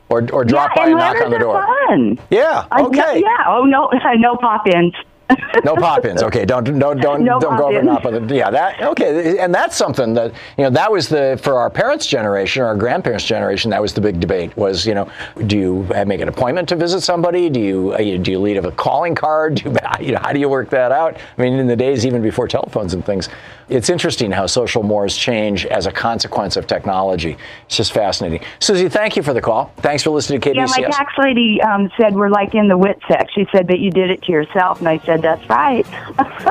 or 0.10 0.28
or 0.32 0.44
drop 0.46 0.72
yeah, 0.76 0.84
by 0.84 0.90
and 0.90 1.00
knock 1.00 1.22
on 1.22 1.32
the 1.32 1.40
door. 1.40 1.66
Fun. 1.88 2.20
Yeah. 2.30 2.66
I- 2.72 2.82
Okay. 2.84 3.22
yeah. 3.22 3.46
Oh 3.48 3.64
no, 3.64 3.90
no 4.18 4.36
pop-ins. 4.36 4.94
No 5.64 5.76
pop-ins. 5.76 6.24
Okay, 6.24 6.46
don't 6.46 6.64
don't 6.80 7.00
don't 7.00 7.24
No 7.24 7.40
don't 7.40 7.58
go 7.58 7.68
over 7.68 7.80
and 7.80 7.88
pop-ins. 7.88 8.32
yeah 8.32 8.50
that 8.50 8.82
okay 8.82 9.38
and 9.40 9.54
that's 9.54 9.76
something 9.78 10.14
that 10.16 10.34
you 10.58 10.64
know 10.64 10.70
that 10.72 10.92
was 10.92 11.08
the 11.10 11.40
for 11.42 11.56
our 11.60 11.70
parents' 11.70 12.06
generation 12.08 12.64
or 12.64 12.66
our 12.66 12.76
grandparents' 12.76 13.24
generation 13.26 13.70
that 13.72 13.82
was 13.82 13.94
the 13.94 14.02
big 14.02 14.20
debate 14.20 14.56
was 14.58 14.86
you 14.86 14.94
know 14.94 15.10
do 15.48 15.58
you 15.58 15.74
make 16.06 16.22
an 16.22 16.28
appointment 16.28 16.68
to 16.70 16.76
visit 16.76 17.02
somebody? 17.02 17.50
Do 17.50 17.60
you 17.60 17.94
uh, 17.94 18.00
you- 18.00 18.18
do 18.18 18.32
you 18.32 18.40
leave 18.40 18.64
a 18.66 18.72
calling 18.72 19.16
card? 19.16 19.56
Do 19.56 19.70
you, 19.70 19.76
you 20.08 20.12
know 20.14 20.20
how 20.22 20.34
do 20.34 20.40
you 20.40 20.50
work 20.50 20.70
that 20.72 20.92
out? 20.92 21.18
I 21.38 21.42
mean 21.42 21.54
in 21.54 21.68
the 21.68 21.76
days 21.76 22.06
even 22.06 22.22
before 22.22 22.48
telephones 22.48 22.94
and 22.94 23.06
things 23.06 23.30
it's 23.70 23.90
interesting 23.90 24.30
how 24.32 24.46
social 24.46 24.84
mores 24.84 25.16
change 25.16 25.66
as 25.68 25.86
a 25.88 25.92
consequence 25.92 26.58
of 26.58 26.68
technology. 26.68 27.38
It's 27.66 27.78
just 27.78 27.94
fascinating. 27.94 28.42
Susie 28.60 28.90
thank 28.90 29.16
you 29.16 29.24
for 29.24 29.34
the 29.34 29.42
call. 29.42 29.72
Thanks 29.78 30.04
for 30.04 30.10
listening 30.10 30.42
to 30.42 30.54
Yeah, 30.54 30.66
KBCS 30.66 30.78
my 30.82 30.88
tax 30.90 31.14
lady 31.18 31.62
um, 31.62 31.90
said 32.00 32.14
we're 32.14 32.30
like 32.30 32.54
in 32.56 32.68
the 32.68 32.78
wit 32.78 33.00
sex. 33.08 33.32
She 33.34 33.48
said 33.56 33.68
that 33.68 33.80
you 33.80 33.90
did 33.90 34.10
it 34.10 34.22
to 34.24 34.32
yourself, 34.32 34.80
and 34.80 34.88
I 34.90 34.98
said 35.00 35.22
that's 35.24 35.50
right. 35.50 35.86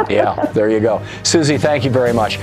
yeah, 0.11 0.35
there 0.55 0.69
you 0.69 0.81
go. 0.81 1.05
Susie, 1.23 1.59
thank 1.59 1.85
you 1.85 1.91
very 1.91 2.13
much. 2.13 2.39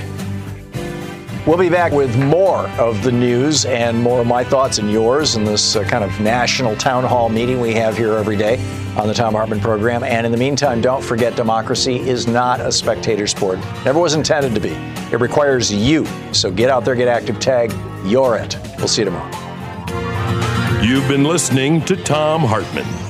We'll 1.46 1.58
be 1.58 1.70
back 1.70 1.92
with 1.92 2.16
more 2.16 2.68
of 2.78 3.02
the 3.02 3.10
news 3.10 3.64
and 3.64 4.00
more 4.00 4.20
of 4.20 4.26
my 4.26 4.44
thoughts 4.44 4.78
and 4.78 4.90
yours 4.92 5.36
in 5.36 5.44
this 5.44 5.74
uh, 5.74 5.82
kind 5.84 6.04
of 6.04 6.20
national 6.20 6.76
town 6.76 7.02
hall 7.02 7.28
meeting 7.28 7.60
we 7.60 7.72
have 7.74 7.96
here 7.96 8.12
every 8.12 8.36
day 8.36 8.62
on 8.96 9.08
the 9.08 9.14
Thom 9.14 9.34
Hartmann 9.34 9.58
program. 9.58 10.04
And 10.04 10.26
in 10.26 10.32
the 10.32 10.38
meantime, 10.38 10.80
don't 10.80 11.02
forget 11.02 11.34
democracy 11.36 11.96
is 11.96 12.26
not 12.26 12.60
a 12.60 12.70
spectator 12.70 13.26
sport. 13.26 13.58
Never 13.84 13.98
was 13.98 14.14
intended 14.14 14.54
to 14.54 14.60
be. 14.60 14.74
It 15.12 15.20
requires 15.20 15.72
you. 15.72 16.06
So 16.32 16.50
get 16.50 16.68
out 16.70 16.84
there, 16.84 16.94
get 16.94 17.08
active, 17.08 17.40
tag, 17.40 17.72
you're 18.04 18.36
it. 18.36 18.56
We'll 18.76 18.86
see 18.86 19.00
you 19.00 19.06
tomorrow. 19.06 19.30
You've 20.82 21.08
been 21.08 21.24
listening 21.24 21.84
to 21.86 21.96
Thom 21.96 22.42
Hartmann. 22.42 23.09